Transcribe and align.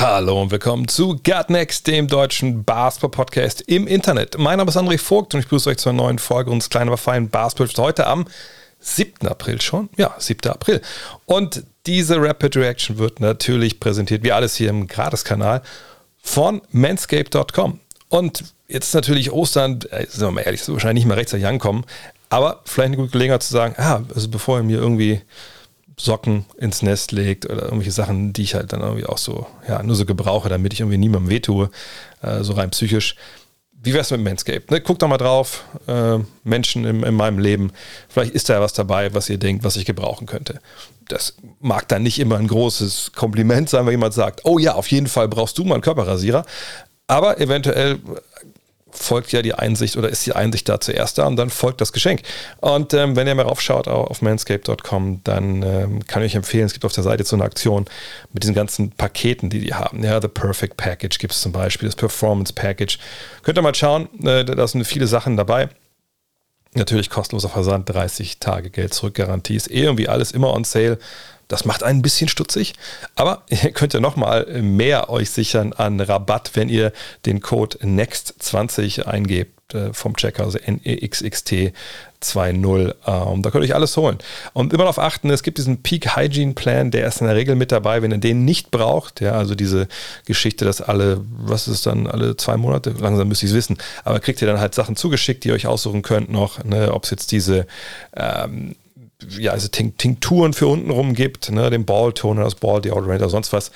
Hallo 0.00 0.42
und 0.42 0.50
willkommen 0.50 0.88
zu 0.88 1.20
Gut 1.22 1.50
Next, 1.50 1.86
dem 1.86 2.08
deutschen 2.08 2.64
Basketball-Podcast 2.64 3.60
im 3.68 3.86
Internet. 3.86 4.36
Mein 4.36 4.58
Name 4.58 4.68
ist 4.68 4.76
André 4.76 4.98
Vogt 4.98 5.34
und 5.34 5.40
ich 5.40 5.46
begrüße 5.46 5.70
euch 5.70 5.76
zu 5.76 5.88
einer 5.88 6.02
neuen 6.02 6.18
Folge 6.18 6.50
unseres 6.50 6.68
kleinen, 6.68 6.88
aber 6.88 6.96
feinen 6.96 7.28
Basketball 7.28 7.84
heute 7.84 8.08
am 8.08 8.26
7. 8.80 9.28
April 9.28 9.60
schon. 9.60 9.88
Ja, 9.96 10.16
7. 10.18 10.50
April. 10.50 10.82
Und 11.26 11.62
diese 11.86 12.20
Rapid 12.20 12.56
Reaction 12.56 12.98
wird 12.98 13.20
natürlich 13.20 13.78
präsentiert, 13.78 14.24
wie 14.24 14.32
alles 14.32 14.56
hier 14.56 14.68
im 14.68 14.88
Gratis-Kanal, 14.88 15.62
von 16.20 16.60
manscape.com. 16.72 17.78
Und 18.08 18.42
jetzt 18.66 18.94
natürlich 18.94 19.30
Ostern, 19.30 19.78
äh, 19.90 20.06
sind 20.08 20.22
wir 20.22 20.32
mal 20.32 20.40
ehrlich, 20.40 20.64
so 20.64 20.72
wahrscheinlich 20.72 21.04
nicht 21.04 21.08
mehr 21.08 21.16
rechtzeitig 21.16 21.46
ankommen, 21.46 21.84
aber 22.30 22.62
vielleicht 22.64 22.88
eine 22.88 22.96
gute 22.96 23.12
Gelegenheit 23.12 23.44
zu 23.44 23.52
sagen, 23.52 23.76
ah, 23.78 24.02
also 24.12 24.28
bevor 24.28 24.58
ihr 24.58 24.64
mir 24.64 24.78
irgendwie 24.78 25.22
Socken 25.96 26.44
ins 26.58 26.82
Nest 26.82 27.12
legt 27.12 27.46
oder 27.46 27.62
irgendwelche 27.64 27.92
Sachen, 27.92 28.32
die 28.32 28.42
ich 28.42 28.54
halt 28.54 28.72
dann 28.72 28.80
irgendwie 28.80 29.06
auch 29.06 29.18
so, 29.18 29.46
ja, 29.68 29.82
nur 29.82 29.96
so 29.96 30.04
gebrauche, 30.04 30.48
damit 30.48 30.72
ich 30.72 30.80
irgendwie 30.80 30.98
niemandem 30.98 31.30
wehtue, 31.30 31.70
äh, 32.22 32.42
so 32.42 32.54
rein 32.54 32.70
psychisch. 32.70 33.16
Wie 33.82 33.92
wär's 33.92 34.10
mit 34.10 34.22
Manscaped? 34.22 34.70
Ne? 34.70 34.80
Guckt 34.80 35.02
doch 35.02 35.08
mal 35.08 35.18
drauf, 35.18 35.64
äh, 35.86 36.18
Menschen 36.42 36.84
in, 36.84 37.02
in 37.02 37.14
meinem 37.14 37.38
Leben. 37.38 37.70
Vielleicht 38.08 38.32
ist 38.32 38.48
da 38.48 38.54
ja 38.54 38.60
was 38.60 38.72
dabei, 38.72 39.12
was 39.12 39.28
ihr 39.28 39.38
denkt, 39.38 39.62
was 39.62 39.76
ich 39.76 39.84
gebrauchen 39.84 40.26
könnte. 40.26 40.60
Das 41.08 41.36
mag 41.60 41.86
dann 41.88 42.02
nicht 42.02 42.18
immer 42.18 42.38
ein 42.38 42.48
großes 42.48 43.12
Kompliment 43.14 43.68
sein, 43.68 43.84
wenn 43.84 43.92
jemand 43.92 44.14
sagt, 44.14 44.40
oh 44.44 44.58
ja, 44.58 44.74
auf 44.74 44.88
jeden 44.88 45.06
Fall 45.06 45.28
brauchst 45.28 45.58
du 45.58 45.64
mal 45.64 45.74
einen 45.74 45.82
Körperrasierer. 45.82 46.46
Aber 47.06 47.38
eventuell 47.38 47.98
folgt 48.94 49.32
ja 49.32 49.42
die 49.42 49.54
Einsicht 49.54 49.96
oder 49.96 50.08
ist 50.08 50.24
die 50.26 50.32
Einsicht 50.32 50.68
da 50.68 50.80
zuerst 50.80 51.18
da 51.18 51.26
und 51.26 51.36
dann 51.36 51.50
folgt 51.50 51.80
das 51.80 51.92
Geschenk. 51.92 52.22
Und 52.60 52.94
ähm, 52.94 53.16
wenn 53.16 53.26
ihr 53.26 53.34
mal 53.34 53.42
raufschaut 53.42 53.88
auf 53.88 54.22
manscape.com, 54.22 55.20
dann 55.24 55.62
ähm, 55.62 56.06
kann 56.06 56.22
ich 56.22 56.32
euch 56.32 56.36
empfehlen, 56.36 56.66
es 56.66 56.72
gibt 56.72 56.84
auf 56.84 56.92
der 56.92 57.04
Seite 57.04 57.24
so 57.24 57.36
eine 57.36 57.44
Aktion 57.44 57.86
mit 58.32 58.42
diesen 58.42 58.54
ganzen 58.54 58.90
Paketen, 58.90 59.50
die 59.50 59.60
die 59.60 59.74
haben. 59.74 60.02
Ja, 60.02 60.20
The 60.20 60.28
Perfect 60.28 60.76
Package 60.76 61.18
gibt 61.18 61.32
es 61.32 61.40
zum 61.40 61.52
Beispiel, 61.52 61.88
das 61.88 61.96
Performance 61.96 62.52
Package. 62.52 62.98
Könnt 63.42 63.58
ihr 63.58 63.62
mal 63.62 63.74
schauen, 63.74 64.08
äh, 64.24 64.44
da 64.44 64.66
sind 64.66 64.84
viele 64.84 65.06
Sachen 65.06 65.36
dabei. 65.36 65.68
Natürlich 66.74 67.08
kostenloser 67.08 67.48
Versand, 67.48 67.88
30 67.88 68.40
Tage 68.40 68.70
Geld 68.70 68.94
zurück 68.94 69.14
Garantie 69.14 69.54
ist 69.54 69.70
irgendwie 69.70 70.08
alles 70.08 70.32
immer 70.32 70.52
on 70.52 70.64
sale. 70.64 70.98
Das 71.48 71.64
macht 71.64 71.82
einen 71.82 71.98
ein 71.98 72.02
bisschen 72.02 72.28
stutzig, 72.28 72.74
aber 73.14 73.42
ihr 73.48 73.72
könnt 73.72 73.94
ja 73.94 74.00
nochmal 74.00 74.46
mehr 74.62 75.10
euch 75.10 75.30
sichern 75.30 75.72
an 75.72 76.00
Rabatt, 76.00 76.52
wenn 76.54 76.68
ihr 76.68 76.92
den 77.26 77.40
Code 77.40 77.78
NEXT20 77.78 79.04
eingebt 79.04 79.54
äh, 79.74 79.92
vom 79.92 80.16
Checker, 80.16 80.44
also 80.44 80.58
NEXXT 80.58 81.72
2.0. 82.22 82.94
Ähm, 83.06 83.42
da 83.42 83.50
könnt 83.50 83.64
ihr 83.64 83.68
euch 83.68 83.74
alles 83.74 83.96
holen. 83.96 84.18
Und 84.52 84.72
immer 84.72 84.84
darauf 84.84 84.98
achten, 84.98 85.30
es 85.30 85.42
gibt 85.42 85.58
diesen 85.58 85.82
Peak 85.82 86.16
Hygiene 86.16 86.54
Plan, 86.54 86.90
der 86.90 87.06
ist 87.06 87.20
in 87.20 87.26
der 87.26 87.36
Regel 87.36 87.54
mit 87.54 87.72
dabei, 87.72 88.02
wenn 88.02 88.10
ihr 88.10 88.18
den 88.18 88.44
nicht 88.44 88.70
braucht. 88.70 89.20
Ja, 89.20 89.32
also 89.32 89.54
diese 89.54 89.88
Geschichte, 90.24 90.64
dass 90.64 90.80
alle, 90.80 91.20
was 91.28 91.68
ist 91.68 91.86
dann, 91.86 92.06
alle 92.06 92.36
zwei 92.36 92.56
Monate, 92.56 92.94
langsam 92.98 93.28
müsst 93.28 93.42
ihr 93.42 93.48
es 93.48 93.54
wissen, 93.54 93.78
aber 94.04 94.20
kriegt 94.20 94.40
ihr 94.40 94.48
dann 94.48 94.60
halt 94.60 94.74
Sachen 94.74 94.96
zugeschickt, 94.96 95.44
die 95.44 95.48
ihr 95.48 95.54
euch 95.54 95.66
aussuchen 95.66 96.02
könnt 96.02 96.30
noch, 96.30 96.64
ne, 96.64 96.92
ob 96.92 97.04
es 97.04 97.10
jetzt 97.10 97.32
diese 97.32 97.66
ähm, 98.16 98.76
ja, 99.38 99.52
also 99.52 99.68
Tinkturen 99.68 100.52
für 100.52 100.66
untenrum 100.66 101.14
gibt, 101.14 101.50
ne, 101.50 101.70
den 101.70 101.84
Ball-Toner, 101.84 102.44
das 102.44 102.56
Ball-Deodorant 102.56 103.20
oder 103.20 103.30
sonst 103.30 103.52
was. 103.52 103.70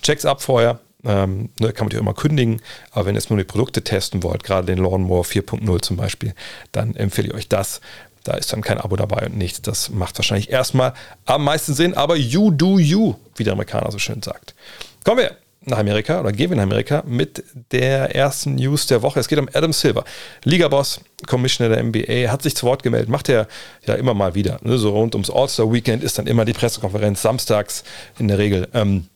Checks 0.00 0.24
ab 0.24 0.42
vorher. 0.42 0.80
Ähm, 1.04 1.48
ne, 1.58 1.72
kann 1.72 1.88
man 1.88 1.96
auch 1.96 2.00
immer 2.00 2.14
kündigen, 2.14 2.62
aber 2.92 3.06
wenn 3.06 3.16
ihr 3.16 3.18
jetzt 3.18 3.28
nur 3.28 3.38
die 3.38 3.44
Produkte 3.44 3.82
testen 3.82 4.22
wollt, 4.22 4.44
gerade 4.44 4.68
den 4.68 4.78
Lawnmower 4.78 5.24
4.0 5.24 5.82
zum 5.82 5.96
Beispiel, 5.96 6.32
dann 6.70 6.94
empfehle 6.94 7.28
ich 7.28 7.34
euch 7.34 7.48
das. 7.48 7.80
Da 8.22 8.34
ist 8.34 8.52
dann 8.52 8.60
kein 8.62 8.78
Abo 8.78 8.94
dabei 8.94 9.26
und 9.26 9.36
nichts. 9.36 9.62
Das 9.62 9.90
macht 9.90 10.16
wahrscheinlich 10.16 10.50
erstmal 10.50 10.94
am 11.24 11.42
meisten 11.42 11.74
Sinn, 11.74 11.94
aber 11.94 12.14
you 12.14 12.52
do 12.52 12.78
you, 12.78 13.16
wie 13.34 13.42
der 13.42 13.54
Amerikaner 13.54 13.90
so 13.90 13.98
schön 13.98 14.22
sagt. 14.22 14.54
Kommen 15.02 15.18
wir 15.18 15.36
nach 15.64 15.78
Amerika 15.78 16.20
oder 16.20 16.32
gehen 16.32 16.50
wir 16.50 16.56
nach 16.56 16.64
Amerika 16.64 17.02
mit 17.06 17.44
der 17.70 18.14
ersten 18.14 18.56
News 18.56 18.86
der 18.86 19.02
Woche. 19.02 19.20
Es 19.20 19.28
geht 19.28 19.38
um 19.38 19.48
Adam 19.52 19.72
Silver, 19.72 20.04
Liga-Boss, 20.44 21.00
Commissioner 21.26 21.74
der 21.74 21.82
NBA, 21.84 22.30
hat 22.30 22.42
sich 22.42 22.56
zu 22.56 22.66
Wort 22.66 22.82
gemeldet, 22.82 23.08
macht 23.08 23.28
er 23.28 23.46
ja 23.86 23.94
immer 23.94 24.14
mal 24.14 24.34
wieder. 24.34 24.58
Ne? 24.62 24.78
So 24.78 24.90
rund 24.90 25.14
ums 25.14 25.30
All-Star-Weekend 25.30 26.02
ist 26.02 26.18
dann 26.18 26.26
immer 26.26 26.44
die 26.44 26.52
Pressekonferenz 26.52 27.22
samstags 27.22 27.84
in 28.18 28.28
der 28.28 28.38
Regel. 28.38 28.68
Ähm, 28.74 29.06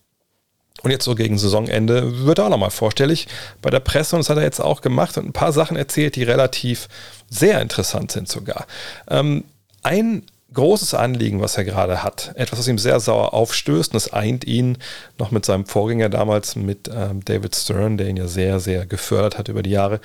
und 0.82 0.90
jetzt 0.90 1.04
so 1.04 1.14
gegen 1.14 1.38
Saisonende 1.38 2.26
wird 2.26 2.38
er 2.38 2.46
auch 2.46 2.50
nochmal 2.50 2.70
vorstellig 2.70 3.26
bei 3.62 3.70
der 3.70 3.80
Presse 3.80 4.14
und 4.14 4.20
das 4.20 4.30
hat 4.30 4.36
er 4.36 4.44
jetzt 4.44 4.60
auch 4.60 4.82
gemacht 4.82 5.16
und 5.18 5.26
ein 5.26 5.32
paar 5.32 5.52
Sachen 5.52 5.76
erzählt, 5.76 6.16
die 6.16 6.22
relativ 6.22 6.88
sehr 7.28 7.60
interessant 7.60 8.12
sind 8.12 8.28
sogar. 8.28 8.66
Ähm, 9.08 9.44
ein 9.82 10.22
großes 10.54 10.94
Anliegen, 10.94 11.40
was 11.40 11.56
er 11.56 11.64
gerade 11.64 12.02
hat. 12.02 12.32
Etwas, 12.36 12.60
was 12.60 12.68
ihm 12.68 12.78
sehr 12.78 13.00
sauer 13.00 13.34
aufstößt. 13.34 13.92
Und 13.92 13.94
das 13.94 14.12
eint 14.12 14.44
ihn 14.44 14.78
noch 15.18 15.30
mit 15.30 15.44
seinem 15.44 15.66
Vorgänger 15.66 16.08
damals, 16.08 16.56
mit 16.56 16.88
ähm, 16.92 17.24
David 17.24 17.54
Stern, 17.54 17.96
der 17.96 18.08
ihn 18.08 18.16
ja 18.16 18.28
sehr, 18.28 18.60
sehr 18.60 18.86
gefördert 18.86 19.38
hat 19.38 19.48
über 19.48 19.62
die 19.62 19.70
Jahre. 19.70 20.00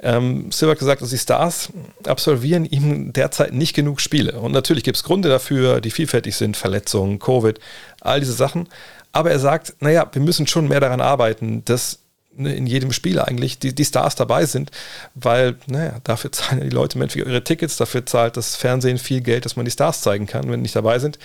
Ähm, 0.00 0.52
Silver 0.52 0.76
gesagt, 0.76 1.02
dass 1.02 1.10
die 1.10 1.18
Stars 1.18 1.70
absolvieren 2.06 2.64
ihm 2.64 3.12
derzeit 3.12 3.52
nicht 3.52 3.74
genug 3.74 4.00
Spiele. 4.00 4.38
Und 4.40 4.52
natürlich 4.52 4.84
gibt 4.84 4.96
es 4.96 5.04
Gründe 5.04 5.28
dafür, 5.28 5.80
die 5.80 5.90
vielfältig 5.90 6.36
sind. 6.36 6.56
Verletzungen, 6.56 7.18
Covid, 7.18 7.58
all 8.00 8.20
diese 8.20 8.34
Sachen. 8.34 8.68
Aber 9.12 9.30
er 9.30 9.38
sagt, 9.38 9.74
naja, 9.80 10.08
wir 10.12 10.22
müssen 10.22 10.46
schon 10.46 10.68
mehr 10.68 10.80
daran 10.80 11.00
arbeiten, 11.00 11.64
dass 11.64 12.00
Ne, 12.40 12.54
in 12.54 12.68
jedem 12.68 12.92
Spiel 12.92 13.18
eigentlich 13.18 13.58
die, 13.58 13.74
die 13.74 13.84
Stars 13.84 14.14
dabei 14.14 14.46
sind, 14.46 14.70
weil, 15.16 15.56
naja, 15.66 15.96
dafür 16.04 16.30
zahlen 16.30 16.60
die 16.60 16.68
Leute 16.68 16.96
für 17.08 17.18
ihre 17.18 17.42
Tickets, 17.42 17.76
dafür 17.76 18.06
zahlt 18.06 18.36
das 18.36 18.54
Fernsehen 18.54 18.98
viel 18.98 19.22
Geld, 19.22 19.44
dass 19.44 19.56
man 19.56 19.64
die 19.64 19.72
Stars 19.72 20.02
zeigen 20.02 20.28
kann. 20.28 20.44
Wenn 20.44 20.60
die 20.60 20.62
nicht 20.62 20.76
dabei 20.76 21.00
sind, 21.00 21.18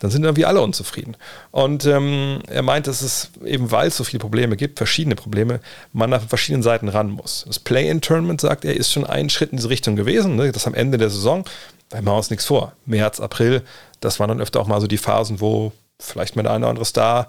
dann 0.00 0.10
sind 0.10 0.24
irgendwie 0.24 0.44
alle 0.44 0.60
unzufrieden. 0.60 1.16
Und 1.52 1.86
ähm, 1.86 2.40
er 2.48 2.62
meint, 2.62 2.88
dass 2.88 3.02
es 3.02 3.30
eben, 3.44 3.70
weil 3.70 3.86
es 3.86 3.96
so 3.96 4.02
viele 4.02 4.18
Probleme 4.18 4.56
gibt, 4.56 4.78
verschiedene 4.78 5.14
Probleme, 5.14 5.60
man 5.92 6.10
nach 6.10 6.26
verschiedenen 6.26 6.64
Seiten 6.64 6.88
ran 6.88 7.10
muss. 7.10 7.44
Das 7.46 7.60
Play-in-Tournament, 7.60 8.40
sagt 8.40 8.64
er, 8.64 8.74
ist 8.74 8.92
schon 8.92 9.06
ein 9.06 9.30
Schritt 9.30 9.52
in 9.52 9.58
diese 9.58 9.70
Richtung 9.70 9.94
gewesen. 9.94 10.34
Ne? 10.34 10.50
Das 10.50 10.66
am 10.66 10.74
Ende 10.74 10.98
der 10.98 11.10
Saison, 11.10 11.44
da 11.88 11.98
machen 11.98 12.06
wir 12.06 12.16
uns 12.16 12.30
nichts 12.30 12.46
vor. 12.46 12.72
März, 12.84 13.20
April, 13.20 13.62
das 14.00 14.18
waren 14.18 14.28
dann 14.28 14.40
öfter 14.40 14.58
auch 14.58 14.66
mal 14.66 14.80
so 14.80 14.88
die 14.88 14.98
Phasen, 14.98 15.40
wo 15.40 15.70
vielleicht 16.00 16.34
mal 16.34 16.42
der 16.42 16.52
eine 16.52 16.64
oder 16.64 16.70
andere 16.70 16.84
Star 16.84 17.28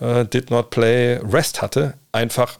äh, 0.00 0.24
did 0.24 0.50
not 0.50 0.70
play 0.70 1.18
Rest 1.18 1.62
hatte. 1.62 1.94
Einfach 2.10 2.58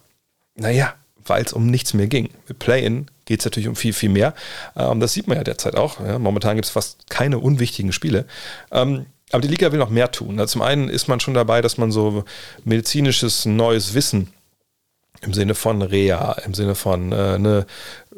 naja, 0.54 0.94
weil 1.24 1.44
es 1.44 1.52
um 1.52 1.66
nichts 1.66 1.94
mehr 1.94 2.06
ging. 2.06 2.30
Mit 2.48 2.58
Play-In 2.58 3.06
geht 3.24 3.40
es 3.40 3.46
natürlich 3.46 3.68
um 3.68 3.76
viel, 3.76 3.92
viel 3.92 4.10
mehr. 4.10 4.34
Ähm, 4.76 5.00
das 5.00 5.12
sieht 5.12 5.28
man 5.28 5.36
ja 5.36 5.44
derzeit 5.44 5.76
auch. 5.76 6.00
Ja. 6.00 6.18
Momentan 6.18 6.56
gibt 6.56 6.66
es 6.66 6.70
fast 6.70 7.08
keine 7.10 7.38
unwichtigen 7.38 7.92
Spiele. 7.92 8.26
Ähm, 8.70 9.06
aber 9.32 9.40
die 9.40 9.48
Liga 9.48 9.72
will 9.72 9.78
noch 9.78 9.90
mehr 9.90 10.12
tun. 10.12 10.38
Also 10.38 10.52
zum 10.52 10.62
einen 10.62 10.88
ist 10.88 11.08
man 11.08 11.20
schon 11.20 11.34
dabei, 11.34 11.62
dass 11.62 11.78
man 11.78 11.90
so 11.90 12.24
medizinisches 12.64 13.46
neues 13.46 13.94
Wissen 13.94 14.28
im 15.22 15.32
Sinne 15.32 15.54
von 15.54 15.82
Reha, 15.82 16.32
im 16.44 16.54
Sinne 16.54 16.74
von 16.74 17.10
äh, 17.12 17.38
ne, 17.38 17.66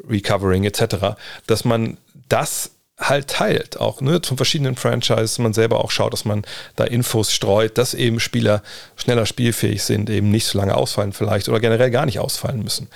Recovering 0.07 0.65
etc., 0.65 1.17
dass 1.47 1.65
man 1.65 1.97
das 2.27 2.71
halt 2.97 3.27
teilt, 3.27 3.79
auch 3.79 4.01
ne, 4.01 4.21
zu 4.21 4.35
verschiedenen 4.35 4.75
Franchises, 4.75 5.37
man 5.37 5.53
selber 5.53 5.83
auch 5.83 5.91
schaut, 5.91 6.13
dass 6.13 6.25
man 6.25 6.43
da 6.75 6.83
Infos 6.83 7.31
streut, 7.31 7.77
dass 7.77 7.93
eben 7.93 8.19
Spieler 8.19 8.63
schneller 8.95 9.25
spielfähig 9.25 9.83
sind, 9.83 10.09
eben 10.09 10.31
nicht 10.31 10.45
so 10.45 10.57
lange 10.57 10.75
ausfallen 10.75 11.13
vielleicht 11.13 11.47
oder 11.47 11.59
generell 11.59 11.91
gar 11.91 12.07
nicht 12.07 12.19
ausfallen 12.19 12.63
müssen. 12.63 12.87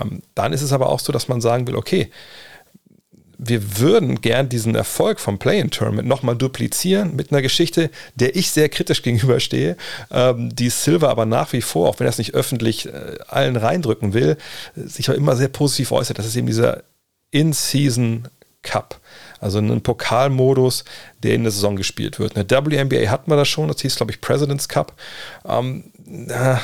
Ähm, 0.00 0.22
dann 0.34 0.54
ist 0.54 0.62
es 0.62 0.72
aber 0.72 0.88
auch 0.88 1.00
so, 1.00 1.12
dass 1.12 1.28
man 1.28 1.42
sagen 1.42 1.66
will, 1.66 1.76
okay, 1.76 2.10
wir 3.44 3.78
würden 3.78 4.20
gern 4.20 4.48
diesen 4.48 4.74
Erfolg 4.74 5.18
vom 5.18 5.38
Play-in-Tournament 5.38 6.06
nochmal 6.06 6.36
duplizieren 6.36 7.16
mit 7.16 7.32
einer 7.32 7.42
Geschichte, 7.42 7.90
der 8.14 8.36
ich 8.36 8.50
sehr 8.50 8.68
kritisch 8.70 9.02
gegenüberstehe, 9.02 9.76
ähm, 10.10 10.54
die 10.54 10.70
Silver 10.70 11.10
aber 11.10 11.26
nach 11.26 11.52
wie 11.52 11.62
vor, 11.62 11.90
auch 11.90 12.00
wenn 12.00 12.06
er 12.06 12.10
es 12.10 12.18
nicht 12.18 12.34
öffentlich 12.34 12.86
äh, 12.86 13.16
allen 13.28 13.56
reindrücken 13.56 14.14
will, 14.14 14.38
sich 14.76 15.10
auch 15.10 15.14
immer 15.14 15.36
sehr 15.36 15.48
positiv 15.48 15.92
äußert. 15.92 16.18
Das 16.18 16.26
ist 16.26 16.36
eben 16.36 16.46
dieser 16.46 16.84
In-Season 17.32 18.28
Cup. 18.62 19.01
Also 19.42 19.58
einen 19.58 19.82
Pokalmodus, 19.82 20.84
der 21.22 21.34
in 21.34 21.42
der 21.42 21.52
Saison 21.52 21.76
gespielt 21.76 22.18
wird. 22.18 22.36
Eine 22.36 22.48
WNBA 22.48 23.10
hatten 23.10 23.30
wir 23.30 23.36
das 23.36 23.48
schon, 23.48 23.68
das 23.68 23.80
hieß, 23.80 23.96
glaube 23.96 24.12
ich, 24.12 24.20
President's 24.20 24.68
Cup. 24.68 24.94
Ähm, 25.44 25.84
äh, 26.28 26.56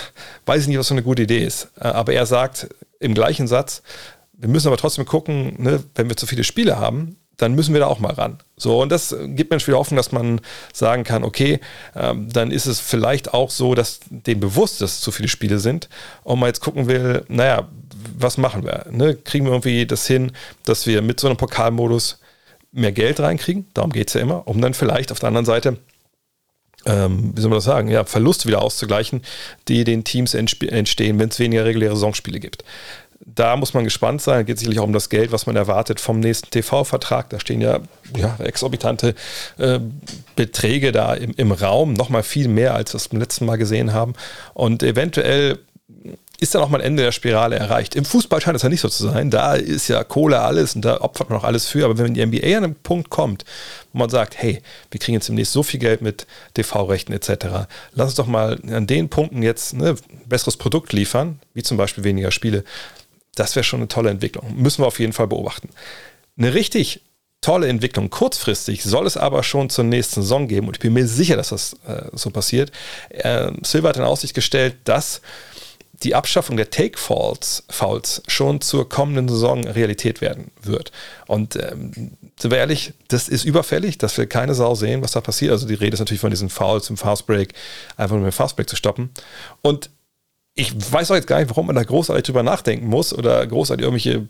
weiß 0.46 0.62
ich 0.62 0.68
nicht, 0.68 0.78
was 0.78 0.86
so 0.86 0.94
eine 0.94 1.02
gute 1.02 1.22
Idee 1.22 1.44
ist. 1.44 1.68
Äh, 1.80 1.88
aber 1.88 2.12
er 2.12 2.26
sagt 2.26 2.68
im 3.00 3.14
gleichen 3.14 3.48
Satz, 3.48 3.82
wir 4.32 4.48
müssen 4.48 4.68
aber 4.68 4.76
trotzdem 4.76 5.04
gucken, 5.04 5.54
ne, 5.58 5.82
wenn 5.96 6.08
wir 6.08 6.16
zu 6.16 6.26
viele 6.26 6.44
Spiele 6.44 6.78
haben, 6.78 7.16
dann 7.38 7.54
müssen 7.54 7.72
wir 7.72 7.80
da 7.80 7.86
auch 7.86 8.00
mal 8.00 8.12
ran. 8.12 8.38
So, 8.56 8.82
und 8.82 8.90
das 8.90 9.14
gibt 9.26 9.50
mir 9.50 9.64
wieder 9.64 9.78
Hoffnung, 9.78 9.96
dass 9.96 10.12
man 10.12 10.40
sagen 10.72 11.04
kann, 11.04 11.24
okay, 11.24 11.60
ähm, 11.94 12.28
dann 12.32 12.50
ist 12.50 12.66
es 12.66 12.80
vielleicht 12.80 13.32
auch 13.32 13.50
so, 13.50 13.74
dass 13.74 14.00
dem 14.10 14.40
bewusst, 14.40 14.80
dass 14.80 14.94
es 14.94 15.00
zu 15.00 15.12
viele 15.12 15.28
Spiele 15.28 15.58
sind 15.60 15.88
und 16.24 16.40
man 16.40 16.48
jetzt 16.48 16.60
gucken 16.60 16.88
will, 16.88 17.24
naja, 17.28 17.68
was 18.18 18.38
machen 18.38 18.64
wir? 18.64 18.86
Ne? 18.90 19.14
Kriegen 19.14 19.46
wir 19.46 19.52
irgendwie 19.52 19.86
das 19.86 20.06
hin, 20.06 20.32
dass 20.64 20.86
wir 20.86 21.00
mit 21.00 21.20
so 21.20 21.28
einem 21.28 21.36
Pokalmodus 21.36 22.18
mehr 22.72 22.92
Geld 22.92 23.20
reinkriegen? 23.20 23.66
Darum 23.74 23.92
geht 23.92 24.08
es 24.08 24.14
ja 24.14 24.20
immer, 24.20 24.46
um 24.46 24.60
dann 24.60 24.74
vielleicht 24.74 25.12
auf 25.12 25.18
der 25.18 25.28
anderen 25.28 25.46
Seite 25.46 25.78
ähm, 26.86 27.32
wie 27.34 27.40
soll 27.40 27.50
man 27.50 27.58
das 27.58 27.64
sagen, 27.64 27.88
ja, 27.88 28.04
Verluste 28.04 28.46
wieder 28.46 28.62
auszugleichen, 28.62 29.22
die 29.66 29.84
den 29.84 30.04
Teams 30.04 30.34
entstehen, 30.34 31.18
wenn 31.18 31.28
es 31.28 31.38
weniger 31.38 31.64
reguläre 31.64 31.94
Saisonspiele 31.94 32.40
gibt. 32.40 32.64
Da 33.20 33.56
muss 33.56 33.74
man 33.74 33.84
gespannt 33.84 34.22
sein. 34.22 34.46
Geht 34.46 34.58
sicherlich 34.58 34.78
auch 34.78 34.84
um 34.84 34.92
das 34.92 35.08
Geld, 35.08 35.32
was 35.32 35.46
man 35.46 35.56
erwartet 35.56 36.00
vom 36.00 36.20
nächsten 36.20 36.50
TV-Vertrag. 36.50 37.28
Da 37.30 37.40
stehen 37.40 37.60
ja, 37.60 37.80
ja 38.16 38.36
exorbitante 38.38 39.14
äh, 39.58 39.80
Beträge 40.36 40.92
da 40.92 41.14
im, 41.14 41.32
im 41.36 41.52
Raum. 41.52 41.94
Nochmal 41.94 42.22
viel 42.22 42.48
mehr, 42.48 42.74
als 42.74 42.94
wir 42.94 42.96
es 42.96 43.08
beim 43.08 43.20
letzten 43.20 43.44
Mal 43.44 43.56
gesehen 43.56 43.92
haben. 43.92 44.14
Und 44.54 44.82
eventuell 44.82 45.58
ist 46.40 46.54
dann 46.54 46.62
auch 46.62 46.68
mal 46.68 46.78
ein 46.78 46.86
Ende 46.86 47.02
der 47.02 47.12
Spirale 47.12 47.56
erreicht. 47.56 47.96
Im 47.96 48.04
Fußball 48.04 48.40
scheint 48.40 48.54
es 48.54 48.62
ja 48.62 48.68
nicht 48.68 48.80
so 48.80 48.88
zu 48.88 49.08
sein. 49.08 49.28
Da 49.28 49.54
ist 49.54 49.88
ja 49.88 50.04
Kohle 50.04 50.40
alles 50.40 50.76
und 50.76 50.84
da 50.84 51.00
opfert 51.00 51.30
man 51.30 51.38
auch 51.40 51.44
alles 51.44 51.66
für. 51.66 51.84
Aber 51.84 51.98
wenn 51.98 52.14
die 52.14 52.24
NBA 52.24 52.56
an 52.56 52.64
einen 52.64 52.74
Punkt 52.76 53.10
kommt, 53.10 53.44
wo 53.92 53.98
man 53.98 54.08
sagt, 54.08 54.36
hey, 54.38 54.62
wir 54.90 55.00
kriegen 55.00 55.14
jetzt 55.14 55.28
demnächst 55.28 55.52
so 55.52 55.64
viel 55.64 55.80
Geld 55.80 56.00
mit 56.00 56.28
TV-Rechten 56.54 57.12
etc., 57.12 57.66
lass 57.92 58.08
uns 58.08 58.14
doch 58.14 58.28
mal 58.28 58.58
an 58.70 58.86
den 58.86 59.08
Punkten 59.08 59.42
jetzt 59.42 59.72
ein 59.72 59.78
ne, 59.78 59.96
besseres 60.26 60.56
Produkt 60.56 60.92
liefern, 60.92 61.40
wie 61.54 61.64
zum 61.64 61.76
Beispiel 61.76 62.04
weniger 62.04 62.30
Spiele. 62.30 62.62
Das 63.34 63.56
wäre 63.56 63.64
schon 63.64 63.80
eine 63.80 63.88
tolle 63.88 64.10
Entwicklung. 64.10 64.54
Müssen 64.56 64.82
wir 64.82 64.86
auf 64.86 65.00
jeden 65.00 65.12
Fall 65.12 65.26
beobachten. 65.26 65.70
Eine 66.36 66.54
richtig 66.54 67.00
tolle 67.40 67.66
Entwicklung. 67.66 68.10
Kurzfristig 68.10 68.84
soll 68.84 69.06
es 69.06 69.16
aber 69.16 69.42
schon 69.42 69.70
zur 69.70 69.84
nächsten 69.84 70.22
Saison 70.22 70.46
geben 70.46 70.68
und 70.68 70.76
ich 70.76 70.80
bin 70.80 70.92
mir 70.92 71.06
sicher, 71.08 71.36
dass 71.36 71.48
das 71.48 71.74
äh, 71.86 72.10
so 72.12 72.30
passiert. 72.30 72.70
Äh, 73.08 73.50
Silver 73.62 73.88
hat 73.88 73.96
in 73.96 74.04
Aussicht 74.04 74.34
gestellt, 74.34 74.76
dass 74.84 75.20
die 76.02 76.14
Abschaffung 76.14 76.56
der 76.56 76.70
Take-Fouls 76.70 77.64
Fouls 77.68 78.22
schon 78.28 78.60
zur 78.60 78.88
kommenden 78.88 79.28
Saison 79.28 79.66
Realität 79.66 80.20
werden 80.20 80.50
wird. 80.62 80.92
Und 81.26 81.56
ähm, 81.56 82.12
sind 82.38 82.50
wir 82.50 82.58
ehrlich, 82.58 82.92
das 83.08 83.28
ist 83.28 83.44
überfällig, 83.44 83.98
dass 83.98 84.16
wir 84.16 84.26
keine 84.26 84.54
Sau 84.54 84.74
sehen, 84.74 85.02
was 85.02 85.12
da 85.12 85.20
passiert. 85.20 85.50
Also 85.52 85.66
die 85.66 85.74
Rede 85.74 85.94
ist 85.94 86.00
natürlich 86.00 86.20
von 86.20 86.30
diesen 86.30 86.50
Fouls 86.50 86.88
im 86.90 86.96
Fastbreak, 86.96 87.52
einfach 87.96 88.14
nur 88.14 88.24
mit 88.24 88.32
dem 88.32 88.36
Fastbreak 88.36 88.68
zu 88.68 88.76
stoppen. 88.76 89.10
Und 89.60 89.90
ich 90.54 90.74
weiß 90.92 91.10
auch 91.10 91.14
jetzt 91.14 91.26
gar 91.26 91.38
nicht, 91.38 91.50
warum 91.50 91.66
man 91.66 91.76
da 91.76 91.82
großartig 91.82 92.24
drüber 92.24 92.42
nachdenken 92.42 92.86
muss 92.86 93.12
oder 93.12 93.46
großartig 93.46 93.84
irgendwelche 93.84 94.26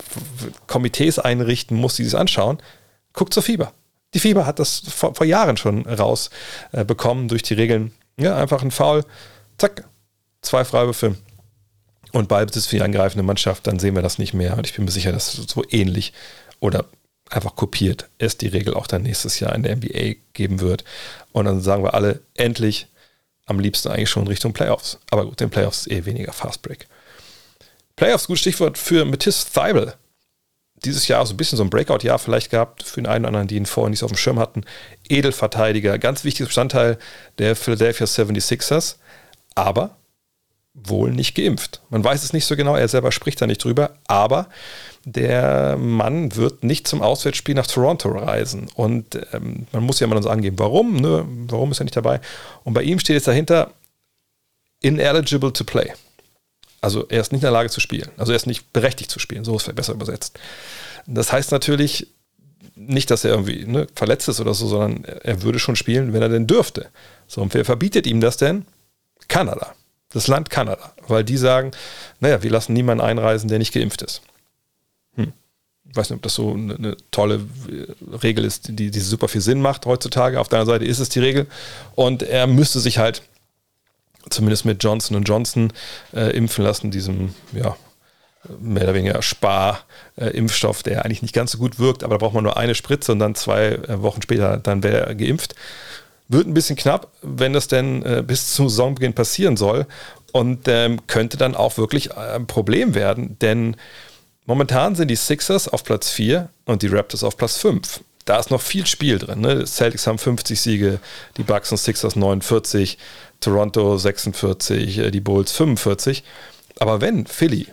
Komitees 0.66 1.18
einrichten 1.18 1.76
muss, 1.76 1.96
die 1.96 2.04
sich 2.04 2.16
anschauen. 2.16 2.58
Guckt 3.14 3.32
zur 3.32 3.42
Fieber. 3.42 3.72
Die 4.14 4.20
Fieber 4.20 4.46
hat 4.46 4.58
das 4.58 4.80
vor, 4.80 5.14
vor 5.14 5.26
Jahren 5.26 5.56
schon 5.56 5.86
rausbekommen 5.86 7.24
äh, 7.24 7.28
durch 7.28 7.42
die 7.42 7.54
Regeln. 7.54 7.92
Ja, 8.18 8.36
einfach 8.36 8.62
ein 8.62 8.70
Foul, 8.70 9.04
zack, 9.58 9.84
zwei 10.42 10.64
Freiwürfe, 10.64 11.14
und 12.12 12.28
Ballbesitz 12.28 12.66
für 12.66 12.76
die 12.76 12.82
angreifende 12.82 13.22
Mannschaft, 13.22 13.66
dann 13.66 13.78
sehen 13.78 13.94
wir 13.94 14.02
das 14.02 14.18
nicht 14.18 14.34
mehr. 14.34 14.56
Und 14.56 14.66
ich 14.66 14.74
bin 14.74 14.84
mir 14.84 14.90
sicher, 14.90 15.12
dass 15.12 15.32
so 15.32 15.64
ähnlich 15.70 16.12
oder 16.60 16.86
einfach 17.30 17.56
kopiert 17.56 18.08
es 18.18 18.38
die 18.38 18.48
Regel 18.48 18.74
auch 18.74 18.86
dann 18.86 19.02
nächstes 19.02 19.40
Jahr 19.40 19.54
in 19.54 19.62
der 19.62 19.76
NBA 19.76 20.16
geben 20.32 20.60
wird. 20.60 20.84
Und 21.32 21.44
dann 21.44 21.60
sagen 21.60 21.84
wir 21.84 21.94
alle, 21.94 22.22
endlich, 22.34 22.86
am 23.46 23.60
liebsten 23.60 23.88
eigentlich 23.88 24.10
schon 24.10 24.26
Richtung 24.26 24.52
Playoffs. 24.52 24.98
Aber 25.10 25.24
gut, 25.24 25.40
den 25.40 25.50
Playoffs 25.50 25.86
ist 25.86 25.92
eh 25.92 26.04
weniger 26.04 26.32
Fastbreak. 26.32 26.86
Playoffs, 27.96 28.26
gutes 28.26 28.40
Stichwort 28.40 28.78
für 28.78 29.04
Matisse 29.04 29.46
Thibel. 29.52 29.94
Dieses 30.84 31.08
Jahr 31.08 31.26
so 31.26 31.34
ein 31.34 31.36
bisschen 31.36 31.56
so 31.56 31.64
ein 31.64 31.70
Breakout-Jahr 31.70 32.18
vielleicht 32.18 32.50
gehabt 32.50 32.84
für 32.84 33.00
den 33.00 33.06
einen 33.06 33.24
oder 33.24 33.28
anderen, 33.28 33.48
die 33.48 33.56
ihn 33.56 33.66
vorher 33.66 33.90
nicht 33.90 33.98
so 33.98 34.06
auf 34.06 34.12
dem 34.12 34.18
Schirm 34.18 34.38
hatten. 34.38 34.64
Edelverteidiger, 35.08 35.98
ganz 35.98 36.22
wichtiges 36.24 36.48
Bestandteil 36.48 36.98
der 37.38 37.56
Philadelphia 37.56 38.06
76ers. 38.06 38.96
Aber 39.54 39.97
wohl 40.84 41.10
nicht 41.10 41.34
geimpft. 41.34 41.80
Man 41.90 42.04
weiß 42.04 42.22
es 42.22 42.32
nicht 42.32 42.44
so 42.44 42.56
genau, 42.56 42.76
er 42.76 42.88
selber 42.88 43.12
spricht 43.12 43.40
da 43.40 43.46
nicht 43.46 43.62
drüber, 43.62 43.96
aber 44.06 44.48
der 45.04 45.76
Mann 45.76 46.34
wird 46.36 46.64
nicht 46.64 46.86
zum 46.86 47.02
Auswärtsspiel 47.02 47.54
nach 47.54 47.66
Toronto 47.66 48.10
reisen. 48.10 48.68
Und 48.74 49.18
ähm, 49.32 49.66
man 49.72 49.82
muss 49.82 50.00
ja 50.00 50.06
immer 50.06 50.20
so 50.22 50.30
angeben, 50.30 50.58
warum, 50.58 50.96
ne? 50.96 51.24
warum 51.46 51.72
ist 51.72 51.80
er 51.80 51.84
nicht 51.84 51.96
dabei? 51.96 52.20
Und 52.64 52.74
bei 52.74 52.82
ihm 52.82 52.98
steht 52.98 53.14
jetzt 53.14 53.28
dahinter, 53.28 53.70
ineligible 54.80 55.52
to 55.52 55.64
play. 55.64 55.92
Also 56.80 57.06
er 57.08 57.20
ist 57.20 57.32
nicht 57.32 57.40
in 57.40 57.46
der 57.46 57.52
Lage 57.52 57.70
zu 57.70 57.80
spielen. 57.80 58.10
Also 58.16 58.32
er 58.32 58.36
ist 58.36 58.46
nicht 58.46 58.72
berechtigt 58.72 59.10
zu 59.10 59.18
spielen, 59.18 59.44
so 59.44 59.56
ist 59.56 59.66
es 59.66 59.74
besser 59.74 59.94
übersetzt. 59.94 60.38
Das 61.06 61.32
heißt 61.32 61.50
natürlich 61.50 62.08
nicht, 62.76 63.10
dass 63.10 63.24
er 63.24 63.32
irgendwie 63.32 63.64
ne, 63.64 63.88
verletzt 63.94 64.28
ist 64.28 64.40
oder 64.40 64.54
so, 64.54 64.68
sondern 64.68 65.04
er 65.04 65.42
würde 65.42 65.58
schon 65.58 65.74
spielen, 65.74 66.12
wenn 66.12 66.22
er 66.22 66.28
denn 66.28 66.46
dürfte. 66.46 66.88
So, 67.26 67.42
und 67.42 67.54
wer 67.54 67.64
verbietet 67.64 68.06
ihm 68.06 68.20
das 68.20 68.36
denn? 68.36 68.66
Kanada 69.26 69.74
das 70.12 70.26
Land 70.26 70.50
Kanada, 70.50 70.92
weil 71.06 71.24
die 71.24 71.36
sagen, 71.36 71.72
naja, 72.20 72.42
wir 72.42 72.50
lassen 72.50 72.72
niemanden 72.72 73.04
einreisen, 73.04 73.48
der 73.48 73.58
nicht 73.58 73.74
geimpft 73.74 74.02
ist. 74.02 74.22
Hm. 75.16 75.32
Ich 75.88 75.96
weiß 75.96 76.10
nicht, 76.10 76.16
ob 76.16 76.22
das 76.22 76.34
so 76.34 76.52
eine, 76.52 76.74
eine, 76.74 76.96
tolle 77.10 77.46
äh, 77.68 78.16
Regel 78.16 78.44
ist, 78.44 78.68
die, 78.70 78.90
die 78.90 79.00
super 79.00 79.28
viel 79.28 79.40
Sinn 79.40 79.60
macht 79.60 79.86
heutzutage. 79.86 80.40
Auf 80.40 80.48
der 80.48 80.60
anderen 80.60 80.80
Seite 80.80 80.90
ist 80.90 80.98
es 80.98 81.08
die 81.08 81.20
Regel. 81.20 81.46
Und 81.94 82.22
er 82.22 82.46
müsste 82.46 82.80
sich 82.80 82.98
halt 82.98 83.22
zumindest 84.30 84.64
mit 84.64 84.82
Johnson 84.82 85.22
Johnson 85.22 85.72
äh, 86.12 86.36
impfen 86.36 86.64
lassen, 86.64 86.90
diesem, 86.90 87.34
ja, 87.52 87.76
mehr 88.60 88.84
oder 88.84 88.94
weniger 88.94 89.20
Spar-Impfstoff, 89.20 90.82
der 90.82 91.04
eigentlich 91.04 91.22
nicht 91.22 91.34
ganz 91.34 91.52
so 91.52 91.58
gut 91.58 91.78
wirkt, 91.78 92.04
aber 92.04 92.14
da 92.14 92.18
braucht 92.18 92.34
man 92.34 92.44
nur 92.44 92.56
eine 92.56 92.74
Spritze 92.74 93.12
und 93.12 93.18
dann 93.18 93.34
zwei 93.34 93.72
äh, 93.72 94.02
Wochen 94.02 94.22
später, 94.22 94.56
dann 94.56 94.82
wäre 94.82 95.06
er 95.06 95.14
geimpft. 95.14 95.54
Wird 96.28 96.46
ein 96.46 96.54
bisschen 96.54 96.76
knapp, 96.76 97.08
wenn 97.22 97.52
das 97.52 97.68
denn 97.68 98.02
äh, 98.04 98.22
bis 98.26 98.54
zum 98.54 98.68
Saisonbeginn 98.68 99.14
passieren 99.14 99.56
soll. 99.56 99.86
Und 100.32 100.68
ähm, 100.68 101.06
könnte 101.06 101.38
dann 101.38 101.54
auch 101.54 101.78
wirklich 101.78 102.14
ein 102.16 102.46
Problem 102.46 102.94
werden, 102.94 103.38
denn 103.38 103.76
momentan 104.44 104.94
sind 104.94 105.08
die 105.08 105.16
Sixers 105.16 105.68
auf 105.68 105.84
Platz 105.84 106.10
4 106.10 106.50
und 106.66 106.82
die 106.82 106.88
Raptors 106.88 107.24
auf 107.24 107.38
Platz 107.38 107.56
5. 107.56 108.00
Da 108.26 108.38
ist 108.38 108.50
noch 108.50 108.60
viel 108.60 108.86
Spiel 108.86 109.18
drin. 109.18 109.40
Ne? 109.40 109.64
Celtics 109.64 110.06
haben 110.06 110.18
50 110.18 110.60
Siege, 110.60 111.00
die 111.38 111.44
Bucks 111.44 111.72
und 111.72 111.78
Sixers 111.78 112.14
49, 112.14 112.98
Toronto 113.40 113.96
46, 113.96 114.98
äh, 114.98 115.10
die 115.10 115.20
Bulls 115.20 115.52
45. 115.52 116.24
Aber 116.78 117.00
wenn 117.00 117.26
Philly 117.26 117.68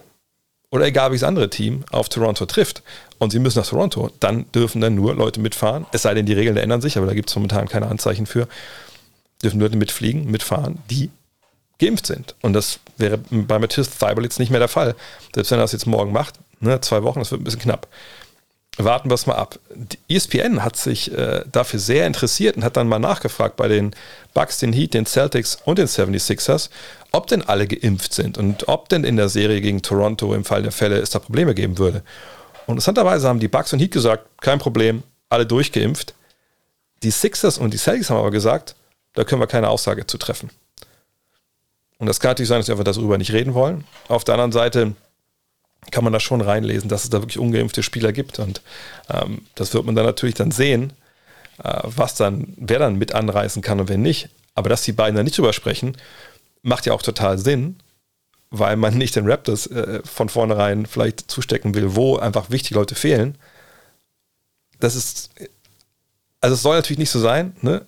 oder 0.71 0.85
egal 0.85 1.11
welches 1.11 1.23
andere 1.23 1.49
Team 1.49 1.83
auf 1.91 2.09
Toronto 2.09 2.45
trifft 2.45 2.83
und 3.17 3.31
sie 3.31 3.39
müssen 3.39 3.59
nach 3.59 3.67
Toronto, 3.67 4.11
dann 4.19 4.51
dürfen 4.51 4.81
dann 4.81 4.95
nur 4.95 5.15
Leute 5.15 5.39
mitfahren. 5.39 5.85
Es 5.91 6.03
sei 6.03 6.13
denn, 6.13 6.25
die 6.25 6.33
Regeln 6.33 6.57
ändern 6.57 6.81
sich, 6.81 6.97
aber 6.97 7.07
da 7.07 7.13
gibt 7.13 7.29
es 7.29 7.35
momentan 7.35 7.67
keine 7.67 7.87
Anzeichen 7.87 8.25
für. 8.25 8.47
Dürfen 9.43 9.59
Leute 9.59 9.77
mitfliegen, 9.77 10.29
mitfahren, 10.29 10.79
die 10.89 11.09
geimpft 11.79 12.07
sind. 12.07 12.35
Und 12.41 12.53
das 12.53 12.79
wäre 12.97 13.17
bei 13.29 13.59
Matthias 13.59 13.89
Thibault 13.89 14.23
jetzt 14.23 14.39
nicht 14.39 14.49
mehr 14.49 14.59
der 14.59 14.69
Fall. 14.69 14.95
Selbst 15.33 15.51
wenn 15.51 15.59
er 15.59 15.63
das 15.63 15.71
jetzt 15.73 15.87
morgen 15.87 16.11
macht, 16.11 16.35
ne, 16.59 16.79
zwei 16.81 17.03
Wochen, 17.03 17.19
das 17.19 17.31
wird 17.31 17.41
ein 17.41 17.43
bisschen 17.43 17.61
knapp. 17.61 17.87
Warten 18.77 19.09
wir 19.09 19.15
es 19.15 19.25
mal 19.25 19.35
ab. 19.35 19.57
Die 19.73 20.15
ESPN 20.15 20.63
hat 20.63 20.75
sich 20.75 21.13
äh, 21.13 21.45
dafür 21.49 21.79
sehr 21.79 22.07
interessiert 22.07 22.57
und 22.57 22.65
hat 22.65 22.75
dann 22.75 22.89
mal 22.89 22.99
nachgefragt 22.99 23.55
bei 23.55 23.69
den 23.69 23.95
Bucks, 24.33 24.59
den 24.59 24.73
Heat, 24.73 24.93
den 24.93 25.05
Celtics 25.05 25.57
und 25.63 25.79
den 25.79 25.87
76ers, 25.87 26.69
ob 27.15 27.27
denn 27.27 27.41
alle 27.41 27.65
geimpft 27.65 28.13
sind 28.13 28.37
und 28.37 28.67
ob 28.67 28.89
denn 28.89 29.05
in 29.05 29.15
der 29.15 29.29
Serie 29.29 29.61
gegen 29.61 29.81
Toronto 29.81 30.33
im 30.33 30.43
Fall 30.43 30.63
der 30.63 30.73
Fälle 30.73 30.97
es 30.97 31.11
da 31.11 31.19
Probleme 31.19 31.55
geben 31.55 31.77
würde. 31.77 32.03
Und 32.67 32.73
interessanterweise 32.73 33.27
haben 33.27 33.39
die 33.39 33.47
Bucks 33.47 33.71
und 33.71 33.79
Heat 33.79 33.91
gesagt, 33.91 34.27
kein 34.41 34.59
Problem, 34.59 35.03
alle 35.29 35.45
durchgeimpft. 35.45 36.13
Die 37.03 37.11
Sixers 37.11 37.57
und 37.57 37.73
die 37.73 37.77
Celtics 37.77 38.09
haben 38.09 38.17
aber 38.17 38.31
gesagt, 38.31 38.75
da 39.13 39.23
können 39.23 39.41
wir 39.41 39.47
keine 39.47 39.69
Aussage 39.69 40.05
zu 40.05 40.17
treffen. 40.17 40.49
Und 41.99 42.07
das 42.07 42.19
kann 42.19 42.31
natürlich 42.31 42.49
sein, 42.49 42.59
dass 42.59 42.67
wir 42.67 42.73
einfach 42.73 42.91
darüber 42.91 43.17
nicht 43.17 43.31
reden 43.31 43.53
wollen. 43.53 43.85
Auf 44.09 44.25
der 44.25 44.33
anderen 44.33 44.51
Seite 44.51 44.93
kann 45.91 46.03
man 46.03 46.11
da 46.11 46.19
schon 46.19 46.41
reinlesen, 46.41 46.89
dass 46.89 47.05
es 47.05 47.09
da 47.09 47.21
wirklich 47.21 47.39
ungeimpfte 47.39 47.81
Spieler 47.81 48.11
gibt. 48.11 48.39
Und 48.39 48.61
ähm, 49.09 49.45
das 49.55 49.73
wird 49.73 49.85
man 49.85 49.95
dann 49.95 50.05
natürlich 50.05 50.35
dann 50.35 50.51
sehen, 50.51 50.91
äh, 51.63 51.79
was 51.83 52.15
dann, 52.15 52.53
wer 52.57 52.79
dann 52.79 52.97
mit 52.97 53.15
anreißen 53.15 53.61
kann 53.61 53.79
und 53.79 53.87
wer 53.87 53.97
nicht. 53.97 54.29
Aber 54.53 54.67
dass 54.67 54.81
die 54.81 54.91
beiden 54.91 55.15
da 55.15 55.23
nicht 55.23 55.37
drüber 55.37 55.53
sprechen, 55.53 55.95
macht 56.65 56.85
ja 56.85 56.93
auch 56.93 57.01
total 57.03 57.37
Sinn, 57.37 57.77
weil 58.49 58.75
man 58.75 58.97
nicht 58.97 59.15
den 59.15 59.29
Raptors 59.29 59.67
äh, 59.67 60.01
von 60.03 60.29
vornherein 60.29 60.85
vielleicht 60.85 61.29
zustecken 61.29 61.75
will, 61.75 61.95
wo 61.95 62.17
einfach 62.17 62.49
wichtige 62.49 62.75
Leute 62.75 62.95
fehlen. 62.95 63.37
Das 64.79 64.95
ist, 64.95 65.29
also 66.41 66.55
es 66.55 66.61
soll 66.61 66.75
natürlich 66.75 66.99
nicht 66.99 67.11
so 67.11 67.19
sein, 67.19 67.55
ne? 67.61 67.85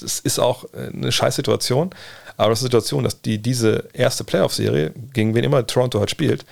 Das 0.00 0.18
ist 0.20 0.38
auch 0.38 0.64
äh, 0.74 0.90
eine 0.92 1.12
Scheißsituation, 1.12 1.90
aber 2.36 2.50
das 2.50 2.60
ist 2.60 2.64
eine 2.64 2.70
Situation, 2.70 3.04
dass 3.04 3.20
die 3.20 3.38
diese 3.38 3.88
erste 3.92 4.24
Playoff-Serie, 4.24 4.94
gegen 5.12 5.34
wen 5.34 5.44
immer 5.44 5.66
Toronto 5.66 5.98
halt 5.98 6.10
spielt, 6.10 6.44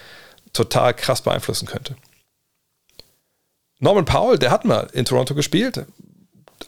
total 0.53 0.95
krass 0.95 1.23
beeinflussen 1.23 1.67
könnte. 1.67 1.97
Norman 3.79 4.05
Powell, 4.05 4.39
der 4.39 4.51
hat 4.51 4.65
mal 4.65 4.89
in 4.93 5.05
Toronto 5.05 5.35
gespielt, 5.35 5.87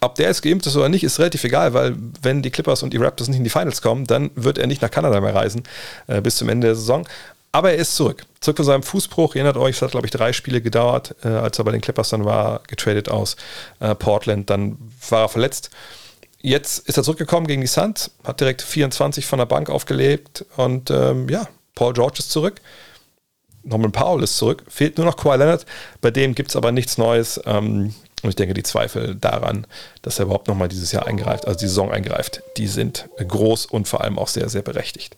ob 0.01 0.15
der 0.15 0.27
jetzt 0.27 0.41
geimpft 0.41 0.65
ist 0.65 0.75
oder 0.75 0.89
nicht, 0.89 1.03
ist 1.03 1.19
relativ 1.19 1.43
egal, 1.43 1.73
weil 1.73 1.95
wenn 2.21 2.41
die 2.41 2.49
Clippers 2.49 2.83
und 2.83 2.91
die 2.91 2.97
Raptors 2.97 3.27
nicht 3.27 3.37
in 3.37 3.43
die 3.43 3.49
Finals 3.49 3.81
kommen, 3.81 4.05
dann 4.05 4.31
wird 4.35 4.57
er 4.57 4.67
nicht 4.67 4.81
nach 4.81 4.91
Kanada 4.91 5.21
mehr 5.21 5.35
reisen 5.35 5.63
äh, 6.07 6.21
bis 6.21 6.37
zum 6.37 6.49
Ende 6.49 6.67
der 6.67 6.75
Saison. 6.75 7.07
Aber 7.51 7.71
er 7.71 7.77
ist 7.77 7.95
zurück. 7.95 8.25
Zurück 8.39 8.57
von 8.57 8.65
seinem 8.65 8.83
Fußbruch. 8.83 9.35
Ihr 9.35 9.41
erinnert 9.41 9.57
euch, 9.57 9.75
es 9.75 9.81
hat, 9.81 9.91
glaube 9.91 10.07
ich, 10.07 10.11
drei 10.11 10.33
Spiele 10.33 10.61
gedauert, 10.61 11.15
äh, 11.23 11.27
als 11.27 11.59
er 11.59 11.65
bei 11.65 11.71
den 11.71 11.81
Clippers 11.81 12.09
dann 12.09 12.25
war, 12.25 12.61
getradet 12.67 13.09
aus 13.09 13.35
äh, 13.79 13.93
Portland. 13.93 14.49
Dann 14.49 14.77
war 15.09 15.21
er 15.21 15.29
verletzt. 15.29 15.69
Jetzt 16.41 16.87
ist 16.87 16.97
er 16.97 17.03
zurückgekommen 17.03 17.45
gegen 17.45 17.61
die 17.61 17.67
Suns, 17.67 18.11
hat 18.23 18.39
direkt 18.39 18.63
24 18.63 19.27
von 19.27 19.37
der 19.37 19.45
Bank 19.45 19.69
aufgelegt 19.69 20.43
und 20.57 20.89
ähm, 20.89 21.29
ja, 21.29 21.47
Paul 21.75 21.93
George 21.93 22.17
ist 22.19 22.31
zurück. 22.31 22.61
Norman 23.63 23.91
Powell 23.91 24.23
ist 24.23 24.37
zurück, 24.37 24.63
fehlt 24.67 24.97
nur 24.97 25.05
noch 25.05 25.17
Kawhi 25.17 25.37
Leonard. 25.37 25.67
Bei 26.01 26.09
dem 26.09 26.33
gibt 26.33 26.49
es 26.49 26.55
aber 26.55 26.71
nichts 26.71 26.97
Neues. 26.97 27.39
Ähm, 27.45 27.93
und 28.23 28.29
ich 28.29 28.35
denke, 28.35 28.53
die 28.53 28.63
Zweifel 28.63 29.15
daran, 29.15 29.65
dass 30.01 30.19
er 30.19 30.25
überhaupt 30.25 30.47
nochmal 30.47 30.67
dieses 30.67 30.91
Jahr 30.91 31.07
eingreift, 31.07 31.47
also 31.47 31.59
die 31.59 31.67
Saison 31.67 31.91
eingreift, 31.91 32.43
die 32.57 32.67
sind 32.67 33.09
groß 33.17 33.65
und 33.65 33.87
vor 33.87 34.01
allem 34.01 34.19
auch 34.19 34.27
sehr, 34.27 34.49
sehr 34.49 34.61
berechtigt. 34.61 35.15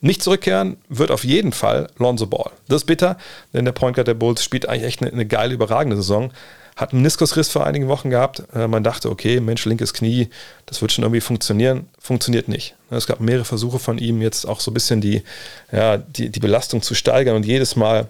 Nicht 0.00 0.22
zurückkehren 0.22 0.78
wird 0.88 1.12
auf 1.12 1.22
jeden 1.22 1.52
Fall 1.52 1.88
Lonzo 1.96 2.26
Ball. 2.26 2.50
Das 2.66 2.82
ist 2.82 2.86
bitter, 2.86 3.16
denn 3.52 3.64
der 3.64 3.72
Point 3.72 3.94
Guard 3.94 4.08
der 4.08 4.14
Bulls 4.14 4.42
spielt 4.42 4.68
eigentlich 4.68 4.84
echt 4.84 5.02
eine, 5.02 5.12
eine 5.12 5.26
geile, 5.26 5.54
überragende 5.54 5.94
Saison. 5.94 6.32
Hat 6.74 6.90
einen 6.90 7.02
Meniskusriss 7.02 7.50
vor 7.50 7.66
einigen 7.66 7.86
Wochen 7.86 8.10
gehabt. 8.10 8.42
Äh, 8.52 8.66
man 8.66 8.82
dachte, 8.82 9.10
okay, 9.10 9.38
Mensch, 9.38 9.64
linkes 9.64 9.94
Knie, 9.94 10.28
das 10.66 10.80
wird 10.80 10.90
schon 10.90 11.04
irgendwie 11.04 11.20
funktionieren. 11.20 11.88
Funktioniert 12.00 12.48
nicht. 12.48 12.74
Es 12.90 13.06
gab 13.06 13.20
mehrere 13.20 13.44
Versuche 13.44 13.78
von 13.78 13.98
ihm, 13.98 14.20
jetzt 14.22 14.44
auch 14.44 14.58
so 14.58 14.72
ein 14.72 14.74
bisschen 14.74 15.00
die, 15.00 15.22
ja, 15.70 15.98
die, 15.98 16.30
die 16.30 16.40
Belastung 16.40 16.82
zu 16.82 16.96
steigern 16.96 17.36
und 17.36 17.46
jedes 17.46 17.76
Mal 17.76 18.08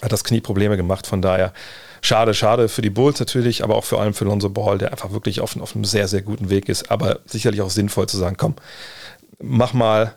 hat 0.00 0.12
das 0.12 0.22
Knie 0.22 0.40
Probleme 0.40 0.76
gemacht. 0.76 1.08
Von 1.08 1.20
daher 1.20 1.52
schade, 2.02 2.34
schade 2.34 2.68
für 2.68 2.82
die 2.82 2.90
Bulls 2.90 3.18
natürlich, 3.20 3.64
aber 3.64 3.76
auch 3.76 3.84
vor 3.84 4.00
allem 4.00 4.12
für 4.12 4.24
Lonzo 4.24 4.50
Ball, 4.50 4.76
der 4.76 4.90
einfach 4.90 5.12
wirklich 5.12 5.40
auf, 5.40 5.58
auf 5.58 5.74
einem 5.74 5.84
sehr, 5.84 6.08
sehr 6.08 6.20
guten 6.20 6.50
Weg 6.50 6.68
ist. 6.68 6.90
Aber 6.90 7.20
sicherlich 7.24 7.62
auch 7.62 7.70
sinnvoll 7.70 8.08
zu 8.08 8.18
sagen, 8.18 8.36
komm, 8.36 8.56
mach 9.40 9.72
mal 9.72 10.14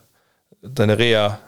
deine 0.62 0.98
Reha. 0.98 1.39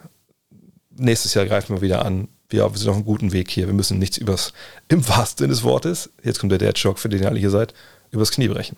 Nächstes 0.96 1.34
Jahr 1.34 1.46
greifen 1.46 1.76
wir 1.76 1.82
wieder 1.82 2.06
an. 2.06 2.30
Wir, 2.50 2.70
sind 2.76 2.88
auf 2.88 2.96
einem 2.96 3.04
guten 3.06 3.34
Weg 3.34 3.52
hier. 3.52 3.68
Wir 3.68 3.74
müssen 3.74 4.00
nichts 4.00 4.18
übers, 4.18 4.54
im 4.88 5.06
wahrsten 5.08 5.44
Sinne 5.44 5.54
des 5.54 5.64
Wortes, 5.64 6.10
jetzt 6.24 6.40
kommt 6.40 6.52
der 6.52 6.60
Dad-Shock, 6.60 6.98
für 6.98 7.10
den 7.10 7.22
ihr 7.22 7.28
alle 7.28 7.40
hier 7.40 7.50
seid, 7.50 7.74
übers 8.12 8.32
Knie 8.32 8.48
brechen. 8.48 8.78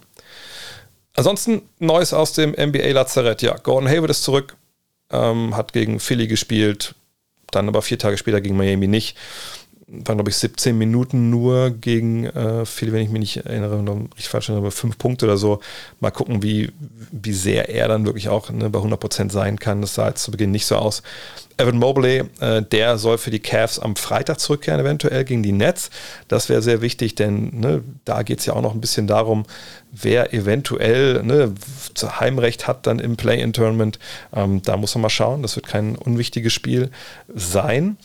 Ansonsten 1.15 1.61
Neues 1.79 2.13
aus 2.13 2.33
dem 2.33 2.51
NBA-Lazarett. 2.51 3.41
Ja, 3.41 3.57
Gordon 3.57 3.89
Hayward 3.89 4.09
ist 4.09 4.23
zurück, 4.23 4.55
ähm, 5.11 5.55
hat 5.55 5.73
gegen 5.73 5.99
Philly 5.99 6.27
gespielt, 6.27 6.95
dann 7.51 7.67
aber 7.67 7.81
vier 7.81 7.99
Tage 7.99 8.17
später 8.17 8.41
gegen 8.41 8.55
Miami 8.55 8.87
nicht 8.87 9.17
waren, 9.91 10.17
glaube 10.17 10.29
ich, 10.29 10.38
17 10.38 10.77
Minuten 10.77 11.29
nur 11.29 11.72
gegen 11.72 12.25
äh, 12.25 12.65
viele, 12.65 12.91
wenn 12.91 13.01
ich 13.01 13.10
mich 13.10 13.19
nicht 13.19 13.38
erinnere, 13.46 14.05
ich 14.17 14.29
falsch 14.29 14.50
erinnere, 14.50 14.72
fünf 14.72 14.98
Punkte 14.98 15.25
oder 15.25 15.38
so. 15.38 15.60
Mal 16.00 16.12
gucken, 16.12 16.43
wie, 16.43 16.72
wie 17.12 17.34
sehr 17.34 17.69
er 17.69 17.88
dann 17.88 18.05
wirklich 18.05 18.29
auch 18.29 18.51
ne, 18.51 18.69
bei 18.69 18.79
100% 18.79 19.31
sein 19.31 19.60
kann. 19.60 19.81
Das 19.81 19.96
sah 19.96 20.10
jetzt 20.10 20.24
zu 20.24 20.31
Beginn 20.31 20.51
nicht 20.51 20.65
so 20.65 20.75
aus. 20.75 21.01
Evan 21.58 21.77
Mobley, 21.77 22.24
äh, 22.39 22.62
der 22.62 22.98
soll 22.98 23.17
für 23.17 23.31
die 23.31 23.39
Cavs 23.39 23.79
am 23.79 23.96
Freitag 23.96 24.39
zurückkehren, 24.39 24.79
eventuell 24.79 25.25
gegen 25.25 25.43
die 25.43 25.51
Nets. 25.51 25.89
Das 26.27 26.48
wäre 26.48 26.62
sehr 26.62 26.81
wichtig, 26.81 27.15
denn 27.15 27.60
ne, 27.60 27.84
da 28.05 28.24
geht 28.24 28.39
es 28.39 28.46
ja 28.46 28.53
auch 28.53 28.62
noch 28.62 28.74
ein 28.74 28.81
bisschen 28.81 29.08
darum, 29.08 29.46
wer 29.91 30.34
eventuell 30.34 31.24
ne, 31.24 31.53
Heimrecht 32.01 32.67
hat 32.67 32.88
dann 32.88 33.00
im 33.00 33.17
Play-In-Tournament. 33.17 34.00
Ähm, 34.34 34.62
da 34.62 34.77
muss 34.77 34.96
man 34.96 35.01
mal 35.01 35.10
schauen. 35.10 35.41
Das 35.41 35.55
wird 35.55 35.67
kein 35.67 35.96
unwichtiges 35.96 36.53
Spiel 36.53 36.91
sein. 37.27 37.98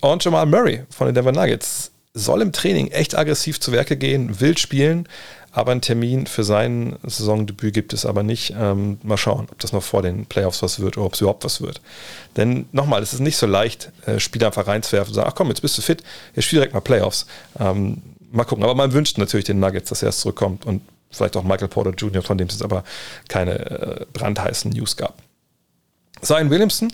Und 0.00 0.24
Jamal 0.24 0.46
Murray 0.46 0.84
von 0.90 1.06
den 1.06 1.14
Denver 1.14 1.32
Nuggets 1.32 1.90
soll 2.14 2.42
im 2.42 2.52
Training 2.52 2.88
echt 2.88 3.16
aggressiv 3.16 3.60
zu 3.60 3.72
Werke 3.72 3.96
gehen, 3.96 4.40
will 4.40 4.56
spielen, 4.56 5.08
aber 5.52 5.72
einen 5.72 5.80
Termin 5.80 6.26
für 6.26 6.44
sein 6.44 6.96
Saisondebüt 7.02 7.74
gibt 7.74 7.92
es 7.92 8.06
aber 8.06 8.22
nicht. 8.22 8.54
Ähm, 8.58 8.98
mal 9.02 9.16
schauen, 9.16 9.48
ob 9.50 9.58
das 9.58 9.72
noch 9.72 9.82
vor 9.82 10.02
den 10.02 10.26
Playoffs 10.26 10.62
was 10.62 10.78
wird 10.80 10.96
oder 10.96 11.06
ob 11.06 11.14
es 11.14 11.20
überhaupt 11.20 11.44
was 11.44 11.60
wird. 11.60 11.80
Denn 12.36 12.68
nochmal, 12.72 13.02
es 13.02 13.12
ist 13.12 13.20
nicht 13.20 13.36
so 13.36 13.46
leicht, 13.46 13.90
äh, 14.06 14.20
Spieler 14.20 14.48
einfach 14.48 14.66
reinzuwerfen 14.66 15.10
und 15.10 15.14
sagen, 15.14 15.28
ach 15.30 15.34
komm, 15.34 15.48
jetzt 15.48 15.62
bist 15.62 15.76
du 15.78 15.82
fit, 15.82 16.02
jetzt 16.34 16.44
spiel 16.44 16.58
direkt 16.58 16.74
mal 16.74 16.80
Playoffs. 16.80 17.26
Ähm, 17.58 18.02
mal 18.30 18.44
gucken. 18.44 18.62
Aber 18.62 18.74
man 18.74 18.92
wünscht 18.92 19.18
natürlich 19.18 19.46
den 19.46 19.58
Nuggets, 19.58 19.88
dass 19.88 20.02
er 20.02 20.06
erst 20.06 20.20
zurückkommt 20.20 20.66
und 20.66 20.82
vielleicht 21.10 21.36
auch 21.36 21.42
Michael 21.42 21.68
Porter 21.68 21.90
Jr., 21.90 22.22
von 22.22 22.36
dem 22.36 22.48
es 22.48 22.54
jetzt 22.54 22.62
aber 22.62 22.84
keine 23.28 23.58
äh, 23.58 24.06
brandheißen 24.12 24.70
News 24.70 24.96
gab. 24.96 25.14
Zion 26.20 26.50
Williamson 26.50 26.90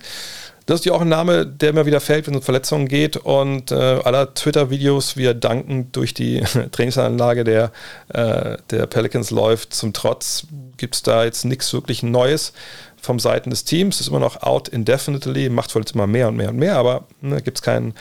das 0.66 0.80
ist 0.80 0.86
ja 0.86 0.92
auch 0.92 1.02
ein 1.02 1.08
Name, 1.08 1.46
der 1.46 1.70
immer 1.70 1.84
wieder 1.86 2.00
fällt, 2.00 2.26
wenn 2.26 2.34
es 2.34 2.40
um 2.40 2.44
Verletzungen 2.44 2.88
geht. 2.88 3.16
Und 3.16 3.70
äh, 3.70 3.74
aller 3.74 4.32
Twitter-Videos, 4.34 5.16
wie 5.16 5.26
er 5.26 5.34
dankend 5.34 5.94
durch 5.94 6.14
die 6.14 6.40
Trainingsanlage 6.72 7.44
der, 7.44 7.70
äh, 8.08 8.56
der 8.70 8.86
Pelicans 8.86 9.30
läuft, 9.30 9.74
zum 9.74 9.92
Trotz 9.92 10.46
gibt 10.76 10.94
es 10.94 11.02
da 11.02 11.24
jetzt 11.24 11.44
nichts 11.44 11.72
wirklich 11.72 12.02
Neues 12.02 12.52
vom 13.00 13.18
Seiten 13.18 13.50
des 13.50 13.64
Teams. 13.64 14.00
Ist 14.00 14.08
immer 14.08 14.20
noch 14.20 14.42
out 14.42 14.68
indefinitely, 14.68 15.50
macht 15.50 15.74
wohl 15.74 15.82
jetzt 15.82 15.94
immer 15.94 16.06
mehr 16.06 16.28
und 16.28 16.36
mehr 16.36 16.48
und 16.48 16.56
mehr, 16.56 16.76
aber 16.76 17.04
ne, 17.20 17.42
gibt 17.42 17.58
es 17.58 17.62
keinen 17.62 17.94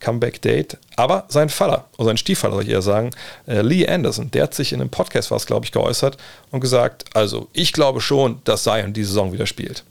Comeback-Date. 0.00 0.78
Aber 0.96 1.24
sein 1.28 1.48
Vater, 1.48 1.86
oder 1.96 2.06
sein 2.06 2.16
Stiefvater 2.16 2.54
soll 2.54 2.64
ich 2.64 2.70
eher 2.70 2.82
sagen, 2.82 3.10
äh, 3.46 3.62
Lee 3.62 3.86
Anderson, 3.86 4.30
der 4.30 4.44
hat 4.44 4.54
sich 4.54 4.72
in 4.72 4.80
einem 4.80 4.90
Podcast, 4.90 5.30
was 5.30 5.46
glaube 5.46 5.64
ich, 5.64 5.72
geäußert 5.72 6.16
und 6.50 6.60
gesagt, 6.60 7.04
also 7.14 7.48
ich 7.52 7.72
glaube 7.72 8.00
schon, 8.00 8.40
dass 8.44 8.64
Zion 8.64 8.92
die 8.92 9.04
Saison 9.04 9.32
wieder 9.32 9.46
spielt. 9.46 9.84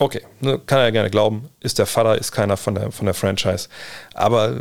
Okay, 0.00 0.22
ne, 0.40 0.60
kann 0.66 0.78
er 0.78 0.84
ja 0.86 0.90
gerne 0.90 1.10
glauben, 1.10 1.50
ist 1.60 1.78
der 1.78 1.86
Vater, 1.86 2.18
ist 2.18 2.32
keiner 2.32 2.56
von 2.56 2.74
der, 2.74 2.90
von 2.90 3.06
der 3.06 3.14
Franchise. 3.14 3.68
Aber 4.12 4.50
äh, 4.50 4.56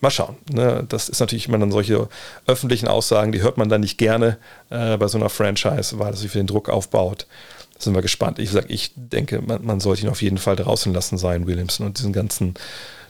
mal 0.00 0.10
schauen. 0.10 0.36
Ne? 0.52 0.84
Das 0.88 1.08
ist 1.08 1.20
natürlich 1.20 1.48
immer 1.48 1.58
dann 1.58 1.72
solche 1.72 2.08
öffentlichen 2.46 2.86
Aussagen, 2.86 3.32
die 3.32 3.40
hört 3.40 3.56
man 3.56 3.70
dann 3.70 3.80
nicht 3.80 3.96
gerne 3.96 4.36
äh, 4.68 4.98
bei 4.98 5.08
so 5.08 5.16
einer 5.16 5.30
Franchise, 5.30 5.98
weil 5.98 6.10
das 6.10 6.20
sich 6.20 6.30
für 6.30 6.38
den 6.38 6.46
Druck 6.46 6.68
aufbaut. 6.68 7.26
Da 7.74 7.80
sind 7.80 7.94
wir 7.94 8.02
gespannt. 8.02 8.38
Ich 8.38 8.50
sage, 8.50 8.66
ich 8.68 8.92
denke, 8.94 9.40
man, 9.40 9.64
man, 9.64 9.80
sollte 9.80 10.02
ihn 10.02 10.10
auf 10.10 10.20
jeden 10.20 10.38
Fall 10.38 10.56
draußen 10.56 10.92
lassen 10.92 11.16
sein, 11.16 11.46
Williamson, 11.46 11.86
und 11.86 11.98
diesen 11.98 12.12
ganzen, 12.12 12.54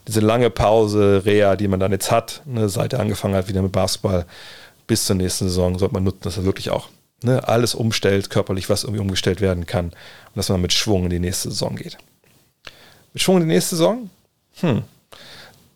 diese 0.06 0.20
lange 0.20 0.50
Pause, 0.50 1.22
Reha, 1.24 1.56
die 1.56 1.66
man 1.66 1.80
dann 1.80 1.90
jetzt 1.90 2.12
hat, 2.12 2.42
ne, 2.44 2.68
seit 2.68 2.92
er 2.92 3.00
angefangen 3.00 3.34
hat 3.34 3.48
wieder 3.48 3.62
mit 3.62 3.72
Basketball, 3.72 4.26
bis 4.86 5.06
zur 5.06 5.16
nächsten 5.16 5.48
Saison, 5.48 5.76
sollte 5.76 5.94
man 5.94 6.04
nutzen, 6.04 6.22
dass 6.22 6.36
er 6.36 6.44
wirklich 6.44 6.70
auch 6.70 6.88
ne, 7.24 7.46
alles 7.48 7.74
umstellt, 7.74 8.30
körperlich, 8.30 8.68
was 8.68 8.84
irgendwie 8.84 9.00
umgestellt 9.00 9.40
werden 9.40 9.66
kann 9.66 9.86
und 9.86 10.36
dass 10.36 10.48
man 10.48 10.60
mit 10.60 10.72
Schwung 10.72 11.04
in 11.04 11.10
die 11.10 11.18
nächste 11.18 11.50
Saison 11.50 11.76
geht. 11.76 11.98
Mit 13.12 13.22
Schwung 13.22 13.36
in 13.36 13.48
die 13.48 13.54
nächste 13.54 13.76
Saison? 13.76 14.10
Hm. 14.60 14.82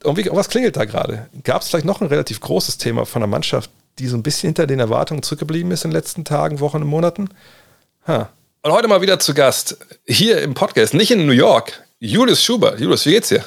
Irgendwie, 0.05 0.29
was 0.31 0.49
klingelt 0.49 0.77
da 0.77 0.85
gerade? 0.85 1.29
Gab 1.43 1.63
es 1.63 1.69
vielleicht 1.69 1.85
noch 1.85 2.01
ein 2.01 2.07
relativ 2.07 2.41
großes 2.41 2.79
Thema 2.79 3.05
von 3.05 3.21
der 3.21 3.29
Mannschaft, 3.29 3.71
die 3.99 4.07
so 4.07 4.17
ein 4.17 4.23
bisschen 4.23 4.49
hinter 4.49 4.67
den 4.67 4.79
Erwartungen 4.79 5.23
zurückgeblieben 5.23 5.73
ist 5.73 5.85
in 5.85 5.91
den 5.91 5.97
letzten 5.97 6.25
Tagen, 6.25 6.61
Wochen 6.61 6.83
und 6.83 6.89
Monaten? 6.89 7.29
Ha. 8.07 8.31
Und 8.63 8.73
heute 8.73 8.89
mal 8.89 9.01
wieder 9.01 9.19
zu 9.19 9.35
Gast 9.35 9.77
hier 10.07 10.41
im 10.43 10.55
Podcast, 10.55 10.95
nicht 10.95 11.11
in 11.11 11.27
New 11.27 11.33
York. 11.33 11.85
Julius 12.01 12.43
Schubert. 12.43 12.79
Julius, 12.79 13.07
wie 13.07 13.13
geht's 13.13 13.29
dir? 13.29 13.45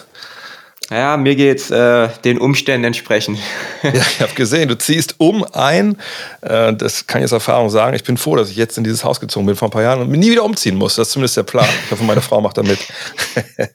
Ja, 0.90 1.16
mir 1.16 1.36
geht's 1.36 1.72
äh, 1.72 2.10
den 2.26 2.38
Umständen 2.38 2.84
entsprechend. 2.86 3.40
ja, 3.84 3.92
ich 3.94 4.22
habe 4.22 4.34
gesehen, 4.34 4.68
du 4.68 4.78
ziehst 4.78 5.16
um 5.20 5.46
ein. 5.54 5.98
Äh, 6.42 6.74
das 6.74 7.08
kann 7.08 7.22
ich 7.22 7.26
aus 7.26 7.32
Erfahrung 7.32 7.70
sagen. 7.70 7.96
Ich 7.96 8.04
bin 8.04 8.18
froh, 8.18 8.36
dass 8.36 8.50
ich 8.50 8.58
jetzt 8.58 8.78
in 8.78 8.84
dieses 8.84 9.04
Haus 9.04 9.22
gezogen 9.22 9.46
bin 9.46 9.56
vor 9.56 9.70
ein 9.70 9.72
paar 9.72 9.84
Jahren 9.84 10.02
und 10.02 10.10
nie 10.12 10.32
wieder 10.32 10.44
umziehen 10.44 10.76
muss. 10.76 10.96
Das 10.96 11.08
ist 11.08 11.14
zumindest 11.14 11.38
der 11.38 11.44
Plan. 11.44 11.70
Ich 11.86 11.92
hoffe, 11.92 12.04
meine 12.04 12.22
Frau 12.22 12.42
macht 12.42 12.58
da 12.58 12.64
mit. 12.64 12.80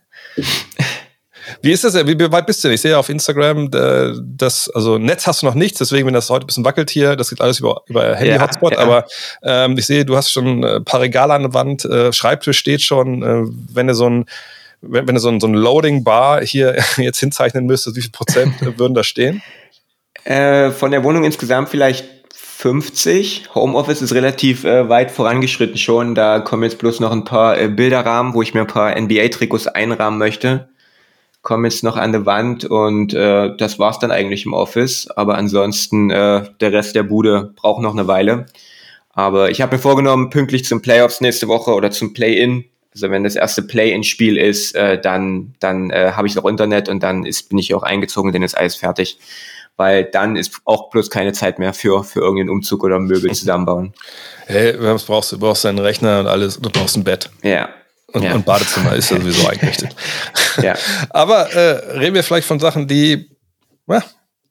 Wie 1.63 1.73
ist 1.73 1.85
das? 1.85 1.95
Wie 1.95 2.33
weit 2.33 2.47
bist 2.47 2.63
du 2.63 2.69
denn? 2.69 2.75
Ich 2.75 2.81
sehe 2.81 2.99
auf 2.99 3.09
Instagram, 3.09 3.71
äh, 3.73 4.13
das, 4.21 4.69
also 4.71 4.99
Netz 4.99 5.27
hast 5.27 5.43
du 5.43 5.47
noch 5.47 5.55
nichts, 5.55 5.79
deswegen, 5.79 6.07
wenn 6.07 6.15
das 6.15 6.29
heute 6.29 6.45
ein 6.45 6.49
bisschen 6.49 6.65
wackelt 6.65 6.91
hier, 6.91 7.17
das 7.17 7.31
geht 7.31 7.41
alles 7.41 7.61
über, 7.61 7.83
über 7.87 8.15
Handy-Hotspot, 8.17 8.73
ja, 8.73 8.79
ja. 8.79 8.85
aber 8.85 9.07
ähm, 9.43 9.79
ich 9.79 9.87
sehe, 9.87 10.05
du 10.05 10.17
hast 10.17 10.33
schon 10.33 10.65
ein 10.65 10.85
paar 10.85 11.01
Regale 11.01 11.35
an 11.35 11.43
der 11.43 11.55
Wand, 11.55 11.85
äh, 11.85 12.13
Schreibtisch 12.13 12.59
steht 12.59 12.83
schon, 12.83 13.23
äh, 13.23 13.45
wenn 13.73 13.87
du 13.87 13.95
so 13.95 14.11
ein 14.11 14.27
wenn, 14.89 15.09
wenn 15.09 15.15
du 15.15 15.21
so 15.21 15.29
ein, 15.29 15.41
so 15.41 15.47
ein 15.47 15.55
Loading-Bar 15.55 16.43
hier 16.45 16.77
jetzt 16.97 17.21
hinzeichnen 17.21 17.67
müsstest, 17.67 17.97
wie 17.97 18.03
viel 18.03 18.11
Prozent 18.11 18.55
würden 18.79 18.95
da 18.95 19.05
stehen? 19.05 19.43
Äh, 20.25 20.71
von 20.71 20.91
der 20.91 21.05
Wohnung 21.05 21.25
insgesamt 21.25 21.69
vielleicht 21.69 22.05
50. 22.35 23.55
Homeoffice 23.55 24.01
ist 24.01 24.15
relativ 24.15 24.65
äh, 24.65 24.89
weit 24.89 25.11
vorangeschritten 25.11 25.77
schon. 25.77 26.15
Da 26.15 26.41
kommen 26.41 26.63
jetzt 26.63 26.79
bloß 26.79 27.01
noch 27.01 27.13
ein 27.13 27.25
paar 27.25 27.61
äh, 27.61 27.69
Bilderrahmen, 27.69 28.33
wo 28.35 28.41
ich 28.41 28.55
mir 28.55 28.61
ein 28.61 28.67
paar 28.67 28.99
NBA-Trikots 28.99 29.69
einrahmen 29.69 30.19
möchte. 30.19 30.69
Kommen 31.43 31.65
jetzt 31.65 31.85
noch 31.85 31.97
an 31.97 32.13
die 32.13 32.25
Wand 32.27 32.65
und 32.65 33.13
äh, 33.15 33.55
das 33.57 33.79
war's 33.79 33.99
dann 33.99 34.11
eigentlich 34.11 34.47
im 34.47 34.55
Office. 34.55 35.07
Aber 35.15 35.37
ansonsten, 35.37 36.11
äh, 36.11 36.49
der 36.61 36.73
Rest 36.73 36.97
der 36.97 37.03
Bude 37.03 37.53
braucht 37.57 37.83
noch 37.83 37.93
eine 37.93 38.09
Weile. 38.09 38.47
Aber 39.11 39.51
ich 39.51 39.61
habe 39.61 39.77
mir 39.77 39.83
vorgenommen, 39.83 40.31
pünktlich 40.31 40.65
zum 40.65 40.83
Playoffs 40.83 41.21
nächste 41.21 41.49
Woche 41.49 41.73
oder 41.73 41.91
zum 41.91 42.15
Play-In 42.15 42.65
also 42.97 43.11
wenn 43.11 43.25
das 43.25 43.37
erste 43.37 43.61
Play-in-Spiel 43.61 44.39
ist, 44.39 44.75
äh, 44.75 44.99
dann, 44.99 45.55
dann 45.61 45.91
äh, 45.91 46.13
habe 46.13 46.27
ich 46.27 46.39
auch 46.39 46.47
Internet 46.47 46.89
und 46.89 47.03
dann 47.03 47.27
ist, 47.27 47.51
bin 47.51 47.59
ich 47.59 47.75
auch 47.75 47.83
eingezogen, 47.83 48.33
dann 48.33 48.43
ist 48.43 48.57
alles 48.57 48.77
fertig. 48.77 49.19
Weil 49.77 50.05
dann 50.05 50.37
ist 50.37 50.63
auch 50.65 50.89
bloß 50.89 51.11
keine 51.11 51.35
Zeit 51.35 51.59
mehr 51.59 51.75
für, 51.75 52.03
für 52.05 52.21
irgendeinen 52.21 52.49
Umzug 52.49 52.83
oder 52.83 52.99
Möbel 52.99 53.31
zusammenbauen. 53.35 53.93
Hey, 54.47 54.75
was 54.79 55.05
brauchst 55.05 55.33
du? 55.33 55.37
Du 55.37 55.41
brauchst 55.41 55.67
deinen 55.67 55.79
Rechner 55.79 56.21
und 56.21 56.27
alles, 56.27 56.59
du 56.59 56.71
brauchst 56.71 56.97
ein 56.97 57.05
Bett. 57.05 57.29
Ja. 57.43 57.69
Und, 58.07 58.23
ja. 58.23 58.35
und 58.35 58.47
Badezimmer 58.47 58.95
ist 58.95 59.11
ja 59.11 59.21
sowieso 59.21 59.47
eingerichtet. 59.49 59.95
ja. 60.63 60.75
Aber 61.11 61.53
äh, 61.53 61.99
reden 61.99 62.15
wir 62.15 62.25
vielleicht 62.25 62.49
von 62.49 62.59
Sachen, 62.59 62.89
die 62.89 63.29
ja, 63.87 64.03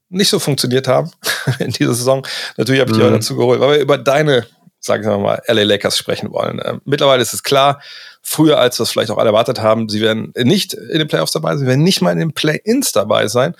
nicht 0.09 0.29
so 0.29 0.37
funktioniert 0.37 0.87
haben 0.87 1.09
in 1.57 1.71
dieser 1.71 1.95
Saison. 1.95 2.27
Natürlich 2.57 2.81
habe 2.81 2.91
ich 2.91 2.97
mhm. 2.97 3.01
die 3.01 3.07
auch 3.07 3.11
dazu 3.13 3.35
geholt, 3.35 3.59
weil 3.59 3.77
wir 3.77 3.79
über 3.79 3.97
deine, 3.97 4.45
sagen 4.85 5.03
wir 5.03 5.17
mal, 5.17 5.41
LA 5.47 5.63
Lakers 5.63 5.97
sprechen 5.97 6.31
wollen. 6.31 6.59
Äh, 6.59 6.75
mittlerweile 6.85 7.21
ist 7.21 7.33
es 7.33 7.43
klar, 7.43 7.81
früher, 8.21 8.59
als 8.59 8.79
wir 8.79 8.83
es 8.83 8.91
vielleicht 8.91 9.11
auch 9.11 9.17
alle 9.17 9.29
erwartet 9.29 9.59
haben. 9.61 9.89
Sie 9.89 10.01
werden 10.01 10.33
nicht 10.35 10.73
in 10.73 10.99
den 10.99 11.07
Playoffs 11.07 11.31
dabei 11.31 11.49
sein, 11.51 11.59
sie 11.59 11.67
werden 11.67 11.83
nicht 11.83 12.01
mal 12.01 12.11
in 12.11 12.19
den 12.19 12.33
Play-Ins 12.33 12.91
dabei 12.91 13.27
sein. 13.27 13.55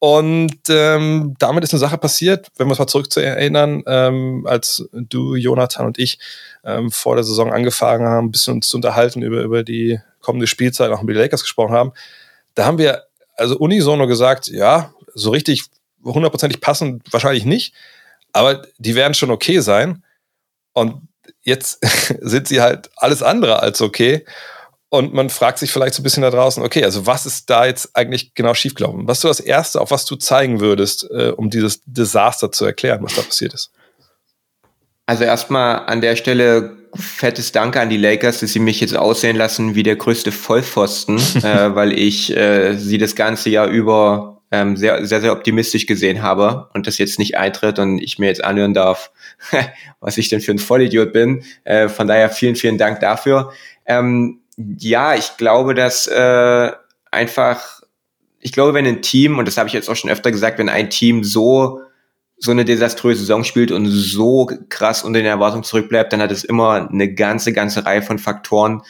Und 0.00 0.58
ähm, 0.70 1.34
damit 1.38 1.62
ist 1.62 1.74
eine 1.74 1.78
Sache 1.78 1.98
passiert, 1.98 2.48
wenn 2.56 2.66
wir 2.66 2.70
uns 2.70 2.78
mal 2.78 2.86
zurück 2.86 3.12
zu 3.12 3.20
erinnern, 3.20 3.82
ähm, 3.86 4.46
als 4.48 4.88
du, 4.92 5.34
Jonathan 5.34 5.86
und 5.86 5.98
ich 5.98 6.18
ähm, 6.64 6.90
vor 6.90 7.16
der 7.16 7.24
Saison 7.24 7.52
angefangen 7.52 8.06
haben, 8.06 8.28
ein 8.28 8.30
bisschen 8.30 8.54
uns 8.54 8.68
zu 8.68 8.78
unterhalten 8.78 9.20
über, 9.20 9.42
über 9.42 9.62
die 9.62 10.00
kommende 10.22 10.46
Spielzeit, 10.46 10.90
auch 10.90 11.02
über 11.02 11.12
die 11.12 11.18
Lakers 11.18 11.42
gesprochen 11.42 11.74
haben. 11.74 11.92
Da 12.54 12.64
haben 12.64 12.78
wir 12.78 13.04
also 13.36 13.58
unisono 13.58 14.06
gesagt, 14.06 14.48
ja, 14.48 14.94
so 15.14 15.30
richtig 15.30 15.64
hundertprozentig 16.02 16.62
passen 16.62 17.02
wahrscheinlich 17.10 17.44
nicht, 17.44 17.74
aber 18.32 18.62
die 18.78 18.94
werden 18.94 19.12
schon 19.12 19.30
okay 19.30 19.60
sein. 19.60 20.02
Und 20.72 21.08
jetzt 21.42 21.84
sind 22.20 22.48
sie 22.48 22.60
halt 22.60 22.90
alles 22.96 23.22
andere 23.22 23.62
als 23.62 23.80
okay. 23.80 24.24
Und 24.88 25.14
man 25.14 25.30
fragt 25.30 25.58
sich 25.58 25.70
vielleicht 25.70 25.94
so 25.94 26.00
ein 26.00 26.02
bisschen 26.02 26.24
da 26.24 26.30
draußen, 26.30 26.64
okay, 26.64 26.82
also 26.82 27.06
was 27.06 27.24
ist 27.24 27.48
da 27.48 27.64
jetzt 27.64 27.96
eigentlich 27.96 28.34
genau 28.34 28.54
schiefgelaufen? 28.54 29.06
Was 29.06 29.18
ist 29.18 29.24
das 29.24 29.40
Erste, 29.40 29.80
auf 29.80 29.92
was 29.92 30.04
du 30.04 30.16
zeigen 30.16 30.60
würdest, 30.60 31.08
äh, 31.10 31.28
um 31.30 31.48
dieses 31.48 31.82
Desaster 31.84 32.50
zu 32.50 32.64
erklären, 32.64 33.02
was 33.02 33.14
da 33.14 33.22
passiert 33.22 33.54
ist? 33.54 33.70
Also 35.06 35.24
erstmal 35.24 35.86
an 35.86 36.00
der 36.00 36.16
Stelle 36.16 36.76
fettes 36.94 37.52
Danke 37.52 37.80
an 37.80 37.88
die 37.88 37.96
Lakers, 37.96 38.40
dass 38.40 38.52
sie 38.52 38.58
mich 38.58 38.80
jetzt 38.80 38.96
aussehen 38.96 39.36
lassen 39.36 39.74
wie 39.74 39.82
der 39.82 39.96
größte 39.96 40.32
Vollpfosten, 40.32 41.18
äh, 41.42 41.74
weil 41.74 41.92
ich 41.92 42.36
äh, 42.36 42.76
sie 42.76 42.98
das 42.98 43.14
ganze 43.14 43.50
Jahr 43.50 43.68
über 43.68 44.29
ähm, 44.50 44.76
sehr, 44.76 45.06
sehr, 45.06 45.20
sehr 45.20 45.32
optimistisch 45.32 45.86
gesehen 45.86 46.22
habe 46.22 46.68
und 46.74 46.86
das 46.86 46.98
jetzt 46.98 47.18
nicht 47.18 47.36
eintritt 47.36 47.78
und 47.78 47.98
ich 47.98 48.18
mir 48.18 48.26
jetzt 48.26 48.42
anhören 48.42 48.74
darf, 48.74 49.10
was 50.00 50.18
ich 50.18 50.28
denn 50.28 50.40
für 50.40 50.52
ein 50.52 50.58
Vollidiot 50.58 51.12
bin. 51.12 51.44
Äh, 51.64 51.88
von 51.88 52.08
daher 52.08 52.30
vielen, 52.30 52.56
vielen 52.56 52.78
Dank 52.78 53.00
dafür. 53.00 53.52
Ähm, 53.86 54.40
ja, 54.56 55.14
ich 55.14 55.36
glaube, 55.36 55.74
dass 55.74 56.06
äh, 56.06 56.72
einfach, 57.10 57.80
ich 58.40 58.52
glaube, 58.52 58.74
wenn 58.74 58.86
ein 58.86 59.02
Team, 59.02 59.38
und 59.38 59.46
das 59.46 59.56
habe 59.56 59.68
ich 59.68 59.72
jetzt 59.72 59.88
auch 59.88 59.96
schon 59.96 60.10
öfter 60.10 60.30
gesagt, 60.30 60.58
wenn 60.58 60.68
ein 60.68 60.90
Team 60.90 61.24
so 61.24 61.80
so 62.42 62.50
eine 62.50 62.64
desaströse 62.64 63.20
Saison 63.20 63.44
spielt 63.44 63.70
und 63.70 63.86
so 63.86 64.50
krass 64.70 65.04
unter 65.04 65.20
den 65.20 65.26
Erwartungen 65.26 65.62
zurückbleibt, 65.62 66.10
dann 66.12 66.22
hat 66.22 66.32
es 66.32 66.42
immer 66.42 66.88
eine 66.90 67.12
ganze, 67.12 67.52
ganze 67.52 67.84
Reihe 67.84 68.00
von 68.00 68.18
Faktoren, 68.18 68.80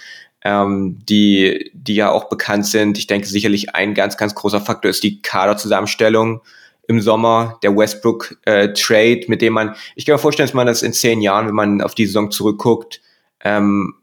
ähm, 0.42 0.98
die, 1.08 1.70
die 1.74 1.94
ja 1.94 2.10
auch 2.10 2.28
bekannt 2.28 2.66
sind. 2.66 2.98
Ich 2.98 3.06
denke 3.06 3.26
sicherlich 3.26 3.74
ein 3.74 3.94
ganz, 3.94 4.16
ganz 4.16 4.34
großer 4.34 4.60
Faktor 4.60 4.90
ist 4.90 5.02
die 5.02 5.20
Kaderzusammenstellung 5.22 6.40
im 6.88 7.00
Sommer, 7.00 7.58
der 7.62 7.76
Westbrook 7.76 8.36
äh, 8.44 8.72
Trade, 8.72 9.22
mit 9.28 9.42
dem 9.42 9.52
man, 9.52 9.76
ich 9.94 10.06
kann 10.06 10.14
mir 10.14 10.18
vorstellen, 10.18 10.48
dass 10.48 10.54
man 10.54 10.66
das 10.66 10.82
in 10.82 10.92
zehn 10.92 11.20
Jahren, 11.20 11.46
wenn 11.46 11.54
man 11.54 11.82
auf 11.82 11.94
die 11.94 12.06
Saison 12.06 12.30
zurückguckt, 12.30 13.00
ähm, 13.44 13.94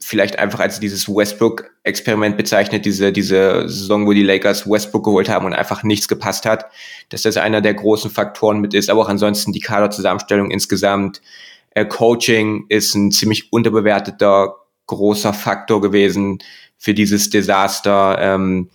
vielleicht 0.00 0.38
einfach 0.38 0.60
als 0.60 0.80
dieses 0.80 1.08
Westbrook-Experiment 1.08 2.36
bezeichnet, 2.36 2.84
diese, 2.84 3.12
diese 3.12 3.68
Saison, 3.68 4.06
wo 4.06 4.12
die 4.12 4.22
Lakers 4.22 4.68
Westbrook 4.68 5.04
geholt 5.04 5.28
haben 5.28 5.46
und 5.46 5.54
einfach 5.54 5.82
nichts 5.82 6.08
gepasst 6.08 6.44
hat, 6.44 6.66
dass 7.08 7.22
das 7.22 7.36
einer 7.36 7.60
der 7.60 7.74
großen 7.74 8.10
Faktoren 8.10 8.60
mit 8.60 8.74
ist, 8.74 8.90
aber 8.90 9.02
auch 9.02 9.08
ansonsten 9.08 9.52
die 9.52 9.60
Kaderzusammenstellung 9.60 10.50
insgesamt. 10.50 11.22
Äh, 11.70 11.86
Coaching 11.86 12.66
ist 12.68 12.94
ein 12.94 13.12
ziemlich 13.12 13.52
unterbewerteter 13.52 14.56
großer 14.86 15.32
Faktor 15.32 15.80
gewesen 15.80 16.38
für 16.76 16.94
dieses 16.94 17.30
Desaster. 17.30 18.18
Ähm, 18.20 18.70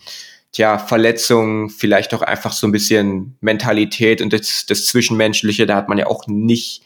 tja, 0.51 0.77
Verletzungen, 0.77 1.69
vielleicht 1.69 2.13
auch 2.13 2.21
einfach 2.21 2.53
so 2.53 2.67
ein 2.67 2.71
bisschen 2.71 3.37
Mentalität 3.41 4.21
und 4.21 4.33
das, 4.33 4.65
das 4.65 4.85
Zwischenmenschliche, 4.85 5.65
da 5.65 5.75
hat 5.75 5.89
man 5.89 5.97
ja 5.97 6.07
auch 6.07 6.27
nicht, 6.27 6.81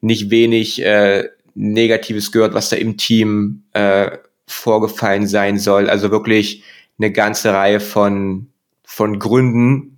nicht 0.00 0.30
wenig 0.30 0.82
äh, 0.82 1.28
Negatives 1.54 2.32
gehört, 2.32 2.54
was 2.54 2.70
da 2.70 2.76
im 2.76 2.96
Team 2.96 3.64
äh, 3.72 4.18
vorgefallen 4.46 5.26
sein 5.26 5.58
soll. 5.58 5.90
Also 5.90 6.10
wirklich 6.10 6.62
eine 6.98 7.12
ganze 7.12 7.52
Reihe 7.52 7.80
von, 7.80 8.48
von 8.84 9.18
Gründen, 9.18 9.96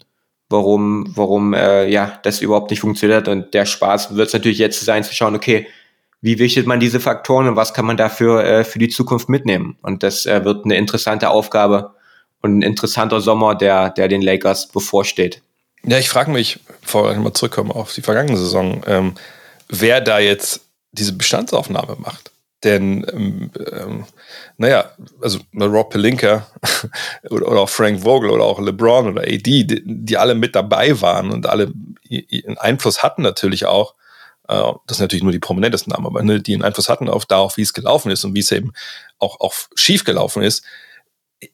warum, 0.48 1.06
warum 1.14 1.54
äh, 1.54 1.88
ja, 1.88 2.18
das 2.22 2.40
überhaupt 2.40 2.70
nicht 2.70 2.80
funktioniert. 2.80 3.28
Und 3.28 3.54
der 3.54 3.66
Spaß 3.66 4.16
wird 4.16 4.28
es 4.28 4.32
natürlich 4.32 4.58
jetzt 4.58 4.80
sein, 4.84 5.04
zu 5.04 5.14
schauen, 5.14 5.34
okay, 5.34 5.66
wie 6.24 6.38
wichtet 6.38 6.66
man 6.66 6.80
diese 6.80 7.00
Faktoren 7.00 7.48
und 7.48 7.56
was 7.56 7.74
kann 7.74 7.84
man 7.84 7.98
dafür 7.98 8.42
äh, 8.42 8.64
für 8.64 8.78
die 8.78 8.88
Zukunft 8.88 9.28
mitnehmen? 9.28 9.76
Und 9.82 10.02
das 10.02 10.24
äh, 10.24 10.42
wird 10.42 10.64
eine 10.64 10.74
interessante 10.74 11.28
Aufgabe 11.28 11.90
und 12.40 12.58
ein 12.58 12.62
interessanter 12.62 13.20
Sommer, 13.20 13.54
der, 13.54 13.90
der 13.90 14.08
den 14.08 14.22
Lakers 14.22 14.68
bevorsteht. 14.68 15.42
Ja, 15.82 15.98
ich 15.98 16.08
frage 16.08 16.30
mich, 16.30 16.60
bevor 16.80 17.10
wir 17.10 17.20
mal 17.20 17.34
zurückkommen 17.34 17.70
auf 17.70 17.92
die 17.92 18.00
vergangene 18.00 18.38
Saison, 18.38 18.82
ähm, 18.86 19.14
wer 19.68 20.00
da 20.00 20.18
jetzt 20.18 20.62
diese 20.92 21.12
Bestandsaufnahme 21.12 21.96
macht. 21.98 22.30
Denn, 22.64 23.04
ähm, 23.12 23.50
ähm, 23.70 24.04
naja, 24.56 24.92
also 25.20 25.40
Rob 25.54 25.90
Pelinka 25.90 26.46
oder, 27.28 27.48
oder, 27.48 27.60
auch 27.60 27.68
Frank 27.68 28.00
Vogel 28.00 28.30
oder 28.30 28.44
auch 28.44 28.58
LeBron 28.60 29.08
oder 29.08 29.24
AD, 29.24 29.42
die, 29.42 29.82
die 29.84 30.16
alle 30.16 30.34
mit 30.34 30.56
dabei 30.56 30.98
waren 31.02 31.30
und 31.30 31.44
alle 31.44 31.70
einen 32.10 32.56
Einfluss 32.56 33.02
hatten 33.02 33.20
natürlich 33.20 33.66
auch, 33.66 33.94
das 34.46 34.98
sind 34.98 35.04
natürlich 35.04 35.22
nur 35.22 35.32
die 35.32 35.38
prominentesten 35.38 35.92
Namen, 35.92 36.06
aber 36.06 36.22
ne, 36.22 36.40
die 36.40 36.54
einen 36.54 36.62
Einfluss 36.62 36.88
hatten 36.88 37.08
auf 37.08 37.24
darauf, 37.26 37.56
wie 37.56 37.62
es 37.62 37.72
gelaufen 37.72 38.10
ist 38.10 38.24
und 38.24 38.34
wie 38.34 38.40
es 38.40 38.52
eben 38.52 38.72
auch, 39.18 39.40
auch 39.40 39.54
schief 39.74 40.04
gelaufen 40.04 40.42
ist, 40.42 40.64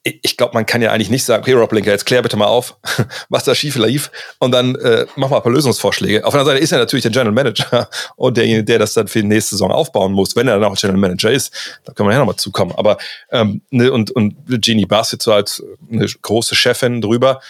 ich 0.03 0.37
glaube, 0.37 0.55
man 0.55 0.67
kann 0.67 0.83
ja 0.83 0.93
eigentlich 0.93 1.11
nicht 1.11 1.25
sagen, 1.25 1.43
okay, 1.43 1.53
Rob 1.53 1.73
Linker, 1.73 1.91
jetzt 1.91 2.07
klär 2.07 2.23
bitte 2.23 2.37
mal 2.37 2.47
auf, 2.47 2.77
was 3.29 3.45
da 3.45 3.55
schief 3.55 3.77
lief 3.77 4.11
und 4.39 4.53
dann 4.53 4.75
äh, 4.77 5.07
mach 5.17 5.31
mal 5.31 5.39
ein 5.39 5.43
paar 5.43 5.53
Lösungsvorschläge. 5.53 6.25
Auf 6.25 6.33
der 6.33 6.41
anderen 6.41 6.57
Seite 6.57 6.65
ist 6.65 6.73
er 6.73 6.79
natürlich 6.79 7.03
der 7.03 7.11
General 7.11 7.33
Manager 7.33 7.89
und 8.17 8.37
derjenige, 8.37 8.65
der 8.65 8.79
das 8.79 8.95
dann 8.95 9.09
für 9.09 9.21
die 9.21 9.29
nächste 9.29 9.57
Saison 9.57 9.71
aufbauen 9.71 10.13
muss, 10.13 10.37
wenn 10.37 10.49
er 10.49 10.59
dann 10.59 10.71
auch 10.71 10.77
General 10.77 11.01
Manager 11.01 11.31
ist. 11.31 11.53
Da 11.85 11.93
können 11.93 12.09
wir 12.09 12.13
ja 12.13 12.19
nochmal 12.19 12.37
zukommen. 12.37 12.73
Aber 12.77 12.99
ähm, 13.31 13.63
ne, 13.71 13.91
und, 13.91 14.11
und 14.11 14.37
Jeannie 14.61 14.87
Bass 14.87 15.13
jetzt 15.13 15.25
so 15.25 15.33
als 15.33 15.63
eine 15.91 16.07
große 16.07 16.55
Chefin 16.55 17.01
drüber, 17.01 17.41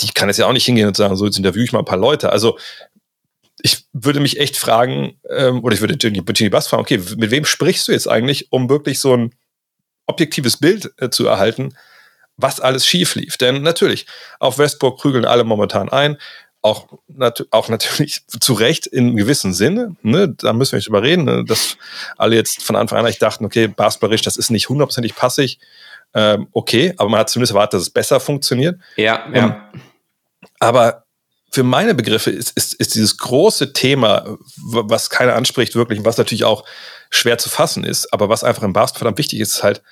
die 0.00 0.08
kann 0.12 0.28
jetzt 0.28 0.38
ja 0.38 0.46
auch 0.46 0.52
nicht 0.52 0.66
hingehen 0.66 0.88
und 0.88 0.96
sagen, 0.96 1.16
so 1.16 1.26
jetzt 1.26 1.38
interviewe 1.38 1.64
ich 1.64 1.72
mal 1.72 1.80
ein 1.80 1.84
paar 1.84 1.98
Leute. 1.98 2.30
Also 2.30 2.58
ich 3.62 3.86
würde 3.92 4.20
mich 4.20 4.38
echt 4.38 4.56
fragen, 4.56 5.20
ähm, 5.30 5.62
oder 5.64 5.74
ich 5.74 5.80
würde 5.80 5.96
Jeannie 5.98 6.50
Bass 6.50 6.68
fragen, 6.68 6.82
okay, 6.82 7.00
mit 7.16 7.30
wem 7.30 7.44
sprichst 7.44 7.88
du 7.88 7.92
jetzt 7.92 8.08
eigentlich, 8.08 8.52
um 8.52 8.68
wirklich 8.68 9.00
so 9.00 9.16
ein 9.16 9.34
objektives 10.06 10.58
Bild 10.58 10.92
äh, 10.98 11.10
zu 11.10 11.26
erhalten, 11.26 11.74
was 12.36 12.60
alles 12.60 12.86
schief 12.86 13.14
lief. 13.14 13.38
Denn 13.38 13.62
natürlich, 13.62 14.06
auf 14.38 14.58
Westbrook 14.58 14.98
prügeln 14.98 15.24
alle 15.24 15.44
momentan 15.44 15.88
ein, 15.88 16.18
auch, 16.62 16.86
nat 17.08 17.46
auch 17.50 17.68
natürlich 17.68 18.24
zu 18.40 18.52
Recht 18.52 18.86
in 18.86 19.16
gewissem 19.16 19.52
Sinne. 19.52 19.96
Ne? 20.02 20.28
Da 20.28 20.52
müssen 20.52 20.72
wir 20.72 20.78
nicht 20.78 20.88
drüber 20.88 21.02
reden, 21.02 21.24
ne? 21.24 21.44
dass 21.44 21.78
alle 22.16 22.36
jetzt 22.36 22.62
von 22.62 22.76
Anfang 22.76 22.98
an 22.98 23.06
eigentlich 23.06 23.18
dachten, 23.18 23.44
okay, 23.44 23.68
basketballerisch, 23.68 24.22
das 24.22 24.36
ist 24.36 24.50
nicht 24.50 24.68
hundertprozentig 24.68 25.14
passig. 25.14 25.58
Ähm, 26.14 26.48
okay, 26.52 26.94
aber 26.98 27.08
man 27.08 27.20
hat 27.20 27.30
zumindest 27.30 27.52
erwartet, 27.52 27.74
dass 27.74 27.82
es 27.82 27.90
besser 27.90 28.20
funktioniert. 28.20 28.80
Ja, 28.96 29.26
ja. 29.32 29.70
Ähm, 29.72 29.80
aber 30.60 31.05
für 31.50 31.62
meine 31.62 31.94
Begriffe 31.94 32.30
ist, 32.30 32.50
ist, 32.56 32.74
ist 32.74 32.94
dieses 32.94 33.18
große 33.18 33.72
Thema, 33.72 34.36
was 34.56 35.10
keiner 35.10 35.34
anspricht, 35.34 35.74
wirklich, 35.74 36.04
was 36.04 36.18
natürlich 36.18 36.44
auch 36.44 36.64
schwer 37.10 37.38
zu 37.38 37.48
fassen 37.48 37.84
ist, 37.84 38.12
aber 38.12 38.28
was 38.28 38.44
einfach 38.44 38.62
im 38.62 38.72
Basketball 38.72 39.00
verdammt 39.00 39.18
wichtig 39.18 39.40
ist, 39.40 39.54
ist 39.54 39.62
halt, 39.62 39.82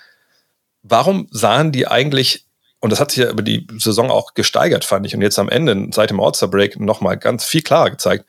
warum 0.83 1.29
sahen 1.31 1.73
die 1.73 1.87
eigentlich, 1.87 2.47
und 2.81 2.91
das 2.91 3.01
hat 3.01 3.13
sich 3.13 3.25
ja 3.25 3.31
über 3.31 3.43
die 3.43 3.67
Saison 3.79 4.11
auch 4.11 4.35
gesteigert, 4.35 4.85
fand 4.85 5.07
ich, 5.07 5.15
und 5.15 5.23
jetzt 5.23 5.39
am 5.39 5.49
Ende, 5.49 5.89
seit 5.93 6.11
dem 6.11 6.21
All-Star-Break, 6.21 6.81
nochmal 6.81 7.17
ganz 7.17 7.45
viel 7.45 7.63
klarer 7.63 7.91
gezeigt, 7.91 8.27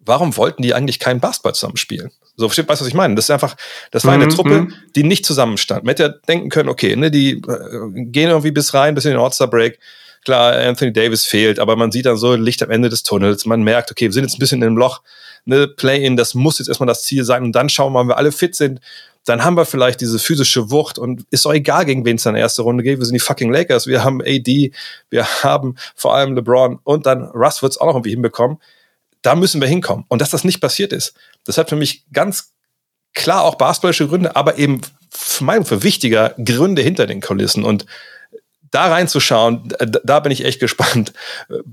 warum 0.00 0.36
wollten 0.36 0.62
die 0.62 0.74
eigentlich 0.74 0.98
keinen 0.98 1.20
Basketball 1.20 1.54
zusammen 1.54 1.76
spielen? 1.76 2.10
So, 2.36 2.48
versteht, 2.48 2.68
weißt 2.68 2.80
du, 2.80 2.84
was 2.84 2.88
ich 2.88 2.94
meine? 2.94 3.14
Das 3.14 3.26
ist 3.26 3.30
einfach, 3.30 3.56
das 3.92 4.04
war 4.04 4.12
eine 4.12 4.26
mhm, 4.26 4.30
Truppe, 4.30 4.60
mhm. 4.62 4.74
die 4.96 5.04
nicht 5.04 5.24
zusammenstand. 5.24 5.84
Man 5.84 5.90
hätte 5.90 6.02
ja 6.02 6.08
denken 6.08 6.48
können, 6.48 6.68
okay, 6.68 6.96
ne, 6.96 7.10
die 7.10 7.34
äh, 7.34 8.04
gehen 8.06 8.30
irgendwie 8.30 8.50
bis 8.50 8.74
rein, 8.74 8.94
bis 8.94 9.04
in 9.04 9.12
den 9.12 9.20
All-Star-Break. 9.20 9.78
Klar, 10.24 10.56
Anthony 10.56 10.92
Davis 10.92 11.24
fehlt, 11.26 11.58
aber 11.58 11.76
man 11.76 11.92
sieht 11.92 12.06
dann 12.06 12.16
so 12.16 12.34
Licht 12.34 12.62
am 12.62 12.70
Ende 12.70 12.88
des 12.88 13.02
Tunnels. 13.02 13.44
Man 13.44 13.62
merkt, 13.62 13.90
okay, 13.90 14.06
wir 14.06 14.12
sind 14.12 14.24
jetzt 14.24 14.36
ein 14.36 14.38
bisschen 14.38 14.62
in 14.62 14.68
einem 14.68 14.76
Loch 14.76 15.02
ne, 15.44 15.68
Play-in, 15.68 16.16
das 16.16 16.34
muss 16.34 16.58
jetzt 16.58 16.68
erstmal 16.68 16.86
das 16.86 17.02
Ziel 17.02 17.24
sein 17.24 17.42
und 17.42 17.52
dann 17.52 17.68
schauen 17.68 17.92
wir 17.92 17.98
mal, 17.98 18.00
wenn 18.00 18.08
wir 18.08 18.16
alle 18.16 18.32
fit 18.32 18.54
sind, 18.54 18.80
dann 19.24 19.42
haben 19.42 19.56
wir 19.56 19.64
vielleicht 19.64 20.00
diese 20.00 20.18
physische 20.18 20.70
Wucht 20.70 20.98
und 20.98 21.24
ist 21.30 21.46
auch 21.46 21.54
egal, 21.54 21.86
gegen 21.86 22.04
wen 22.04 22.16
es 22.16 22.24
der 22.24 22.34
ersten 22.34 22.62
Runde 22.62 22.82
geht. 22.82 22.98
Wir 22.98 23.06
sind 23.06 23.14
die 23.14 23.20
fucking 23.20 23.50
Lakers, 23.50 23.86
wir 23.86 24.04
haben 24.04 24.20
AD, 24.20 24.72
wir 25.10 25.26
haben 25.42 25.76
vor 25.94 26.14
allem 26.14 26.34
LeBron 26.34 26.78
und 26.84 27.06
dann 27.06 27.24
Russ 27.24 27.62
wird 27.62 27.72
es 27.72 27.78
auch 27.78 27.86
noch 27.86 27.94
irgendwie 27.94 28.10
hinbekommen. 28.10 28.58
Da 29.22 29.34
müssen 29.34 29.62
wir 29.62 29.68
hinkommen. 29.68 30.04
Und 30.08 30.20
dass 30.20 30.30
das 30.30 30.44
nicht 30.44 30.60
passiert 30.60 30.92
ist, 30.92 31.14
das 31.44 31.56
hat 31.56 31.70
für 31.70 31.76
mich 31.76 32.04
ganz 32.12 32.52
klar 33.14 33.44
auch 33.44 33.54
basketballische 33.54 34.08
Gründe, 34.08 34.36
aber 34.36 34.58
eben 34.58 34.82
für 35.08 35.44
meinen 35.44 35.64
für 35.64 35.82
wichtiger 35.82 36.34
Gründe 36.44 36.82
hinter 36.82 37.06
den 37.06 37.22
Kulissen. 37.22 37.64
Und 37.64 37.86
da 38.74 38.86
reinzuschauen, 38.88 39.72
da 40.04 40.20
bin 40.20 40.32
ich 40.32 40.44
echt 40.44 40.60
gespannt, 40.60 41.12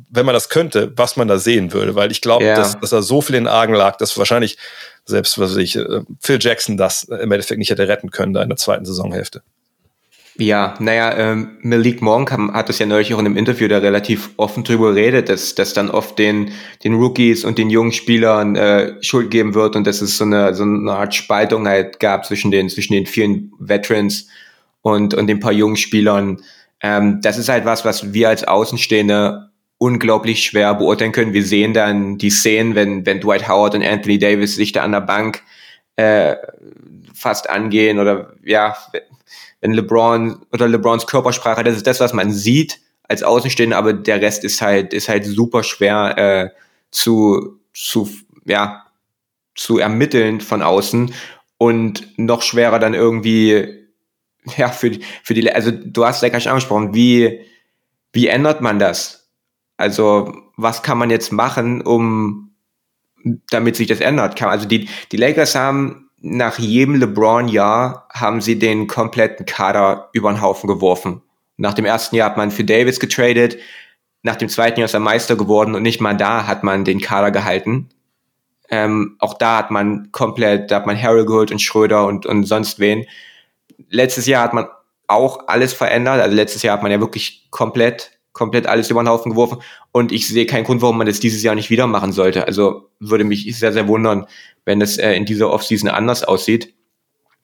wenn 0.09 0.25
man 0.25 0.33
das 0.33 0.49
könnte, 0.49 0.91
was 0.95 1.17
man 1.17 1.27
da 1.27 1.39
sehen 1.39 1.73
würde, 1.73 1.95
weil 1.95 2.11
ich 2.11 2.21
glaube, 2.21 2.45
ja. 2.45 2.55
dass, 2.55 2.79
dass 2.79 2.91
da 2.91 3.01
so 3.01 3.21
viel 3.21 3.35
in 3.35 3.45
den 3.45 3.53
Argen 3.53 3.73
lag, 3.73 3.97
dass 3.97 4.17
wahrscheinlich 4.17 4.57
selbst, 5.05 5.39
was 5.39 5.55
ich, 5.57 5.75
äh, 5.75 6.01
Phil 6.19 6.37
Jackson 6.39 6.77
das 6.77 7.03
im 7.03 7.31
Endeffekt 7.31 7.57
nicht 7.57 7.71
hätte 7.71 7.87
retten 7.87 8.11
können 8.11 8.33
da 8.33 8.43
in 8.43 8.49
der 8.49 8.57
zweiten 8.57 8.85
Saisonhälfte. 8.85 9.41
Ja, 10.37 10.75
naja, 10.79 11.17
ähm, 11.17 11.57
Malik 11.61 12.01
Monk 12.01 12.31
hat 12.31 12.69
es 12.69 12.79
ja 12.79 12.85
neulich 12.85 13.13
auch 13.13 13.19
in 13.19 13.25
einem 13.25 13.37
Interview 13.37 13.67
da 13.67 13.79
relativ 13.79 14.29
offen 14.37 14.63
drüber 14.63 14.93
geredet, 14.93 15.27
dass, 15.27 15.55
dass 15.55 15.73
dann 15.73 15.89
oft 15.89 16.17
den, 16.17 16.51
den 16.83 16.93
Rookies 16.93 17.43
und 17.43 17.57
den 17.57 17.69
jungen 17.69 17.91
Spielern 17.91 18.55
äh, 18.55 18.93
Schuld 19.03 19.29
geben 19.29 19.53
wird 19.55 19.75
und 19.75 19.85
dass 19.85 20.01
es 20.01 20.17
so 20.17 20.23
eine, 20.23 20.55
so 20.55 20.63
eine 20.63 20.93
Art 20.93 21.13
Spaltung 21.13 21.67
halt 21.67 21.99
gab 21.99 22.25
zwischen 22.25 22.49
den, 22.49 22.69
zwischen 22.69 22.93
den 22.93 23.05
vielen 23.05 23.51
Veterans 23.59 24.27
und, 24.81 25.13
und 25.13 25.27
den 25.27 25.39
paar 25.39 25.51
jungen 25.51 25.77
Spielern. 25.77 26.41
Ähm, 26.81 27.21
das 27.21 27.37
ist 27.37 27.49
halt 27.49 27.65
was, 27.65 27.85
was 27.85 28.13
wir 28.13 28.29
als 28.29 28.43
Außenstehende 28.43 29.51
unglaublich 29.77 30.43
schwer 30.45 30.75
beurteilen 30.75 31.11
können. 31.11 31.33
Wir 31.33 31.43
sehen 31.43 31.73
dann 31.73 32.17
die 32.17 32.29
Szenen, 32.29 32.75
wenn, 32.75 33.05
wenn 33.05 33.19
Dwight 33.19 33.47
Howard 33.47 33.75
und 33.75 33.83
Anthony 33.83 34.19
Davis 34.19 34.55
sich 34.55 34.71
da 34.71 34.83
an 34.83 34.91
der 34.91 35.01
Bank 35.01 35.41
äh, 35.95 36.35
fast 37.13 37.49
angehen 37.49 37.99
oder 37.99 38.33
ja, 38.43 38.75
wenn 39.61 39.73
LeBron 39.73 40.45
oder 40.51 40.67
LeBrons 40.67 41.07
Körpersprache, 41.07 41.63
das 41.63 41.77
ist 41.77 41.87
das, 41.87 41.99
was 41.99 42.13
man 42.13 42.31
sieht 42.31 42.79
als 43.03 43.23
Außenstehender, 43.23 43.77
aber 43.77 43.93
der 43.93 44.21
Rest 44.21 44.43
ist 44.43 44.61
halt, 44.61 44.93
ist 44.93 45.09
halt 45.09 45.25
super 45.25 45.63
schwer 45.63 46.17
äh, 46.17 46.49
zu, 46.91 47.59
zu, 47.73 48.09
ja, 48.45 48.85
zu 49.55 49.79
ermitteln 49.79 50.41
von 50.41 50.61
außen 50.61 51.13
und 51.57 52.07
noch 52.17 52.41
schwerer 52.41 52.79
dann 52.79 52.93
irgendwie, 52.93 53.80
ja, 54.57 54.69
für 54.69 54.91
die, 54.91 55.03
für 55.23 55.33
die, 55.33 55.51
also 55.51 55.71
du 55.71 56.05
hast 56.05 56.21
ja 56.23 56.29
gleich 56.29 56.49
angesprochen, 56.49 56.93
wie, 56.93 57.41
wie 58.13 58.27
ändert 58.27 58.61
man 58.61 58.79
das? 58.79 59.29
Also, 59.77 60.33
was 60.57 60.83
kann 60.83 60.97
man 60.97 61.09
jetzt 61.09 61.31
machen, 61.31 61.81
um, 61.81 62.51
damit 63.49 63.75
sich 63.75 63.87
das 63.87 63.99
ändert? 63.99 64.41
Also 64.41 64.67
die, 64.67 64.87
die 65.11 65.17
Lakers 65.17 65.55
haben 65.55 66.09
nach 66.21 66.59
jedem 66.59 66.95
LeBron-Jahr 66.95 68.07
haben 68.13 68.41
sie 68.41 68.59
den 68.59 68.87
kompletten 68.87 69.45
Kader 69.45 70.09
über 70.13 70.31
den 70.31 70.41
Haufen 70.41 70.67
geworfen. 70.67 71.21
Nach 71.57 71.73
dem 71.73 71.85
ersten 71.85 72.15
Jahr 72.15 72.29
hat 72.29 72.37
man 72.37 72.51
für 72.51 72.63
Davis 72.63 72.99
getradet, 72.99 73.57
nach 74.23 74.35
dem 74.35 74.49
zweiten 74.49 74.79
Jahr 74.79 74.85
ist 74.85 74.93
er 74.93 74.99
Meister 74.99 75.35
geworden 75.35 75.73
und 75.73 75.81
nicht 75.81 75.99
mal 75.99 76.15
da 76.15 76.45
hat 76.45 76.63
man 76.63 76.85
den 76.85 77.01
Kader 77.01 77.31
gehalten. 77.31 77.89
Ähm, 78.69 79.15
auch 79.19 79.33
da 79.33 79.57
hat 79.57 79.71
man 79.71 80.11
komplett, 80.11 80.69
da 80.69 80.75
hat 80.77 80.85
man 80.85 81.01
Harrell 81.01 81.25
geholt 81.25 81.51
und 81.51 81.61
Schröder 81.61 82.05
und, 82.05 82.25
und 82.25 82.45
sonst 82.45 82.79
wen. 82.79 83.05
Letztes 83.89 84.25
Jahr 84.25 84.43
hat 84.43 84.53
man 84.53 84.67
auch 85.07 85.47
alles 85.47 85.73
verändert. 85.73 86.21
Also 86.21 86.35
letztes 86.35 86.61
Jahr 86.63 86.75
hat 86.75 86.83
man 86.83 86.91
ja 86.91 86.99
wirklich 86.99 87.47
komplett 87.51 88.11
komplett 88.33 88.67
alles 88.67 88.89
über 88.89 89.03
den 89.03 89.09
Haufen 89.09 89.31
geworfen 89.31 89.61
und 89.91 90.11
ich 90.11 90.27
sehe 90.27 90.45
keinen 90.45 90.63
Grund, 90.63 90.81
warum 90.81 90.97
man 90.97 91.07
das 91.07 91.19
dieses 91.19 91.43
Jahr 91.43 91.55
nicht 91.55 91.69
wieder 91.69 91.87
machen 91.87 92.11
sollte. 92.11 92.47
Also 92.47 92.89
würde 92.99 93.23
mich 93.23 93.57
sehr, 93.57 93.73
sehr 93.73 93.87
wundern, 93.87 94.25
wenn 94.65 94.79
das 94.79 94.97
äh, 94.97 95.13
in 95.13 95.25
dieser 95.25 95.51
Offseason 95.51 95.89
anders 95.89 96.23
aussieht. 96.23 96.73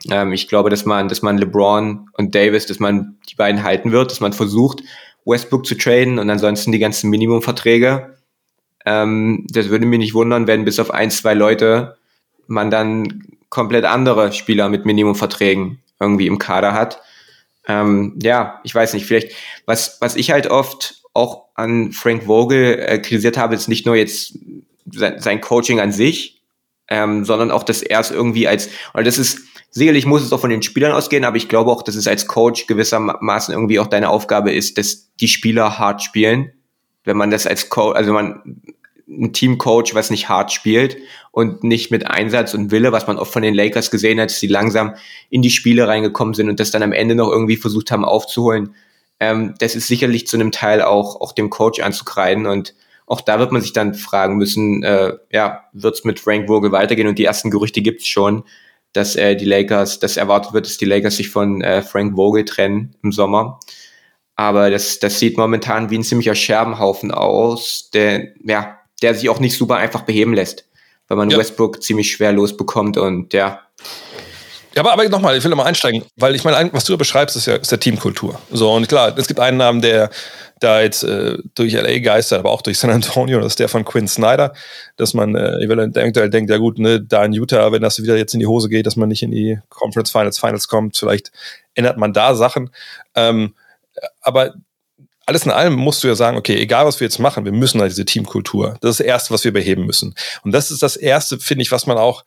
Ähm, 0.10 0.32
ich 0.32 0.48
glaube, 0.48 0.70
dass 0.70 0.86
man, 0.86 1.10
dass 1.10 1.22
man 1.22 1.38
LeBron 1.38 2.10
und 2.14 2.36
Davis, 2.36 2.66
dass 2.68 2.80
man 2.80 3.18
die 3.30 3.36
beiden 3.36 3.64
halten 3.64 3.92
wird, 3.92 4.12
dass 4.12 4.22
man 4.22 4.34
versucht, 4.34 4.82
Westbrook 5.26 5.66
zu 5.66 5.76
traden 5.76 6.20
und 6.20 6.30
ansonsten 6.30 6.72
die 6.72 6.80
ganzen 6.80 7.10
Minimumverträge. 7.10 8.18
Ähm, 8.86 9.46
das 9.50 9.70
würde 9.70 9.86
mich 9.86 10.00
nicht 10.00 10.14
wundern, 10.14 10.48
wenn 10.48 10.64
bis 10.64 10.80
auf 10.80 10.92
ein, 10.92 11.12
zwei 11.12 11.34
Leute 11.34 11.98
man 12.48 12.72
dann 12.72 13.24
komplett 13.50 13.84
andere 13.84 14.32
Spieler 14.32 14.70
mit 14.70 14.86
Minimumverträgen 14.86 15.80
irgendwie 16.00 16.28
im 16.28 16.40
Kader 16.40 16.74
hat 16.74 17.02
ähm, 17.68 18.18
ja, 18.22 18.62
ich 18.64 18.74
weiß 18.74 18.94
nicht, 18.94 19.06
vielleicht, 19.06 19.34
was, 19.66 19.98
was 20.00 20.16
ich 20.16 20.32
halt 20.32 20.48
oft 20.48 21.02
auch 21.14 21.46
an 21.56 21.92
Frank 21.92 22.24
Vogel 22.24 22.80
äh, 22.80 23.00
kritisiert 23.00 23.38
habe, 23.38 23.56
ist 23.56 23.68
nicht 23.68 23.86
nur 23.86 23.96
jetzt 23.96 24.38
sein, 24.92 25.20
sein 25.20 25.42
Coaching 25.42 25.80
an 25.80 25.92
sich, 25.92 26.42
ähm, 26.88 27.26
sondern 27.26 27.52
auch, 27.52 27.64
dass 27.64 27.82
er 27.82 28.00
es 28.00 28.12
irgendwie 28.12 28.48
als, 28.48 28.70
oder 28.94 29.04
das 29.04 29.18
ist, 29.18 29.40
sicherlich 29.70 30.06
muss 30.06 30.24
es 30.24 30.32
auch 30.32 30.40
von 30.40 30.50
den 30.50 30.62
Spielern 30.62 30.94
ausgehen, 30.94 31.26
aber 31.26 31.36
ich 31.36 31.50
glaube 31.50 31.70
auch, 31.70 31.82
dass 31.82 31.96
es 31.96 32.08
als 32.08 32.28
Coach 32.28 32.68
gewissermaßen 32.68 33.54
irgendwie 33.54 33.80
auch 33.80 33.88
deine 33.88 34.10
Aufgabe 34.10 34.54
ist, 34.54 34.78
dass 34.78 35.14
die 35.16 35.28
Spieler 35.28 35.78
hart 35.78 36.02
spielen. 36.02 36.54
Wenn 37.04 37.18
man 37.18 37.32
das 37.32 37.48
als 37.48 37.70
Coach, 37.70 37.98
also 37.98 38.14
man 38.14 38.62
ein 39.08 39.34
Teamcoach, 39.34 39.94
was 39.94 40.10
nicht 40.10 40.30
hart 40.30 40.52
spielt 40.52 40.98
und 41.32 41.64
nicht 41.64 41.92
mit 41.92 42.08
Einsatz 42.08 42.54
und 42.54 42.72
Wille, 42.72 42.92
was 42.92 43.08
man 43.08 43.18
oft 43.18 43.32
von 43.32 43.42
den 43.42 43.54
Lakers 43.54 43.90
gesehen 43.90 44.20
hat, 44.20 44.30
dass 44.30 44.40
sie 44.40 44.48
langsam 44.48 44.96
in 45.30 45.42
die 45.42 45.50
Spiele 45.50 45.88
reingekommen 45.88 46.34
sind 46.34 46.50
und 46.50 46.60
das 46.60 46.72
dann 46.72 46.84
am 46.84 46.92
Ende 46.92 47.16
noch 47.16 47.30
irgendwie 47.30 47.58
versucht 47.58 47.92
haben 47.92 48.06
aufzuholen. 48.06 48.76
Ähm, 49.20 49.56
das 49.60 49.76
ist 49.76 49.88
sicherlich 49.88 50.28
zu 50.28 50.38
einem 50.38 50.52
Teil 50.52 50.82
auch, 50.82 51.22
auch 51.22 51.32
dem 51.32 51.50
Coach 51.50 51.80
anzukreiden 51.80 52.46
und 52.46 52.74
auch 53.08 53.22
da 53.22 53.40
wird 53.40 53.54
man 53.54 53.62
sich 53.62 53.72
dann 53.72 53.94
fragen 53.94 54.36
müssen, 54.36 54.84
äh, 54.84 55.14
ja, 55.32 55.64
wird 55.72 55.96
es 55.96 56.04
mit 56.04 56.20
Frank 56.20 56.48
Vogel 56.48 56.74
weitergehen? 56.74 57.08
Und 57.08 57.18
die 57.18 57.24
ersten 57.24 57.50
Gerüchte 57.50 57.82
gibt 57.82 58.02
es 58.02 58.08
schon, 58.08 58.44
dass 58.92 59.16
äh, 59.16 59.38
die 59.38 59.46
Lakers, 59.46 60.00
dass 60.00 60.18
erwartet 60.18 60.52
wird, 60.54 60.66
dass 60.66 60.78
die 60.78 60.86
Lakers 60.86 61.16
sich 61.16 61.30
von 61.30 61.62
äh, 61.62 61.82
Frank 61.82 62.16
Vogel 62.18 62.44
trennen 62.44 62.96
im 63.02 63.14
Sommer. 63.14 63.60
Aber 64.36 64.70
das, 64.70 65.00
das 65.00 65.20
sieht 65.20 65.38
momentan 65.38 65.90
wie 65.90 65.98
ein 65.98 66.04
ziemlicher 66.04 66.36
Scherbenhaufen 66.36 67.12
aus, 67.12 67.90
der, 67.94 68.34
ja, 68.44 68.78
der 69.02 69.14
sich 69.14 69.30
auch 69.30 69.40
nicht 69.40 69.58
super 69.58 69.76
einfach 69.76 70.02
beheben 70.02 70.34
lässt, 70.34 70.66
weil 71.08 71.18
man 71.18 71.30
ja. 71.30 71.38
Westbrook 71.38 71.82
ziemlich 71.82 72.12
schwer 72.12 72.32
losbekommt 72.32 72.98
und 72.98 73.34
ja. 73.34 73.62
Ja, 74.76 74.84
aber, 74.84 74.94
aber 74.94 75.10
nochmal, 75.10 75.36
ich 75.36 75.44
will 75.44 75.50
nochmal 75.50 75.66
einsteigen, 75.66 76.04
weil 76.18 76.36
ich 76.36 76.44
meine, 76.44 76.72
was 76.72 76.86
du 76.86 76.94
da 76.94 76.98
beschreibst, 76.98 77.36
ist 77.36 77.48
ja 77.48 77.56
ist 77.56 77.72
der 77.72 77.80
Teamkultur. 77.80 78.40
So, 78.52 78.72
und 78.72 78.88
klar, 78.88 79.18
es 79.18 79.28
gibt 79.28 79.40
einen 79.40 79.58
Namen, 79.58 79.82
der 79.82 80.12
da 80.60 80.82
jetzt 80.82 81.04
äh, 81.04 81.38
durch 81.56 81.74
LA 81.74 82.00
geistert, 82.00 82.40
aber 82.40 82.52
auch 82.52 82.62
durch 82.62 82.78
San 82.78 82.92
Antonio, 82.92 83.40
das 83.40 83.54
ist 83.54 83.60
der 83.60 83.70
von 83.70 83.86
Quinn 83.86 84.08
Snyder, 84.08 84.54
dass 84.96 85.14
man 85.16 85.36
äh, 85.36 85.64
eventuell 85.64 86.30
denkt, 86.30 86.50
ja 86.50 86.58
gut, 86.58 86.78
ne, 86.80 87.02
da 87.02 87.26
in 87.26 87.34
Utah, 87.34 87.72
wenn 87.72 87.82
das 87.82 88.02
wieder 88.02 88.18
jetzt 88.18 88.34
in 88.34 88.40
die 88.40 88.48
Hose 88.48 88.70
geht, 88.70 88.86
dass 88.86 88.96
man 88.96 89.10
nicht 89.10 89.24
in 89.24 89.32
die 89.32 89.60
Conference 89.70 90.12
Finals 90.12 90.40
Finals 90.40 90.68
kommt, 90.68 90.96
vielleicht 90.96 91.32
ändert 91.74 91.98
man 91.98 92.14
da 92.14 92.36
Sachen. 92.36 92.70
Ähm, 93.16 93.54
aber 94.22 94.54
alles 95.28 95.46
in 95.46 95.52
allem 95.52 95.76
musst 95.76 96.04
du 96.04 96.08
ja 96.08 96.16
sagen, 96.16 96.38
okay, 96.38 96.56
egal 96.56 96.86
was 96.86 97.02
wir 97.02 97.06
jetzt 97.06 97.20
machen, 97.20 97.44
wir 97.44 97.52
müssen 97.52 97.82
halt 97.82 97.92
diese 97.92 98.06
Teamkultur. 98.06 98.78
Das 98.80 98.92
ist 98.92 99.00
das 99.02 99.06
Erste, 99.06 99.34
was 99.34 99.44
wir 99.44 99.52
beheben 99.52 99.86
müssen. 99.86 100.16
Und 100.44 100.54
das 100.54 100.72
ist 100.72 100.82
das 100.82 100.96
Erste, 100.96 101.38
finde 101.38 101.64
ich, 101.64 101.72
was 101.72 101.86
man 101.86 101.98
auch, 101.98 102.24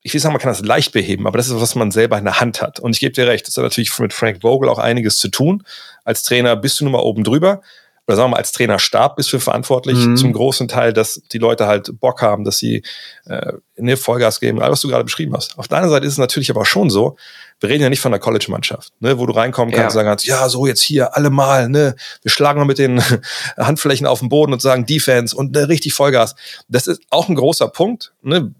ich 0.00 0.14
will 0.14 0.20
sagen, 0.20 0.32
man 0.32 0.40
kann 0.40 0.50
das 0.50 0.64
leicht 0.64 0.92
beheben, 0.92 1.26
aber 1.26 1.36
das 1.36 1.48
ist, 1.48 1.60
was 1.60 1.74
man 1.74 1.90
selber 1.90 2.16
in 2.16 2.24
der 2.24 2.40
Hand 2.40 2.62
hat. 2.62 2.80
Und 2.80 2.92
ich 2.96 3.00
gebe 3.00 3.12
dir 3.12 3.26
recht, 3.26 3.46
das 3.46 3.56
hat 3.58 3.64
natürlich 3.64 3.96
mit 3.98 4.14
Frank 4.14 4.40
Vogel 4.40 4.70
auch 4.70 4.78
einiges 4.78 5.18
zu 5.18 5.28
tun. 5.28 5.62
Als 6.04 6.22
Trainer 6.22 6.56
bist 6.56 6.80
du 6.80 6.84
nun 6.84 6.94
mal 6.94 7.00
oben 7.00 7.22
drüber 7.22 7.60
oder 8.06 8.16
sagen 8.16 8.26
wir 8.26 8.32
mal, 8.32 8.38
als 8.38 8.52
Trainerstab 8.52 9.16
bist 9.16 9.32
du 9.32 9.38
verantwortlich 9.38 9.96
mhm. 9.98 10.16
zum 10.16 10.32
großen 10.32 10.66
Teil, 10.66 10.92
dass 10.92 11.22
die 11.32 11.38
Leute 11.38 11.66
halt 11.66 12.00
Bock 12.00 12.20
haben, 12.20 12.44
dass 12.44 12.58
sie 12.58 12.82
äh, 13.26 13.52
eine 13.78 13.96
Vollgas 13.96 14.40
geben, 14.40 14.60
all 14.60 14.72
was 14.72 14.80
du 14.80 14.88
gerade 14.88 15.04
beschrieben 15.04 15.34
hast. 15.34 15.58
Auf 15.58 15.68
deiner 15.68 15.88
Seite 15.88 16.06
ist 16.06 16.14
es 16.14 16.18
natürlich 16.18 16.50
aber 16.50 16.64
schon 16.64 16.90
so, 16.90 17.16
wir 17.60 17.68
reden 17.68 17.82
ja 17.82 17.88
nicht 17.88 18.00
von 18.00 18.10
der 18.10 18.20
College-Mannschaft, 18.20 18.92
ne, 19.00 19.18
wo 19.18 19.26
du 19.26 19.32
reinkommen 19.32 19.72
kannst 19.72 19.82
ja. 19.82 19.86
und 19.86 19.92
sagen 19.92 20.08
kannst, 20.08 20.26
ja, 20.26 20.48
so 20.48 20.66
jetzt 20.66 20.82
hier 20.82 21.16
alle 21.16 21.30
mal, 21.30 21.68
ne, 21.68 21.94
wir 22.22 22.30
schlagen 22.30 22.58
mal 22.58 22.64
mit 22.64 22.78
den 22.78 23.00
Handflächen 23.56 24.06
auf 24.06 24.18
den 24.18 24.28
Boden 24.28 24.52
und 24.52 24.60
sagen 24.60 24.84
Defense 24.84 25.36
und 25.36 25.52
ne, 25.52 25.68
richtig 25.68 25.94
Vollgas. 25.94 26.34
Das 26.68 26.88
ist 26.88 27.02
auch 27.10 27.28
ein 27.28 27.36
großer 27.36 27.68
Punkt, 27.68 28.12
ne, 28.22 28.52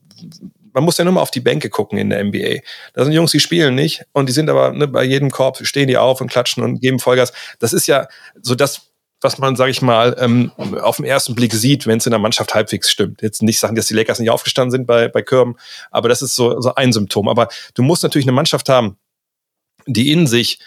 man 0.72 0.85
muss 0.85 0.96
ja 0.98 1.05
nur 1.05 1.14
mal 1.14 1.20
auf 1.20 1.31
die 1.31 1.40
Bänke 1.40 1.68
gucken 1.68 1.98
in 1.98 2.11
der 2.11 2.24
NBA. 2.24 2.61
Da 2.94 3.05
sind 3.05 3.12
Jungs, 3.12 3.33
die 3.33 3.40
spielen 3.40 3.74
nicht 3.74 4.05
und 4.12 4.28
die 4.28 4.33
sind 4.33 4.48
aber 4.48 4.72
ne, 4.72 4.88
bei 4.88 5.05
jedem 5.05 5.31
Korb 5.31 5.59
stehen 5.66 5.88
die 5.88 5.98
auf 5.98 6.20
und 6.20 6.31
klatschen 6.31 6.62
und 6.62 6.81
geben 6.81 6.98
Vollgas. 6.98 7.33
Das 7.59 7.72
ist 7.72 7.87
ja 7.87 8.09
so 8.40 8.55
das, 8.55 8.91
was 9.23 9.39
man, 9.39 9.57
sage 9.57 9.71
ich 9.71 9.83
mal, 9.83 10.17
ähm, 10.19 10.53
auf 10.57 10.97
den 10.97 11.05
ersten 11.05 11.35
Blick 11.35 11.53
sieht, 11.53 11.87
wenn 11.87 11.99
es 11.99 12.07
in 12.07 12.11
der 12.11 12.19
Mannschaft 12.19 12.55
halbwegs 12.55 12.91
stimmt. 12.91 13.23
Jetzt 13.23 13.43
nicht 13.43 13.59
sagen, 13.59 13.77
dass 13.77 13.87
die 13.87 13.95
Lakers 13.95 14.19
nicht 14.19 14.31
aufgestanden 14.31 14.71
sind 14.71 14.87
bei, 14.87 15.09
bei 15.09 15.23
Kirben, 15.23 15.57
aber 15.91 16.09
das 16.09 16.23
ist 16.23 16.35
so, 16.35 16.61
so 16.61 16.75
ein 16.75 16.93
Symptom. 16.93 17.29
Aber 17.29 17.49
du 17.75 17.83
musst 17.83 18.03
natürlich 18.03 18.27
eine 18.27 18.33
Mannschaft 18.33 18.69
haben, 18.69 18.97
die 19.87 20.13
in 20.13 20.27
sich 20.27 20.59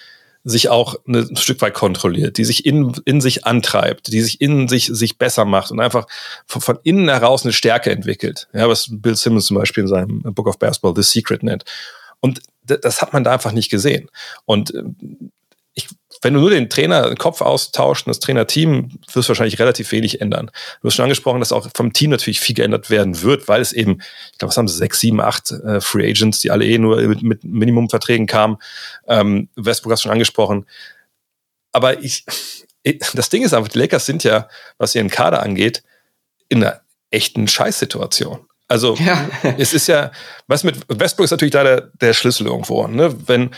sich 0.48 0.70
auch 0.70 0.96
ein 1.08 1.36
Stück 1.36 1.60
weit 1.62 1.74
kontrolliert, 1.74 2.38
die 2.38 2.46
sich 2.46 2.68
in, 2.68 2.94
in 3.06 3.20
sich 3.20 3.46
antreibt, 3.46 4.14
die 4.14 4.22
sich 4.22 4.40
in 4.40 4.68
sich 4.68 4.86
sich 4.86 5.18
besser 5.18 5.44
macht 5.44 5.72
und 5.72 5.80
einfach 5.80 6.06
von, 6.46 6.62
von 6.62 6.78
innen 6.84 7.10
heraus 7.10 7.44
eine 7.44 7.52
Stärke 7.52 7.90
entwickelt. 7.90 8.48
Ja, 8.54 8.70
was 8.70 8.88
Bill 8.92 9.16
Simmons 9.16 9.48
zum 9.48 9.58
Beispiel 9.58 9.84
in 9.84 9.88
seinem 9.88 10.22
Book 10.22 10.46
of 10.46 10.60
Basketball 10.60 10.94
The 10.96 11.02
Secret 11.02 11.42
nennt. 11.42 11.66
Und 12.20 12.42
das 12.64 13.02
hat 13.02 13.12
man 13.12 13.24
da 13.24 13.34
einfach 13.34 13.54
nicht 13.54 13.72
gesehen. 13.72 14.10
Und 14.46 14.72
ich, 14.72 14.80
wenn 16.26 16.34
du 16.34 16.40
nur 16.40 16.50
den 16.50 16.72
Trainer 16.72 17.08
den 17.08 17.20
Kopf 17.20 17.42
austauschst 17.42 18.08
und 18.08 18.10
das 18.10 18.20
Trainerteam, 18.20 18.90
wirst 19.14 19.28
du 19.28 19.30
wahrscheinlich 19.30 19.60
relativ 19.60 19.92
wenig 19.92 20.22
ändern. 20.22 20.50
Du 20.82 20.88
hast 20.88 20.96
schon 20.96 21.04
angesprochen, 21.04 21.38
dass 21.40 21.52
auch 21.52 21.68
vom 21.76 21.94
Team 21.94 22.10
natürlich 22.10 22.40
viel 22.40 22.56
geändert 22.56 22.90
werden 22.90 23.22
wird, 23.22 23.48
weil 23.48 23.62
es 23.62 23.74
eben, 23.74 24.02
ich 24.32 24.40
glaube, 24.40 24.50
was 24.50 24.58
haben 24.58 24.68
sechs, 24.68 25.00
sieben, 25.00 25.22
acht 25.22 25.52
äh, 25.52 25.80
Free 25.80 26.10
Agents, 26.10 26.40
die 26.40 26.50
alle 26.50 26.66
eh 26.66 26.80
nur 26.80 27.00
mit, 27.02 27.22
mit 27.22 27.44
Minimumverträgen 27.44 28.26
kamen. 28.26 28.58
Ähm, 29.08 29.50
Westbrook 29.56 29.92
hast 29.92 30.00
du 30.00 30.08
schon 30.08 30.14
angesprochen. 30.14 30.66
Aber 31.72 32.02
ich, 32.02 32.26
das 33.14 33.30
Ding 33.30 33.44
ist 33.44 33.54
einfach, 33.54 33.70
die 33.70 33.78
Lakers 33.78 34.08
sind 34.08 34.24
ja, 34.24 34.50
was 34.80 34.96
ihren 34.96 35.12
Kader 35.12 35.44
angeht, 35.44 35.84
in 36.50 36.64
einer 36.64 36.82
echten 37.12 37.48
Scheißsituation. 37.48 38.48
Also 38.68 38.96
ja. 38.96 39.30
es 39.60 39.76
ist 39.76 39.86
ja, 39.86 40.12
was 40.48 40.64
mit 40.64 40.76
Westbrook 40.90 41.26
ist 41.26 41.32
natürlich 41.32 41.54
da 41.54 41.64
der, 41.64 41.82
der 42.02 42.14
Schlüssel 42.14 42.48
irgendwo. 42.48 42.88
Ne? 42.88 43.16
Wenn, 43.28 43.52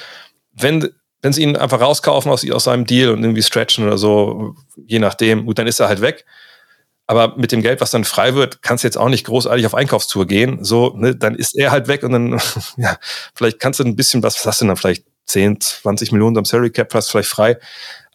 wenn 0.51 0.89
wenn 1.27 1.33
sie 1.33 1.43
ihn 1.43 1.57
einfach 1.57 1.81
rauskaufen 1.81 2.31
aus, 2.31 2.49
aus 2.49 2.63
seinem 2.63 2.85
Deal 2.85 3.09
und 3.09 3.21
irgendwie 3.21 3.43
stretchen 3.43 3.85
oder 3.85 3.97
so, 3.97 4.55
je 4.77 4.99
nachdem, 4.99 5.45
gut, 5.45 5.59
dann 5.59 5.67
ist 5.67 5.81
er 5.81 5.89
halt 5.89 5.99
weg. 5.99 6.23
Aber 7.05 7.35
mit 7.35 7.51
dem 7.51 7.61
Geld, 7.61 7.81
was 7.81 7.91
dann 7.91 8.05
frei 8.05 8.33
wird, 8.33 8.61
kannst 8.61 8.85
du 8.85 8.87
jetzt 8.87 8.97
auch 8.97 9.09
nicht 9.09 9.25
großartig 9.25 9.65
auf 9.65 9.75
Einkaufstour 9.75 10.25
gehen. 10.25 10.63
So, 10.63 10.93
ne, 10.95 11.17
dann 11.17 11.35
ist 11.35 11.53
er 11.57 11.71
halt 11.71 11.89
weg 11.89 12.03
und 12.03 12.13
dann, 12.13 12.41
ja, 12.77 12.95
vielleicht 13.35 13.59
kannst 13.59 13.81
du 13.81 13.83
ein 13.83 13.97
bisschen 13.97 14.23
was, 14.23 14.37
was 14.37 14.45
hast 14.45 14.61
du 14.61 14.63
denn 14.63 14.69
dann? 14.69 14.77
Vielleicht 14.77 15.03
10, 15.25 15.59
20 15.59 16.13
Millionen 16.13 16.37
am 16.37 16.45
Salary 16.45 16.69
Cap 16.69 16.93
fast 16.93 17.11
vielleicht 17.11 17.27
frei. 17.27 17.57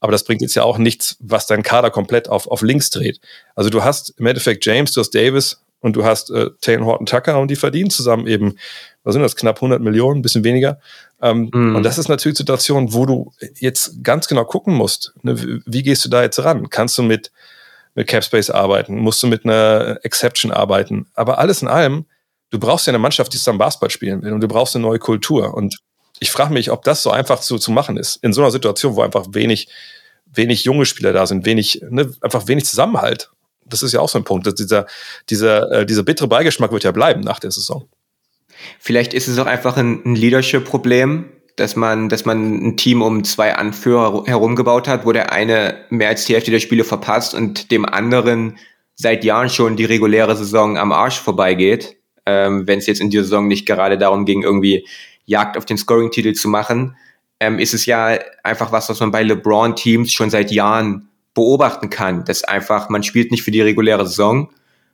Aber 0.00 0.10
das 0.10 0.24
bringt 0.24 0.40
jetzt 0.40 0.54
ja 0.54 0.62
auch 0.62 0.78
nichts, 0.78 1.18
was 1.20 1.46
deinen 1.46 1.62
Kader 1.62 1.90
komplett 1.90 2.30
auf, 2.30 2.46
auf 2.46 2.62
links 2.62 2.88
dreht. 2.88 3.20
Also 3.54 3.68
du 3.68 3.84
hast 3.84 4.14
im 4.16 4.24
Endeffekt 4.24 4.64
James, 4.64 4.92
du 4.92 5.00
hast 5.00 5.10
Davis 5.10 5.62
und 5.80 5.96
du 5.96 6.04
hast 6.04 6.30
äh, 6.30 6.48
Taylor 6.62 6.86
Horton 6.86 7.04
Tucker 7.06 7.38
und 7.38 7.50
die 7.50 7.56
verdienen 7.56 7.90
zusammen 7.90 8.26
eben, 8.26 8.56
was 9.04 9.12
sind 9.12 9.22
das, 9.22 9.36
knapp 9.36 9.56
100 9.56 9.82
Millionen, 9.82 10.20
ein 10.20 10.22
bisschen 10.22 10.44
weniger. 10.44 10.80
Ähm, 11.22 11.50
mm. 11.52 11.76
Und 11.76 11.82
das 11.84 11.98
ist 11.98 12.08
natürlich 12.08 12.36
Situation, 12.36 12.92
wo 12.92 13.06
du 13.06 13.32
jetzt 13.58 14.02
ganz 14.02 14.28
genau 14.28 14.44
gucken 14.44 14.74
musst, 14.74 15.14
ne, 15.22 15.60
wie 15.64 15.82
gehst 15.82 16.04
du 16.04 16.08
da 16.08 16.22
jetzt 16.22 16.42
ran? 16.44 16.68
Kannst 16.68 16.98
du 16.98 17.02
mit, 17.02 17.32
mit 17.94 18.08
Capspace 18.08 18.50
arbeiten? 18.50 18.98
Musst 18.98 19.22
du 19.22 19.28
mit 19.28 19.44
einer 19.44 19.98
Exception 20.02 20.52
arbeiten? 20.52 21.06
Aber 21.14 21.38
alles 21.38 21.62
in 21.62 21.68
allem, 21.68 22.06
du 22.50 22.58
brauchst 22.58 22.86
ja 22.86 22.90
eine 22.90 22.98
Mannschaft, 22.98 23.32
die 23.32 23.38
zusammen 23.38 23.58
Basketball 23.58 23.90
spielen 23.90 24.22
will 24.22 24.32
und 24.32 24.40
du 24.40 24.48
brauchst 24.48 24.74
eine 24.74 24.82
neue 24.82 24.98
Kultur. 24.98 25.54
Und 25.54 25.78
ich 26.18 26.30
frage 26.30 26.52
mich, 26.52 26.70
ob 26.70 26.84
das 26.84 27.02
so 27.02 27.10
einfach 27.10 27.40
zu, 27.40 27.58
zu 27.58 27.70
machen 27.70 27.96
ist. 27.96 28.16
In 28.16 28.32
so 28.32 28.42
einer 28.42 28.50
Situation, 28.50 28.96
wo 28.96 29.02
einfach 29.02 29.26
wenig 29.30 29.68
wenig 30.34 30.64
junge 30.64 30.86
Spieler 30.86 31.12
da 31.12 31.26
sind, 31.26 31.44
wenig, 31.44 31.82
ne, 31.88 32.12
einfach 32.20 32.46
wenig 32.48 32.64
Zusammenhalt. 32.64 33.30
Das 33.64 33.82
ist 33.82 33.92
ja 33.92 34.00
auch 34.00 34.08
so 34.08 34.18
ein 34.18 34.24
Punkt. 34.24 34.46
Dass 34.46 34.54
dieser, 34.54 34.86
dieser, 35.30 35.70
äh, 35.72 35.86
dieser 35.86 36.02
bittere 36.02 36.28
Beigeschmack 36.28 36.72
wird 36.72 36.84
ja 36.84 36.92
bleiben 36.92 37.20
nach 37.20 37.38
der 37.38 37.50
Saison. 37.50 37.88
Vielleicht 38.78 39.14
ist 39.14 39.28
es 39.28 39.38
auch 39.38 39.46
einfach 39.46 39.76
ein, 39.76 40.02
ein 40.04 40.14
Leadership-Problem, 40.14 41.26
dass 41.56 41.76
man, 41.76 42.08
dass 42.08 42.24
man 42.24 42.66
ein 42.66 42.76
Team 42.76 43.02
um 43.02 43.24
zwei 43.24 43.54
Anführer 43.54 44.24
herumgebaut 44.26 44.88
hat, 44.88 45.04
wo 45.04 45.12
der 45.12 45.32
eine 45.32 45.84
mehr 45.90 46.08
als 46.08 46.24
die 46.24 46.34
Hälfte 46.34 46.50
der 46.50 46.60
Spiele 46.60 46.84
verpasst 46.84 47.34
und 47.34 47.70
dem 47.70 47.84
anderen 47.84 48.58
seit 48.94 49.24
Jahren 49.24 49.50
schon 49.50 49.76
die 49.76 49.84
reguläre 49.84 50.36
Saison 50.36 50.78
am 50.78 50.92
Arsch 50.92 51.20
vorbeigeht. 51.20 51.96
Ähm, 52.24 52.66
Wenn 52.66 52.78
es 52.78 52.86
jetzt 52.86 53.00
in 53.00 53.10
dieser 53.10 53.24
Saison 53.24 53.48
nicht 53.48 53.66
gerade 53.66 53.98
darum 53.98 54.24
ging, 54.24 54.42
irgendwie 54.42 54.86
Jagd 55.24 55.56
auf 55.56 55.64
den 55.64 55.76
Scoring-Titel 55.76 56.32
zu 56.32 56.48
machen, 56.48 56.96
ähm, 57.40 57.58
ist 57.58 57.74
es 57.74 57.86
ja 57.86 58.18
einfach 58.42 58.72
was, 58.72 58.88
was 58.88 59.00
man 59.00 59.10
bei 59.10 59.22
LeBron-Teams 59.22 60.12
schon 60.12 60.30
seit 60.30 60.50
Jahren 60.52 61.08
beobachten 61.34 61.90
kann. 61.90 62.24
Dass 62.24 62.44
einfach, 62.44 62.88
man 62.88 63.02
spielt 63.02 63.30
nicht 63.30 63.42
für 63.42 63.50
die 63.50 63.60
reguläre 63.60 64.06
Saison. 64.06 64.50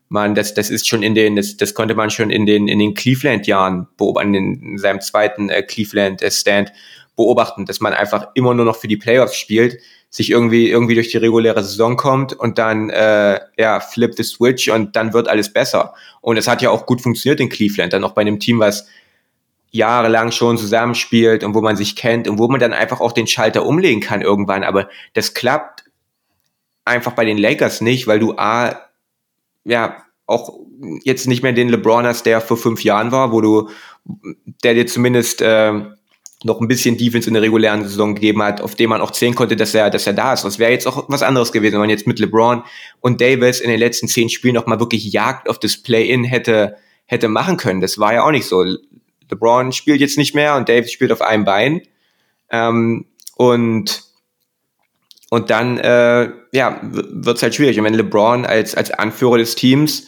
Man, 0.09 0.35
das, 0.35 0.55
das 0.55 0.71
ist 0.71 0.89
schon 0.89 1.03
in 1.03 1.15
den, 1.15 1.37
das, 1.37 1.57
das 1.57 1.75
konnte 1.75 1.95
man 1.95 2.11
schon 2.11 2.31
in 2.31 2.47
den, 2.47 2.67
in 2.69 2.79
den 2.79 2.95
Cleveland-Jahren 2.95 3.89
beobachten, 3.97 4.35
in 4.35 4.79
seinem 4.79 5.01
zweiten 5.01 5.51
äh, 5.51 5.63
Cleveland-Stand 5.63 6.73
beobachten, 7.17 7.67
dass 7.67 7.81
man 7.81 7.93
einfach 7.93 8.29
immer 8.35 8.55
nur 8.55 8.65
noch 8.65 8.77
für 8.77 8.89
die 8.89 8.97
Playoffs 8.97 9.37
spielt, 9.37 9.79
sich 10.09 10.31
irgendwie, 10.31 10.71
irgendwie 10.71 10.95
durch 10.95 11.11
die 11.11 11.19
reguläre 11.19 11.63
Saison 11.63 11.97
kommt 11.97 12.33
und 12.33 12.57
dann, 12.57 12.89
äh, 12.89 13.41
ja, 13.59 13.81
flip 13.81 14.15
the 14.17 14.23
switch 14.23 14.69
und 14.69 14.97
dann 14.97 15.13
wird 15.13 15.29
alles 15.29 15.53
besser. 15.53 15.93
Und 16.23 16.39
es 16.39 16.49
hat 16.49 16.63
ja 16.63 16.71
auch 16.71 16.87
gut 16.87 17.03
funktioniert 17.03 17.41
in 17.41 17.51
Cleveland, 17.51 17.93
dann 17.93 18.05
auch 18.05 18.13
bei 18.13 18.23
einem 18.23 18.41
Team, 18.41 18.61
was 18.61 18.87
jahrelang 19.71 20.33
schon 20.33 20.57
zusammenspielt 20.57 21.45
und 21.45 21.55
wo 21.55 21.61
man 21.61 21.77
sich 21.77 21.95
kennt 21.95 22.27
und 22.27 22.39
wo 22.39 22.49
man 22.49 22.61
dann 22.61 22.73
einfach 22.73 23.01
auch 23.01 23.13
den 23.13 23.27
Schalter 23.27 23.67
umlegen 23.67 24.01
kann 24.01 24.23
irgendwann. 24.23 24.65
Aber 24.65 24.89
das 25.13 25.35
klappt 25.35 25.85
einfach 26.87 27.13
bei 27.13 27.27
den 27.27 27.37
Lakers 27.37 27.83
nicht, 27.83 28.07
weil 28.07 28.19
du 28.19 28.35
A, 28.39 28.88
ja, 29.69 30.05
auch 30.27 30.59
jetzt 31.05 31.27
nicht 31.27 31.43
mehr 31.43 31.53
den 31.53 31.69
LeBron 31.69 32.07
hast, 32.07 32.27
der 32.27 32.41
vor 32.41 32.57
fünf 32.57 32.85
Jahren 32.85 33.13
war, 33.13 33.33
wo 33.33 33.41
du, 33.41 33.69
der 34.63 34.75
dir 34.75 34.87
zumindest 34.87 35.41
äh, 35.43 35.73
noch 36.45 36.61
ein 36.61 36.69
bisschen 36.69 36.97
Defense 36.97 37.27
in 37.29 37.35
der 37.35 37.43
regulären 37.43 37.83
Saison 37.83 38.15
gegeben 38.15 38.43
hat, 38.43 38.61
auf 38.61 38.75
dem 38.75 38.91
man 38.91 39.01
auch 39.01 39.13
sehen 39.13 39.35
konnte, 39.35 39.57
dass 39.57 39.75
er, 39.75 39.91
dass 39.91 40.07
er 40.07 40.13
da 40.13 40.33
ist. 40.35 40.45
Das 40.45 40.59
wäre 40.59 40.71
jetzt 40.71 40.87
auch 40.87 41.05
was 41.09 41.23
anderes 41.23 41.51
gewesen, 41.51 41.75
wenn 41.75 41.81
man 41.81 41.91
jetzt 41.91 42.07
mit 42.07 42.19
LeBron 42.19 42.63
und 43.01 43.21
Davis 43.21 43.61
in 43.61 43.71
den 43.71 43.79
letzten 43.79 44.07
zehn 44.07 44.29
Spielen 44.29 44.55
noch 44.55 44.67
mal 44.67 44.79
wirklich 44.79 45.13
Jagd 45.13 45.49
auf 45.49 45.59
das 45.59 45.77
Play-In 45.79 46.25
hätte, 46.25 46.77
hätte 47.07 47.29
machen 47.29 47.57
können. 47.57 47.81
Das 47.81 47.99
war 47.99 48.15
ja 48.15 48.25
auch 48.25 48.31
nicht 48.31 48.47
so. 48.47 48.65
LeBron 49.31 49.73
spielt 49.73 50.01
jetzt 50.01 50.17
nicht 50.17 50.35
mehr 50.35 50.55
und 50.57 50.69
Davis 50.69 50.93
spielt 50.93 51.11
auf 51.11 51.23
einem 51.23 51.45
Bein. 51.45 51.83
Ähm, 52.51 53.07
und 53.37 54.08
und 55.31 55.51
dann 55.51 55.79
äh, 55.79 56.31
ja, 56.53 56.81
wird's 56.83 57.43
halt 57.43 57.55
schwierig. 57.55 57.79
Und 57.79 57.85
wenn 57.85 57.95
LeBron 57.95 58.47
als, 58.47 58.75
als 58.75 58.91
Anführer 58.91 59.39
des 59.39 59.55
Teams 59.55 60.07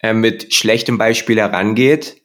äh, 0.00 0.12
mit 0.12 0.52
schlechtem 0.52 0.98
Beispiel 0.98 1.38
herangeht, 1.38 2.20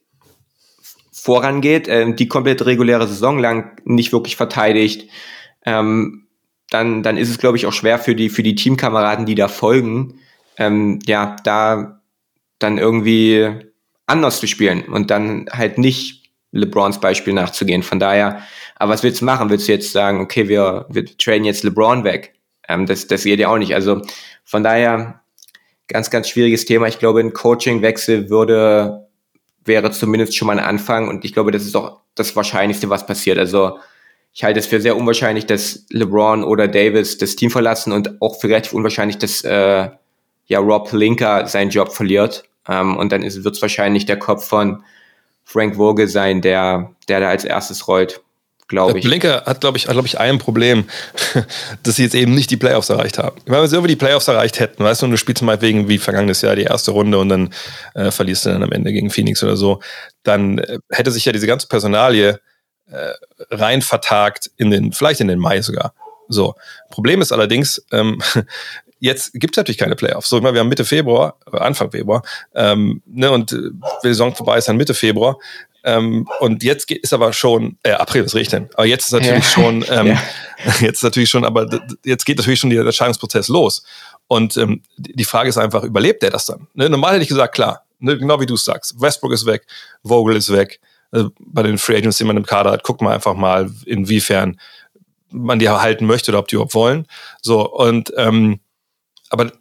vorangeht, 1.12 1.88
äh, 1.88 2.13
die 2.13 2.27
komplette 2.27 2.65
reguläre 2.65 3.08
Saison 3.08 3.39
lang 3.39 3.79
nicht 3.86 4.12
wirklich 4.12 4.36
verteidigt, 4.36 5.10
ähm, 5.65 6.27
dann, 6.69 7.03
dann 7.03 7.17
ist 7.17 7.29
es, 7.29 7.38
glaube 7.38 7.58
ich, 7.58 7.65
auch 7.65 7.73
schwer 7.73 7.99
für 7.99 8.15
die, 8.15 8.29
für 8.29 8.43
die 8.43 8.56
Teamkameraden, 8.56 9.25
die 9.25 9.36
da 9.36 9.47
folgen, 9.47 10.19
ähm, 10.58 10.99
ja, 11.06 11.36
da 11.43 12.01
dann 12.60 12.77
irgendwie 12.77 13.49
anders 14.06 14.39
zu 14.39 14.47
spielen 14.47 14.84
und 14.84 15.12
dann 15.12 15.47
halt 15.51 15.77
nicht 15.77 16.22
LeBrons 16.54 17.00
Beispiel 17.00 17.34
nachzugehen. 17.34 17.84
Von 17.84 18.00
daher, 18.00 18.42
aber 18.78 18.94
was 18.94 19.04
willst 19.04 19.22
du 19.22 19.26
machen? 19.26 19.50
Willst 19.50 19.68
du 19.68 19.74
jetzt 19.74 19.92
sagen, 19.92 20.22
okay, 20.22 20.48
wir, 20.48 20.86
wir 20.89 21.06
traden 21.18 21.44
jetzt 21.44 21.63
LeBron 21.63 22.04
weg? 22.04 22.34
Ähm, 22.70 22.86
das, 22.86 23.08
das 23.08 23.24
geht 23.24 23.39
ja 23.39 23.50
auch 23.50 23.58
nicht. 23.58 23.76
Also 23.76 24.02
von 24.46 24.63
daher, 24.63 25.22
ganz, 25.88 26.10
ganz 26.10 26.30
schwieriges 26.30 26.66
Thema. 26.66 26.88
Ich 26.88 27.00
glaube, 27.00 27.20
ein 27.20 27.34
Coachingwechsel 27.34 28.30
würde, 28.30 29.08
wäre 29.66 29.92
zumindest 29.92 30.36
schon 30.36 30.48
mal 30.48 30.58
ein 30.58 30.66
Anfang 30.66 31.08
und 31.10 31.26
ich 31.26 31.34
glaube, 31.34 31.52
das 31.52 31.63
ist 31.63 31.76
auch 31.76 32.02
das 32.16 32.36
Wahrscheinlichste, 32.36 32.89
was 32.89 33.06
passiert. 33.06 33.38
Also 33.38 33.80
ich 34.34 34.44
halte 34.44 34.60
es 34.60 34.66
für 34.66 34.82
sehr 34.82 34.98
unwahrscheinlich, 34.98 35.46
dass 35.46 35.86
LeBron 35.89 36.44
oder 36.44 36.68
Davis 36.68 37.18
das 37.18 37.36
Team 37.36 37.52
verlassen 37.52 37.94
und 37.94 38.22
auch 38.22 38.39
für 38.39 38.50
relativ 38.50 38.74
unwahrscheinlich, 38.74 39.18
dass 39.18 39.44
äh, 39.44 39.89
ja 40.46 40.60
Rob 40.60 40.92
Linker 40.92 41.48
seinen 41.48 41.70
Job 41.70 41.92
verliert. 41.92 42.44
Ähm, 42.68 42.98
und 42.98 43.12
dann 43.12 43.22
wird 43.22 43.56
es 43.56 43.62
wahrscheinlich 43.62 44.06
der 44.06 44.18
Kopf 44.18 44.48
von 44.48 44.84
Frank 45.43 45.75
Vogel 45.75 46.08
sein, 46.08 46.41
der, 46.41 46.91
der 47.08 47.19
da 47.19 47.29
als 47.29 47.43
erstes 47.43 47.88
rollt, 47.88 48.21
glaube 48.67 48.97
ich. 48.99 49.06
Blinker 49.06 49.43
hat, 49.45 49.62
glaube 49.62 49.77
ich, 49.77 49.86
glaube 49.86 50.08
ich, 50.08 50.19
ein 50.19 50.39
Problem, 50.39 50.86
dass 51.84 51.97
sie 51.97 52.03
jetzt 52.03 52.15
eben 52.15 52.34
nicht 52.34 52.49
die 52.51 52.58
Playoffs 52.58 52.89
erreicht 52.89 53.17
haben. 53.17 53.39
Wenn 53.45 53.67
sie 53.67 53.75
irgendwie 53.75 53.93
die 53.93 53.97
Playoffs 53.97 54.27
erreicht 54.27 54.60
hätten, 54.60 54.84
weißt 54.84 55.01
du, 55.01 55.06
und 55.06 55.12
du 55.12 55.17
spielst 55.17 55.43
mal 55.43 55.62
wegen 55.62 55.89
wie 55.89 55.97
vergangenes 55.97 56.41
Jahr 56.41 56.56
die 56.56 56.63
erste 56.63 56.91
Runde 56.91 57.19
und 57.19 57.29
dann 57.29 57.53
äh, 57.93 58.12
verlierst 58.12 58.45
du 58.45 58.49
dann 58.49 58.63
am 58.63 58.71
Ende 58.71 58.91
gegen 58.91 59.10
Phoenix 59.10 59.43
oder 59.43 59.58
so, 59.58 59.82
dann 60.23 60.58
äh, 60.60 60.79
hätte 60.89 61.12
sich 61.12 61.25
ja 61.25 61.32
diese 61.32 61.47
ganze 61.47 61.67
Personalie 61.67 62.39
äh, 62.89 63.13
rein 63.51 63.82
vertagt 63.82 64.51
in 64.58 64.71
den, 64.71 64.91
vielleicht 64.91 65.21
in 65.21 65.27
den 65.27 65.39
Mai 65.39 65.62
sogar. 65.62 65.93
So. 66.29 66.56
Problem 66.89 67.21
ist 67.21 67.32
allerdings, 67.32 67.86
ähm, 67.91 68.21
Jetzt 69.04 69.34
gibt 69.34 69.54
es 69.54 69.58
natürlich 69.58 69.78
keine 69.78 69.98
Playoffs. 69.98 70.30
So, 70.30 70.42
wir 70.42 70.58
haben 70.58 70.70
Mitte 70.70 70.86
Februar, 70.86 71.36
äh, 71.52 71.58
Anfang 71.58 71.92
Februar, 71.92 72.24
ähm, 72.56 73.02
ne, 73.06 73.30
und 73.32 73.52
äh, 73.52 73.58
die 74.02 74.08
Saison 74.08 74.34
vorbei 74.34 74.58
ist 74.58 74.70
dann 74.70 74.78
Mitte 74.78 74.94
Februar. 74.94 75.39
Ähm, 75.84 76.26
und 76.39 76.63
jetzt 76.63 76.88
geht, 76.88 77.04
ist 77.04 77.12
aber 77.12 77.34
schon, 77.34 77.78
äh, 77.84 77.92
April, 77.92 78.24
das 78.24 78.34
riecht 78.34 78.54
denn. 78.54 78.70
Aber 78.76 78.86
jetzt 78.86 79.08
ist 79.08 79.12
natürlich 79.12 79.44
ja. 79.44 79.50
schon, 79.50 79.84
ähm, 79.89 80.08
ja. 80.08 80.24
jetzt 80.80 81.00
ist 81.00 81.04
natürlich 81.04 81.30
schon, 81.30 81.44
aber 81.44 81.68
jetzt 82.06 82.26
geht 82.26 82.38
natürlich 82.38 82.62
schon 82.62 82.70
der 82.70 82.80
Entscheidungsprozess 82.80 83.50
los. 83.50 83.84
Und 84.28 84.56
ähm, 84.56 84.84
die 84.96 85.26
Frage 85.26 85.50
ist 85.50 85.58
einfach, 85.58 85.84
überlebt 85.84 86.24
der 86.24 86.30
das 86.30 86.46
dann? 86.46 86.70
Ne? 86.74 86.89
Normal 86.89 87.16
hätte 87.16 87.24
ich 87.24 87.28
gesagt, 87.28 87.56
klar, 87.56 87.84
ne, 88.00 88.18
genau 88.18 88.39
wie 88.39 88.46
du 88.46 88.56
sagst. 88.56 89.02
Westbrook 89.02 89.34
ist 89.34 89.46
weg, 89.46 89.68
Vogel 90.02 90.38
ist 90.38 90.50
weg. 90.50 90.80
Also 91.12 91.32
bei 91.39 91.63
den 91.63 91.78
Free 91.78 91.98
Agents, 91.98 92.20
die 92.20 92.24
man 92.24 92.38
im 92.38 92.46
Kader 92.46 92.72
hat, 92.72 92.84
guckt 92.84 93.02
man 93.02 93.12
einfach 93.12 93.34
mal, 93.34 93.70
inwiefern 93.86 94.58
man 95.30 95.60
die 95.60 95.68
halten 95.68 96.06
möchte 96.06 96.32
oder 96.32 96.39
ob 96.39 96.48
die 96.48 96.56
überhaupt 96.56 96.74
wollen. 96.74 97.06
So, 97.42 97.70
und 97.70 98.13
ähm, 98.16 98.62
aber 99.34 99.52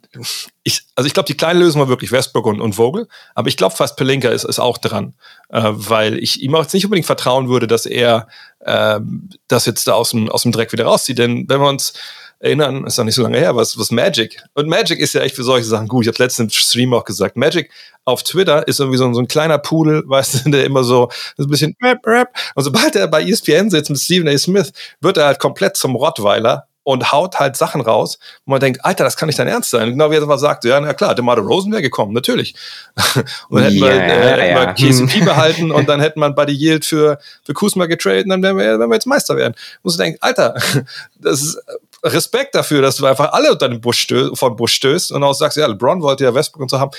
ich, 0.61 0.83
also 0.93 1.07
ich 1.07 1.15
glaube, 1.15 1.25
die 1.25 1.35
kleine 1.35 1.59
Lösung 1.59 1.81
war 1.81 1.89
wirklich 1.89 2.11
Westbrook 2.11 2.45
und, 2.45 2.61
und 2.61 2.73
Vogel, 2.73 3.07
aber 3.33 3.47
ich 3.47 3.57
glaube 3.57 3.75
fast 3.75 3.97
Pelinka 3.97 4.29
ist, 4.29 4.43
ist 4.43 4.59
auch 4.59 4.77
dran, 4.77 5.15
äh, 5.49 5.63
weil 5.63 6.19
ich 6.19 6.43
ihm 6.43 6.53
auch 6.53 6.61
jetzt 6.61 6.75
nicht 6.75 6.85
unbedingt 6.85 7.07
vertrauen 7.07 7.49
würde, 7.49 7.65
dass 7.65 7.87
er 7.87 8.27
äh, 8.59 8.99
das 9.47 9.65
jetzt 9.65 9.87
da 9.87 9.93
aus 9.93 10.11
dem, 10.11 10.29
aus 10.29 10.43
dem 10.43 10.51
Dreck 10.51 10.71
wieder 10.73 10.85
rauszieht. 10.85 11.17
Denn 11.17 11.49
wenn 11.49 11.59
wir 11.59 11.69
uns 11.69 11.93
erinnern, 12.37 12.85
ist 12.85 12.99
noch 12.99 13.05
nicht 13.05 13.15
so 13.15 13.23
lange 13.23 13.39
her, 13.39 13.55
was, 13.55 13.75
was 13.79 13.89
Magic. 13.89 14.43
Und 14.53 14.67
Magic 14.67 14.99
ist 14.99 15.13
ja 15.13 15.21
echt 15.21 15.35
für 15.35 15.43
solche 15.43 15.65
Sachen 15.65 15.87
gut. 15.87 16.03
Ich 16.03 16.07
habe 16.07 16.23
letztens 16.23 16.53
im 16.53 16.59
Stream 16.59 16.93
auch 16.93 17.03
gesagt, 17.03 17.35
Magic 17.35 17.71
auf 18.05 18.21
Twitter 18.21 18.67
ist 18.67 18.79
irgendwie 18.79 18.99
so, 18.99 19.11
so 19.11 19.21
ein 19.21 19.27
kleiner 19.27 19.57
Pudel, 19.57 20.03
weißt 20.07 20.45
du, 20.45 20.51
der 20.51 20.65
immer 20.65 20.83
so, 20.83 21.09
so 21.35 21.45
ein 21.45 21.49
bisschen 21.49 21.75
rap, 21.81 22.05
rap. 22.05 22.29
Und 22.53 22.63
sobald 22.63 22.95
er 22.95 23.07
bei 23.07 23.23
ESPN 23.23 23.71
sitzt 23.71 23.89
mit 23.89 23.99
Stephen 23.99 24.27
A. 24.27 24.37
Smith, 24.37 24.71
wird 25.01 25.17
er 25.17 25.25
halt 25.25 25.39
komplett 25.39 25.77
zum 25.77 25.95
Rottweiler 25.95 26.67
und 26.83 27.11
haut 27.11 27.39
halt 27.39 27.55
Sachen 27.55 27.81
raus, 27.81 28.19
wo 28.45 28.51
man 28.51 28.59
denkt, 28.59 28.83
Alter, 28.83 29.03
das 29.03 29.15
kann 29.15 29.27
nicht 29.27 29.39
dein 29.39 29.47
Ernst 29.47 29.69
sein. 29.69 29.89
Genau 29.89 30.11
wie 30.11 30.15
er 30.15 30.25
mal 30.25 30.37
sagt, 30.37 30.65
ja, 30.65 30.79
na 30.79 30.93
klar, 30.93 31.15
DeMar 31.15 31.37
Rosen 31.39 31.71
wäre 31.71 31.81
gekommen, 31.81 32.13
natürlich. 32.13 32.55
und 33.49 33.61
dann 33.61 33.63
hätten 33.63 33.77
yeah, 33.77 33.87
wir, 33.87 33.93
äh, 33.93 34.41
hätten 34.41 34.57
ja. 34.57 34.65
wir 34.65 35.07
KCP 35.07 35.19
behalten 35.25 35.71
und 35.71 35.87
dann 35.87 36.01
hätten 36.01 36.19
wir 36.19 36.29
Buddy 36.31 36.53
Yield 36.53 36.85
für, 36.85 37.19
für 37.43 37.53
Kuzma 37.53 37.85
getradet 37.85 38.25
und 38.25 38.29
dann 38.29 38.43
wären 38.43 38.57
wir, 38.57 38.79
wären 38.79 38.89
wir 38.89 38.95
jetzt 38.95 39.07
Meister 39.07 39.37
werden. 39.37 39.55
Muss 39.81 39.97
denken, 39.97 40.17
Alter, 40.21 40.55
das 41.19 41.41
ist 41.41 41.61
Respekt 42.03 42.53
dafür, 42.53 42.81
dass 42.81 42.97
du 42.97 43.05
einfach 43.05 43.31
alle 43.31 43.51
unter 43.51 43.69
den 43.69 43.79
Busch 43.79 43.99
stößt, 43.99 44.37
vor 44.37 44.51
den 44.51 44.57
Busch 44.57 44.73
stößt 44.73 45.13
und 45.13 45.23
auch 45.23 45.33
sagst, 45.33 45.57
ja, 45.57 45.65
LeBron 45.67 46.01
wollte 46.01 46.25
ja 46.25 46.33
Westbrook 46.33 46.63
und 46.63 46.69
so 46.69 46.79
haben. 46.79 46.91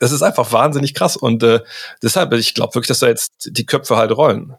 Das 0.00 0.10
ist 0.10 0.22
einfach 0.22 0.50
wahnsinnig 0.50 0.92
krass 0.92 1.16
und 1.16 1.44
äh, 1.44 1.60
deshalb, 2.02 2.32
ich 2.32 2.54
glaube 2.54 2.74
wirklich, 2.74 2.88
dass 2.88 2.98
da 2.98 3.06
jetzt 3.06 3.30
die 3.46 3.64
Köpfe 3.64 3.96
halt 3.96 4.10
rollen. 4.10 4.54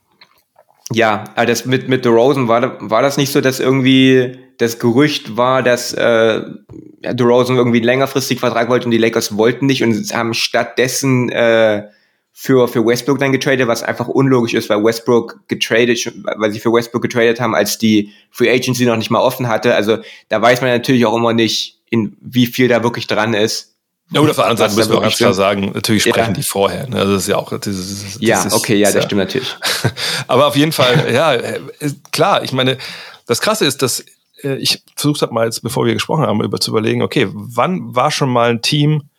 Ja, 0.91 1.23
also 1.35 1.47
das 1.47 1.65
mit, 1.65 1.87
mit 1.87 2.03
The 2.03 2.09
Rosen 2.09 2.47
war, 2.47 2.77
war 2.79 3.01
das 3.01 3.17
nicht 3.17 3.31
so, 3.31 3.41
dass 3.41 3.59
irgendwie 3.59 4.37
das 4.57 4.79
Gerücht 4.79 5.35
war, 5.35 5.63
dass 5.63 5.93
äh, 5.93 6.41
The 7.01 7.23
Rosen 7.23 7.57
irgendwie 7.57 7.77
einen 7.77 7.85
längerfristigen 7.85 8.39
Vertrag 8.39 8.69
wollte 8.69 8.85
und 8.85 8.91
die 8.91 8.97
Lakers 8.97 9.35
wollten 9.35 9.65
nicht 9.65 9.83
und 9.83 10.13
haben 10.13 10.33
stattdessen 10.33 11.29
äh, 11.29 11.87
für, 12.37 12.67
für 12.67 12.85
Westbrook 12.85 13.17
dann 13.17 13.31
getradet, 13.31 13.67
was 13.67 13.81
einfach 13.81 14.07
unlogisch 14.07 14.53
ist, 14.53 14.69
weil 14.69 14.83
Westbrook 14.83 15.47
getradet, 15.47 16.13
weil 16.37 16.51
sie 16.51 16.59
für 16.59 16.71
Westbrook 16.71 17.01
getradet 17.01 17.39
haben, 17.39 17.55
als 17.55 17.77
die 17.77 18.11
Free 18.29 18.51
Agency 18.51 18.85
noch 18.85 18.97
nicht 18.97 19.09
mal 19.09 19.21
offen 19.21 19.47
hatte. 19.47 19.73
Also 19.73 19.97
da 20.29 20.41
weiß 20.41 20.61
man 20.61 20.69
natürlich 20.69 21.05
auch 21.05 21.15
immer 21.15 21.33
nicht, 21.33 21.81
in 21.89 22.17
wie 22.21 22.45
viel 22.45 22.67
da 22.67 22.83
wirklich 22.83 23.07
dran 23.07 23.33
ist. 23.33 23.74
Ja, 24.11 24.21
und 24.21 24.29
auf 24.29 24.35
der 24.35 24.45
anderen 24.45 24.69
Seite 24.69 24.75
müssen 24.75 24.91
wir 24.91 24.97
auch 24.99 25.01
ganz 25.01 25.17
klar 25.17 25.33
sagen, 25.33 25.71
natürlich 25.73 26.03
sprechen 26.03 26.27
ja. 26.27 26.33
die 26.33 26.43
vorher. 26.43 26.87
Ne? 26.87 26.97
Also 26.97 27.13
das 27.13 27.23
ist 27.23 27.27
ja 27.27 27.37
auch. 27.37 27.49
Das, 27.49 27.61
das 27.61 28.17
ja, 28.19 28.45
okay, 28.51 28.75
ja, 28.75 28.87
das 28.87 28.95
ja. 28.95 29.01
stimmt 29.01 29.19
natürlich. 29.19 29.55
Aber 30.27 30.47
auf 30.47 30.55
jeden 30.55 30.71
Fall, 30.71 31.11
ja, 31.11 31.33
äh, 31.33 31.59
klar, 32.11 32.43
ich 32.43 32.53
meine, 32.53 32.77
das 33.25 33.41
Krasse 33.41 33.65
ist, 33.65 33.81
dass 33.81 34.05
äh, 34.43 34.55
ich 34.57 34.83
versucht 34.95 35.21
habe 35.23 35.33
mal 35.33 35.45
jetzt, 35.45 35.61
bevor 35.61 35.85
wir 35.85 35.93
gesprochen 35.93 36.25
haben, 36.25 36.43
über 36.43 36.59
zu 36.59 36.71
überlegen, 36.71 37.01
okay, 37.01 37.27
wann 37.31 37.95
war 37.95 38.11
schon 38.11 38.29
mal 38.29 38.51
ein 38.51 38.61
Team, 38.61 39.09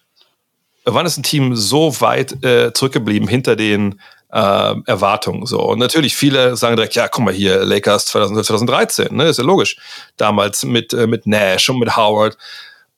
wann 0.84 1.04
ist 1.04 1.16
ein 1.16 1.24
Team 1.24 1.56
so 1.56 2.00
weit 2.00 2.44
äh, 2.44 2.72
zurückgeblieben 2.72 3.26
hinter 3.26 3.56
den 3.56 4.00
äh, 4.32 4.74
Erwartungen. 4.86 5.46
So. 5.46 5.60
Und 5.62 5.78
natürlich 5.78 6.14
viele 6.14 6.56
sagen 6.56 6.76
direkt, 6.76 6.94
ja, 6.94 7.08
guck 7.08 7.24
mal 7.24 7.34
hier, 7.34 7.64
Lakers 7.64 8.06
2013, 8.06 9.14
ne, 9.14 9.28
ist 9.28 9.38
ja 9.38 9.44
logisch. 9.44 9.76
Damals 10.16 10.64
mit, 10.64 10.92
äh, 10.92 11.06
mit 11.06 11.26
Nash 11.26 11.68
und 11.68 11.78
mit 11.80 11.96
Howard. 11.96 12.36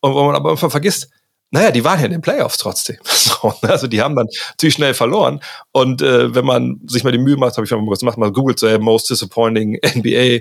Und 0.00 0.14
wo 0.14 0.24
man 0.24 0.36
aber 0.36 0.50
einfach 0.50 0.70
vergisst, 0.70 1.08
naja, 1.50 1.70
die 1.70 1.82
waren 1.84 1.98
ja 1.98 2.06
in 2.06 2.12
den 2.12 2.20
Playoffs 2.20 2.58
trotzdem. 2.58 2.98
So, 3.28 3.54
ne? 3.62 3.70
also 3.70 3.86
die 3.86 4.00
haben 4.00 4.16
dann 4.16 4.26
ziemlich 4.56 4.74
schnell 4.74 4.94
verloren. 4.94 5.40
Und 5.70 6.02
äh, 6.02 6.34
wenn 6.34 6.44
man 6.44 6.80
sich 6.86 7.04
mal 7.04 7.12
die 7.12 7.18
Mühe 7.18 7.36
macht, 7.36 7.56
habe 7.56 7.64
ich 7.64 7.70
mal 7.70 7.84
kurz 7.84 8.00
gemacht, 8.00 8.18
mal 8.18 8.32
googelt 8.32 8.58
so 8.58 8.78
Most 8.78 9.10
Disappointing 9.10 9.78
NBA 9.96 10.40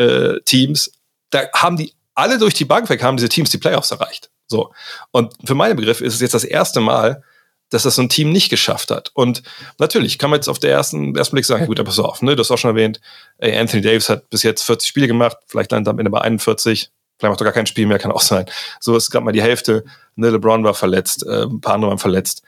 äh, 0.00 0.40
Teams, 0.44 0.92
da 1.30 1.42
haben 1.54 1.76
die 1.76 1.92
alle 2.14 2.38
durch 2.38 2.54
die 2.54 2.64
Bank 2.64 2.88
weg, 2.88 3.02
haben 3.02 3.16
diese 3.16 3.28
Teams 3.28 3.50
die 3.50 3.58
Playoffs 3.58 3.90
erreicht. 3.90 4.30
So. 4.46 4.72
Und 5.10 5.34
für 5.44 5.54
meine 5.54 5.74
Begriffe 5.74 6.04
ist 6.04 6.14
es 6.14 6.20
jetzt 6.20 6.34
das 6.34 6.44
erste 6.44 6.80
Mal, 6.80 7.22
dass 7.70 7.82
das 7.82 7.96
so 7.96 8.02
ein 8.02 8.08
Team 8.08 8.32
nicht 8.32 8.48
geschafft 8.48 8.90
hat. 8.90 9.10
Und 9.14 9.42
natürlich 9.78 10.18
kann 10.18 10.30
man 10.30 10.38
jetzt 10.38 10.48
auf 10.48 10.58
der 10.58 10.70
ersten, 10.70 11.14
ersten 11.14 11.34
Blick 11.34 11.44
sagen, 11.44 11.66
gut, 11.66 11.78
aber 11.78 11.88
pass 11.88 11.98
auf, 11.98 12.22
ne, 12.22 12.34
du 12.34 12.40
hast 12.40 12.50
auch 12.50 12.58
schon 12.58 12.70
erwähnt, 12.70 13.00
ey, 13.38 13.56
Anthony 13.56 13.82
Davis 13.82 14.08
hat 14.08 14.30
bis 14.30 14.42
jetzt 14.42 14.62
40 14.62 14.88
Spiele 14.88 15.06
gemacht, 15.06 15.36
vielleicht 15.46 15.70
landet 15.70 15.88
er 15.88 15.90
am 15.92 15.98
Ende 15.98 16.10
bei 16.10 16.20
41, 16.20 16.90
vielleicht 17.18 17.32
macht 17.32 17.40
er 17.40 17.44
gar 17.44 17.52
kein 17.52 17.66
Spiel 17.66 17.86
mehr, 17.86 17.98
kann 17.98 18.12
auch 18.12 18.20
sein. 18.22 18.46
So 18.80 18.96
ist 18.96 19.10
gerade 19.10 19.24
mal 19.24 19.32
die 19.32 19.42
Hälfte. 19.42 19.84
Ne, 20.16 20.30
LeBron 20.30 20.64
war 20.64 20.74
verletzt, 20.74 21.26
äh, 21.26 21.42
ein 21.42 21.60
paar 21.60 21.74
andere 21.74 21.90
waren 21.90 21.98
verletzt. 21.98 22.42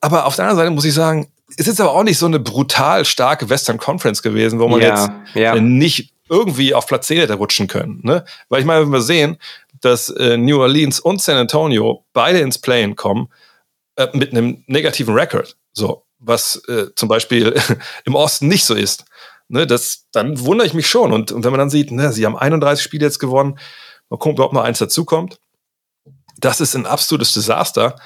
Aber 0.00 0.26
auf 0.26 0.36
der 0.36 0.44
anderen 0.44 0.58
Seite 0.58 0.70
muss 0.70 0.84
ich 0.84 0.94
sagen, 0.94 1.28
ist 1.56 1.66
jetzt 1.66 1.80
aber 1.80 1.92
auch 1.92 2.02
nicht 2.02 2.18
so 2.18 2.26
eine 2.26 2.40
brutal 2.40 3.04
starke 3.04 3.48
Western 3.48 3.78
Conference 3.78 4.22
gewesen, 4.22 4.58
wo 4.58 4.68
man 4.68 4.80
ja, 4.80 4.88
jetzt 4.88 5.10
ja. 5.34 5.54
nicht 5.56 6.12
irgendwie 6.28 6.74
auf 6.74 6.86
Platz 6.86 7.06
10 7.06 7.18
hätte 7.18 7.34
rutschen 7.34 7.68
können. 7.68 8.00
Ne? 8.02 8.24
Weil 8.48 8.60
ich 8.60 8.66
meine, 8.66 8.82
wenn 8.82 8.92
wir 8.92 9.00
sehen, 9.00 9.38
dass 9.80 10.08
äh, 10.08 10.36
New 10.36 10.60
Orleans 10.60 10.98
und 10.98 11.22
San 11.22 11.36
Antonio 11.36 12.04
beide 12.12 12.40
ins 12.40 12.58
Playen 12.58 12.96
kommen, 12.96 13.28
äh, 13.96 14.08
mit 14.12 14.32
einem 14.32 14.64
negativen 14.66 15.14
Record. 15.14 15.56
So, 15.72 16.04
was 16.18 16.56
äh, 16.68 16.86
zum 16.96 17.08
Beispiel 17.08 17.54
im 18.04 18.14
Osten 18.14 18.48
nicht 18.48 18.64
so 18.64 18.74
ist. 18.74 19.04
Ne, 19.48 19.66
das, 19.66 20.06
dann 20.10 20.40
wundere 20.40 20.66
ich 20.66 20.74
mich 20.74 20.88
schon. 20.88 21.12
Und, 21.12 21.30
und 21.30 21.44
wenn 21.44 21.52
man 21.52 21.60
dann 21.60 21.70
sieht, 21.70 21.92
ne, 21.92 22.12
sie 22.12 22.26
haben 22.26 22.36
31 22.36 22.82
Spiele 22.82 23.06
jetzt 23.06 23.20
gewonnen, 23.20 23.58
mal 24.10 24.18
gucken, 24.18 24.42
ob 24.42 24.52
noch 24.52 24.62
eins 24.62 24.78
dazukommt. 24.78 25.38
Das 26.38 26.60
ist 26.60 26.74
ein 26.74 26.86
absolutes 26.86 27.34
Desaster, 27.34 27.96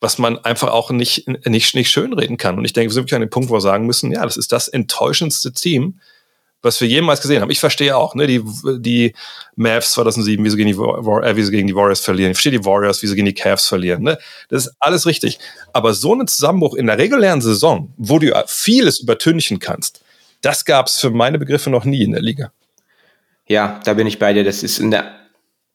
was 0.00 0.18
man 0.18 0.38
einfach 0.38 0.70
auch 0.70 0.90
nicht, 0.90 1.28
nicht, 1.46 1.74
nicht 1.74 1.90
schönreden 1.90 2.36
kann. 2.36 2.58
Und 2.58 2.64
ich 2.64 2.72
denke, 2.72 2.90
wir 2.90 2.94
sind 2.94 3.04
wirklich 3.04 3.14
an 3.14 3.20
dem 3.20 3.30
Punkt, 3.30 3.50
wo 3.50 3.54
wir 3.54 3.60
sagen 3.60 3.86
müssen, 3.86 4.12
ja, 4.12 4.24
das 4.24 4.36
ist 4.36 4.52
das 4.52 4.68
enttäuschendste 4.68 5.52
Team, 5.52 6.00
was 6.60 6.80
wir 6.80 6.88
jemals 6.88 7.20
gesehen 7.20 7.42
haben. 7.42 7.50
Ich 7.50 7.60
verstehe 7.60 7.96
auch, 7.96 8.14
ne, 8.14 8.26
die, 8.26 8.42
die 8.78 9.14
Mavs 9.56 9.92
2007, 9.92 10.44
wie 10.44 10.50
sie, 10.50 10.56
gegen 10.56 10.68
die, 10.68 10.76
äh, 10.76 11.36
wie 11.36 11.42
sie 11.42 11.50
gegen 11.50 11.66
die 11.66 11.74
Warriors 11.74 12.00
verlieren. 12.00 12.30
Ich 12.30 12.36
verstehe 12.36 12.58
die 12.58 12.64
Warriors, 12.64 13.02
wie 13.02 13.08
sie 13.08 13.16
gegen 13.16 13.26
die 13.26 13.34
Cavs 13.34 13.66
verlieren. 13.66 14.02
Ne? 14.02 14.18
Das 14.48 14.66
ist 14.66 14.74
alles 14.78 15.06
richtig. 15.06 15.38
Aber 15.72 15.92
so 15.92 16.12
einen 16.12 16.28
Zusammenbruch 16.28 16.74
in 16.74 16.86
der 16.86 16.98
regulären 16.98 17.40
Saison, 17.40 17.92
wo 17.96 18.18
du 18.18 18.32
vieles 18.46 19.00
übertünchen 19.00 19.58
kannst, 19.58 20.02
das 20.40 20.64
gab 20.64 20.86
es 20.86 20.98
für 20.98 21.10
meine 21.10 21.38
Begriffe 21.38 21.70
noch 21.70 21.84
nie 21.84 22.02
in 22.02 22.12
der 22.12 22.22
Liga. 22.22 22.52
Ja, 23.46 23.80
da 23.84 23.94
bin 23.94 24.06
ich 24.06 24.18
bei 24.18 24.32
dir. 24.32 24.44
Das 24.44 24.62
ist 24.62 24.80
eine 24.80 25.21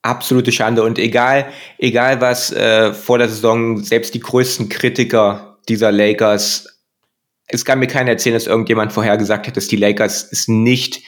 absolute 0.01 0.51
Schande. 0.51 0.83
Und 0.83 0.99
egal, 0.99 1.51
egal 1.77 2.21
was 2.21 2.51
äh, 2.51 2.93
vor 2.93 3.17
der 3.17 3.29
Saison 3.29 3.83
selbst 3.83 4.13
die 4.13 4.19
größten 4.19 4.69
Kritiker 4.69 5.57
dieser 5.67 5.91
Lakers 5.91 6.77
es 7.47 7.65
kann 7.65 7.79
mir 7.79 7.87
keiner 7.87 8.11
erzählen, 8.11 8.33
dass 8.33 8.47
irgendjemand 8.47 8.93
vorhergesagt 8.93 9.47
hat, 9.47 9.57
dass 9.57 9.67
die 9.67 9.77
Lakers 9.77 10.27
es 10.31 10.47
nicht 10.47 11.01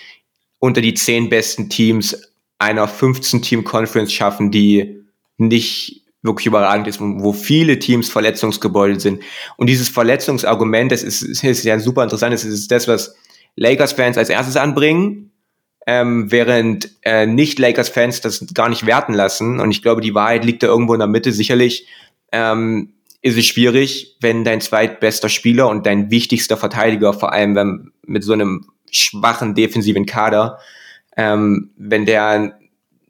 unter 0.60 0.82
die 0.82 0.94
zehn 0.94 1.30
besten 1.30 1.70
Teams 1.70 2.22
einer 2.58 2.88
15-Team-Conference 2.88 4.12
schaffen, 4.12 4.52
die 4.52 5.04
nicht 5.38 6.04
wirklich 6.22 6.48
überragend 6.48 6.88
ist, 6.88 7.00
wo 7.00 7.32
viele 7.32 7.80
Teams 7.80 8.10
verletzungsgebeutet 8.10 9.02
sind. 9.02 9.24
Und 9.58 9.68
dieses 9.68 9.88
Verletzungsargument, 9.88 10.92
das 10.92 11.04
ist, 11.04 11.22
ist 11.22 11.64
ja 11.64 11.80
super 11.80 12.04
interessant, 12.04 12.34
das 12.34 12.44
ist 12.44 12.70
das, 12.72 12.88
was 12.88 13.16
Lakers-Fans 13.56 14.18
als 14.18 14.30
erstes 14.30 14.58
anbringen, 14.58 15.32
ähm, 15.92 16.32
während 16.32 16.92
äh, 17.02 17.26
Nicht-Lakers-Fans 17.26 18.22
das 18.22 18.46
gar 18.54 18.70
nicht 18.70 18.86
werten 18.86 19.16
lassen. 19.16 19.60
Und 19.60 19.72
ich 19.72 19.82
glaube, 19.82 20.02
die 20.02 20.14
Wahrheit 20.14 20.46
liegt 20.46 20.62
da 20.62 20.68
irgendwo 20.68 20.94
in 20.94 21.00
der 21.00 21.08
Mitte. 21.08 21.32
Sicherlich 21.32 21.88
ähm, 22.32 22.94
ist 23.24 23.40
es 23.40 23.48
schwierig, 23.48 24.16
wenn 24.22 24.44
dein 24.44 24.62
zweitbester 24.62 25.30
Spieler 25.30 25.68
und 25.68 25.88
dein 25.88 26.12
wichtigster 26.12 26.58
Verteidiger, 26.58 27.14
vor 27.14 27.34
allem 27.34 27.56
wenn 27.56 27.92
mit 28.06 28.24
so 28.24 28.34
einem 28.34 28.68
schwachen 28.92 29.56
defensiven 29.56 30.06
Kader, 30.06 30.60
ähm, 31.18 31.72
wenn 31.76 32.06
der 32.06 32.60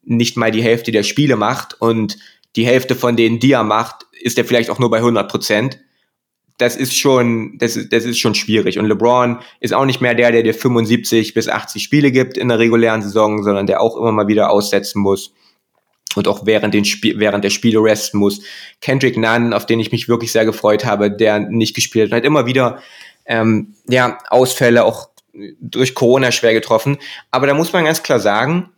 nicht 0.06 0.38
mal 0.38 0.52
die 0.52 0.64
Hälfte 0.64 0.94
der 0.94 1.04
Spiele 1.04 1.36
macht 1.36 1.82
und 1.82 2.18
die 2.56 2.66
Hälfte 2.66 2.96
von 2.96 3.18
denen, 3.18 3.42
die 3.42 3.52
er 3.52 3.66
macht, 3.66 4.06
ist 4.22 4.38
er 4.38 4.46
vielleicht 4.46 4.70
auch 4.70 4.80
nur 4.80 4.90
bei 4.90 5.00
100 5.00 5.30
Prozent. 5.30 5.80
Das 6.60 6.76
ist 6.76 6.96
schon, 6.96 7.58
das 7.58 7.76
ist, 7.76 7.92
das 7.92 8.06
ist 8.06 8.20
schon 8.20 8.36
schwierig. 8.36 8.78
Und 8.78 8.86
LeBron 8.86 9.40
ist 9.60 9.74
auch 9.74 9.86
nicht 9.86 10.02
mehr 10.02 10.14
der, 10.14 10.32
der 10.32 10.44
dir 10.44 10.54
75 10.54 11.34
bis 11.34 11.48
80 11.48 11.82
Spiele 11.82 12.12
gibt 12.12 12.38
in 12.38 12.50
der 12.50 12.60
regulären 12.60 13.02
Saison, 13.02 13.44
sondern 13.44 13.66
der 13.66 13.82
auch 13.82 13.98
immer 13.98 14.12
mal 14.12 14.28
wieder 14.28 14.52
aussetzen 14.52 15.02
muss 15.02 15.34
und 16.16 16.28
auch 16.28 16.46
während, 16.46 16.74
den 16.74 16.86
Spiel, 16.86 17.20
während 17.20 17.44
der 17.44 17.50
Spiele 17.50 17.82
resten 17.82 18.18
muss. 18.18 18.42
Kendrick 18.82 19.18
Nunn, 19.18 19.54
auf 19.54 19.66
den 19.66 19.80
ich 19.80 19.92
mich 19.92 20.08
wirklich 20.08 20.32
sehr 20.32 20.46
gefreut 20.46 20.86
habe, 20.86 21.12
der 21.12 21.40
nicht 21.40 21.76
gespielt 21.76 22.12
hat, 22.12 22.18
hat 22.18 22.26
immer 22.26 22.46
wieder 22.46 22.80
ähm, 23.26 23.76
ja, 23.88 24.18
Ausfälle, 24.30 24.84
auch 24.84 25.10
durch 25.62 25.96
Corona 25.96 26.32
schwer 26.32 26.54
getroffen. 26.54 26.98
Aber 27.32 27.48
da 27.48 27.54
muss 27.54 27.72
man 27.72 27.86
ganz 27.86 28.04
klar 28.04 28.20
sagen, 28.20 28.70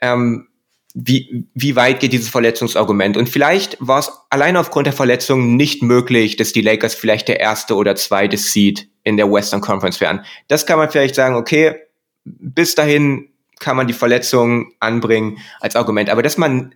ähm, 0.00 0.48
wie, 0.94 1.46
wie 1.54 1.76
weit 1.76 2.00
geht 2.00 2.12
dieses 2.12 2.28
Verletzungsargument? 2.28 3.16
Und 3.16 3.28
vielleicht 3.28 3.76
war 3.80 4.00
es 4.00 4.10
allein 4.28 4.56
aufgrund 4.56 4.86
der 4.86 4.92
Verletzung 4.92 5.56
nicht 5.56 5.82
möglich, 5.82 6.36
dass 6.36 6.52
die 6.52 6.62
Lakers 6.62 6.94
vielleicht 6.94 7.28
der 7.28 7.40
erste 7.40 7.76
oder 7.76 7.94
zweite 7.94 8.36
Seed 8.36 8.88
in 9.04 9.16
der 9.16 9.30
Western 9.30 9.60
Conference 9.60 10.00
wären. 10.00 10.24
Das 10.48 10.66
kann 10.66 10.78
man 10.78 10.90
vielleicht 10.90 11.14
sagen, 11.14 11.36
okay, 11.36 11.76
bis 12.24 12.74
dahin 12.74 13.28
kann 13.60 13.76
man 13.76 13.86
die 13.86 13.94
Verletzung 13.94 14.72
anbringen 14.80 15.38
als 15.60 15.76
Argument. 15.76 16.10
Aber 16.10 16.22
dass 16.22 16.38
man 16.38 16.74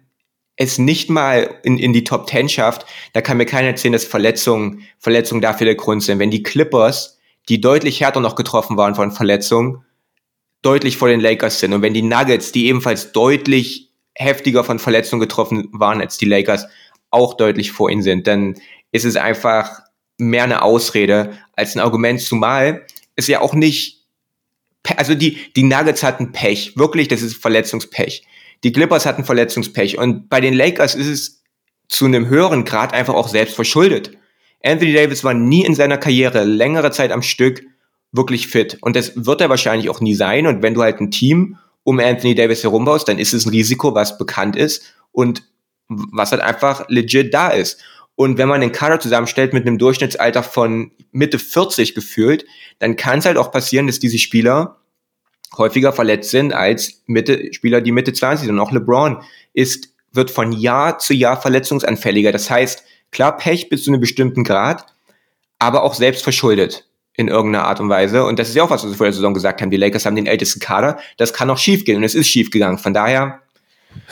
es 0.56 0.78
nicht 0.78 1.10
mal 1.10 1.58
in, 1.64 1.78
in 1.78 1.92
die 1.92 2.04
Top 2.04 2.26
Ten 2.28 2.48
schafft, 2.48 2.86
da 3.12 3.20
kann 3.20 3.36
mir 3.36 3.46
keiner 3.46 3.68
erzählen, 3.68 3.92
dass 3.92 4.04
Verletzungen, 4.04 4.82
Verletzungen 4.98 5.42
dafür 5.42 5.64
der 5.64 5.74
Grund 5.74 6.02
sind. 6.02 6.20
Wenn 6.20 6.30
die 6.30 6.44
Clippers, 6.44 7.18
die 7.48 7.60
deutlich 7.60 8.00
härter 8.00 8.20
noch 8.20 8.36
getroffen 8.36 8.76
waren 8.76 8.94
von 8.94 9.10
Verletzungen, 9.10 9.84
deutlich 10.62 10.96
vor 10.96 11.08
den 11.08 11.20
Lakers 11.20 11.58
sind 11.58 11.72
und 11.72 11.82
wenn 11.82 11.94
die 11.94 12.02
Nuggets, 12.02 12.52
die 12.52 12.66
ebenfalls 12.66 13.12
deutlich 13.12 13.90
heftiger 14.14 14.64
von 14.64 14.78
Verletzungen 14.78 15.20
getroffen 15.20 15.68
waren 15.72 16.00
als 16.00 16.18
die 16.18 16.26
Lakers, 16.26 16.66
auch 17.10 17.34
deutlich 17.34 17.72
vor 17.72 17.90
ihnen 17.90 18.02
sind, 18.02 18.26
dann 18.26 18.54
ist 18.92 19.04
es 19.04 19.16
einfach 19.16 19.80
mehr 20.18 20.44
eine 20.44 20.62
Ausrede 20.62 21.38
als 21.54 21.74
ein 21.74 21.80
Argument, 21.80 22.20
zumal 22.20 22.86
es 23.16 23.26
ja 23.26 23.40
auch 23.40 23.54
nicht 23.54 24.04
also 24.96 25.14
die, 25.14 25.38
die 25.56 25.62
Nuggets 25.62 26.02
hatten 26.02 26.32
Pech. 26.32 26.76
Wirklich, 26.76 27.08
das 27.08 27.22
ist 27.22 27.36
Verletzungspech. 27.36 28.22
Die 28.64 28.72
Clippers 28.72 29.06
hatten 29.06 29.24
Verletzungspech. 29.24 29.98
Und 29.98 30.28
bei 30.28 30.40
den 30.40 30.54
Lakers 30.54 30.94
ist 30.94 31.06
es 31.06 31.42
zu 31.88 32.04
einem 32.04 32.28
höheren 32.28 32.64
Grad 32.64 32.92
einfach 32.92 33.14
auch 33.14 33.28
selbst 33.28 33.54
verschuldet. 33.54 34.16
Anthony 34.62 34.92
Davis 34.92 35.24
war 35.24 35.34
nie 35.34 35.64
in 35.64 35.74
seiner 35.74 35.98
Karriere 35.98 36.44
längere 36.44 36.90
Zeit 36.90 37.12
am 37.12 37.22
Stück 37.22 37.62
wirklich 38.12 38.46
fit. 38.46 38.78
Und 38.80 38.96
das 38.96 39.12
wird 39.26 39.40
er 39.40 39.50
wahrscheinlich 39.50 39.90
auch 39.90 40.00
nie 40.00 40.14
sein. 40.14 40.46
Und 40.46 40.62
wenn 40.62 40.74
du 40.74 40.82
halt 40.82 41.00
ein 41.00 41.10
Team 41.10 41.58
um 41.84 42.00
Anthony 42.00 42.34
Davis 42.34 42.62
herumbaust, 42.62 43.06
dann 43.06 43.18
ist 43.18 43.34
es 43.34 43.46
ein 43.46 43.50
Risiko, 43.50 43.94
was 43.94 44.18
bekannt 44.18 44.56
ist 44.56 44.94
und 45.12 45.44
was 45.88 46.32
halt 46.32 46.42
einfach 46.42 46.88
legit 46.88 47.32
da 47.32 47.50
ist. 47.50 47.80
Und 48.16 48.38
wenn 48.38 48.48
man 48.48 48.60
den 48.60 48.72
Kader 48.72 49.00
zusammenstellt 49.00 49.52
mit 49.52 49.66
einem 49.66 49.78
Durchschnittsalter 49.78 50.42
von 50.42 50.92
Mitte 51.12 51.38
40 51.38 51.94
gefühlt, 51.94 52.46
dann 52.78 52.96
kann 52.96 53.18
es 53.18 53.26
halt 53.26 53.36
auch 53.36 53.50
passieren, 53.50 53.86
dass 53.86 53.98
diese 53.98 54.18
Spieler 54.18 54.78
häufiger 55.56 55.92
verletzt 55.92 56.30
sind 56.30 56.52
als 56.52 57.02
Mitte, 57.06 57.52
Spieler, 57.52 57.80
die 57.80 57.92
Mitte 57.92 58.12
20 58.12 58.46
sind. 58.46 58.54
Und 58.54 58.60
auch 58.60 58.72
LeBron 58.72 59.22
ist, 59.52 59.90
wird 60.12 60.30
von 60.30 60.52
Jahr 60.52 60.98
zu 60.98 61.12
Jahr 61.12 61.40
verletzungsanfälliger. 61.40 62.32
Das 62.32 62.50
heißt, 62.50 62.84
klar, 63.10 63.36
Pech 63.36 63.68
bis 63.68 63.84
zu 63.84 63.90
einem 63.90 64.00
bestimmten 64.00 64.44
Grad, 64.44 64.86
aber 65.58 65.82
auch 65.82 65.94
selbst 65.94 66.22
verschuldet 66.22 66.86
in 67.16 67.28
irgendeiner 67.28 67.66
Art 67.66 67.80
und 67.80 67.88
Weise. 67.88 68.24
Und 68.24 68.38
das 68.38 68.48
ist 68.48 68.54
ja 68.54 68.64
auch 68.64 68.70
was, 68.70 68.82
was 68.82 68.90
wir 68.90 68.96
vor 68.96 69.06
der 69.06 69.12
Saison 69.12 69.34
gesagt 69.34 69.60
haben. 69.62 69.70
Die 69.70 69.76
Lakers 69.76 70.04
haben 70.04 70.16
den 70.16 70.26
ältesten 70.26 70.60
Kader. 70.60 70.98
Das 71.16 71.32
kann 71.32 71.48
auch 71.50 71.58
schief 71.58 71.84
gehen. 71.84 71.96
Und 71.96 72.04
es 72.04 72.14
ist 72.14 72.28
schief 72.28 72.50
gegangen. 72.50 72.78
Von 72.78 72.92
daher, 72.92 73.40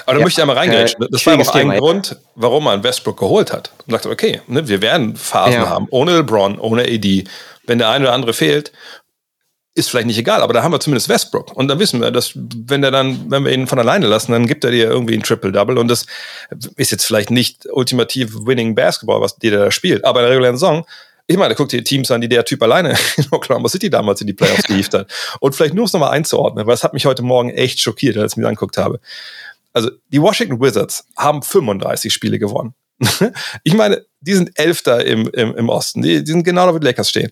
aber 0.06 0.14
da 0.14 0.18
ja, 0.18 0.24
möchte 0.24 0.40
ich 0.40 0.42
einmal 0.42 0.56
reingrätschen. 0.56 1.02
Äh, 1.02 1.08
das 1.10 1.26
war 1.26 1.34
auch 1.34 1.54
ein 1.54 1.60
Thema, 1.60 1.76
Grund, 1.78 2.16
warum 2.34 2.64
man 2.64 2.82
Westbrook 2.84 3.18
geholt 3.18 3.52
hat. 3.52 3.72
Und 3.86 3.92
dachte, 3.92 4.08
okay, 4.08 4.40
ne, 4.46 4.66
wir 4.68 4.80
werden 4.80 5.16
Phasen 5.16 5.54
ja. 5.54 5.68
haben, 5.68 5.86
ohne 5.90 6.16
LeBron, 6.18 6.58
ohne 6.58 6.82
AD. 6.82 7.24
Wenn 7.66 7.78
der 7.78 7.90
eine 7.90 8.04
oder 8.06 8.14
andere 8.14 8.32
fehlt, 8.32 8.72
ist 9.74 9.88
vielleicht 9.88 10.06
nicht 10.06 10.18
egal, 10.18 10.42
aber 10.42 10.52
da 10.52 10.62
haben 10.62 10.72
wir 10.72 10.80
zumindest 10.80 11.08
Westbrook. 11.08 11.56
Und 11.56 11.68
dann 11.68 11.78
wissen 11.78 12.00
wir, 12.00 12.10
dass 12.10 12.32
wenn 12.34 12.82
der 12.82 12.90
dann, 12.90 13.30
wenn 13.30 13.44
wir 13.44 13.52
ihn 13.52 13.66
von 13.66 13.78
alleine 13.78 14.06
lassen, 14.06 14.32
dann 14.32 14.46
gibt 14.46 14.64
er 14.64 14.70
dir 14.70 14.84
irgendwie 14.84 15.14
ein 15.14 15.22
Triple-Double. 15.22 15.78
Und 15.78 15.88
das 15.88 16.06
ist 16.76 16.90
jetzt 16.90 17.06
vielleicht 17.06 17.30
nicht 17.30 17.66
ultimativ 17.70 18.34
Winning 18.44 18.74
Basketball, 18.74 19.20
was 19.22 19.36
die 19.36 19.50
da 19.50 19.70
spielt. 19.70 20.04
Aber 20.04 20.20
in 20.20 20.24
der 20.24 20.32
regulären 20.32 20.56
Saison 20.56 20.84
ich 21.32 21.38
meine, 21.38 21.54
guck 21.54 21.68
dir 21.68 21.82
Teams 21.82 22.10
an, 22.10 22.20
die 22.20 22.28
der 22.28 22.44
Typ 22.44 22.62
alleine 22.62 22.96
in 23.16 23.26
Oklahoma 23.30 23.68
City 23.68 23.90
damals 23.90 24.20
in 24.20 24.26
die 24.26 24.32
Playoffs 24.32 24.64
gehievt 24.64 24.94
hat. 24.94 25.10
Und 25.40 25.54
vielleicht 25.54 25.74
nur 25.74 25.82
um 25.82 25.86
es 25.86 25.92
nochmal 25.92 26.10
einzuordnen, 26.10 26.66
weil 26.66 26.74
es 26.74 26.84
hat 26.84 26.94
mich 26.94 27.06
heute 27.06 27.22
Morgen 27.22 27.50
echt 27.50 27.80
schockiert, 27.80 28.16
als 28.16 28.32
ich 28.32 28.36
mir 28.36 28.46
angeguckt 28.46 28.78
habe 28.78 29.00
also 29.72 29.90
die 30.08 30.20
Washington 30.20 30.60
Wizards 30.60 31.06
haben 31.16 31.42
35 31.42 32.12
Spiele 32.12 32.38
gewonnen. 32.38 32.74
ich 33.64 33.74
meine, 33.74 34.04
die 34.20 34.34
sind 34.34 34.58
Elfter 34.58 35.04
im, 35.04 35.28
im, 35.32 35.56
im 35.56 35.68
Osten. 35.68 36.02
Die, 36.02 36.22
die 36.22 36.30
sind 36.30 36.44
genau 36.44 36.66
da, 36.66 36.74
wo 36.74 36.78
die 36.78 36.86
Lakers 36.86 37.10
stehen. 37.10 37.30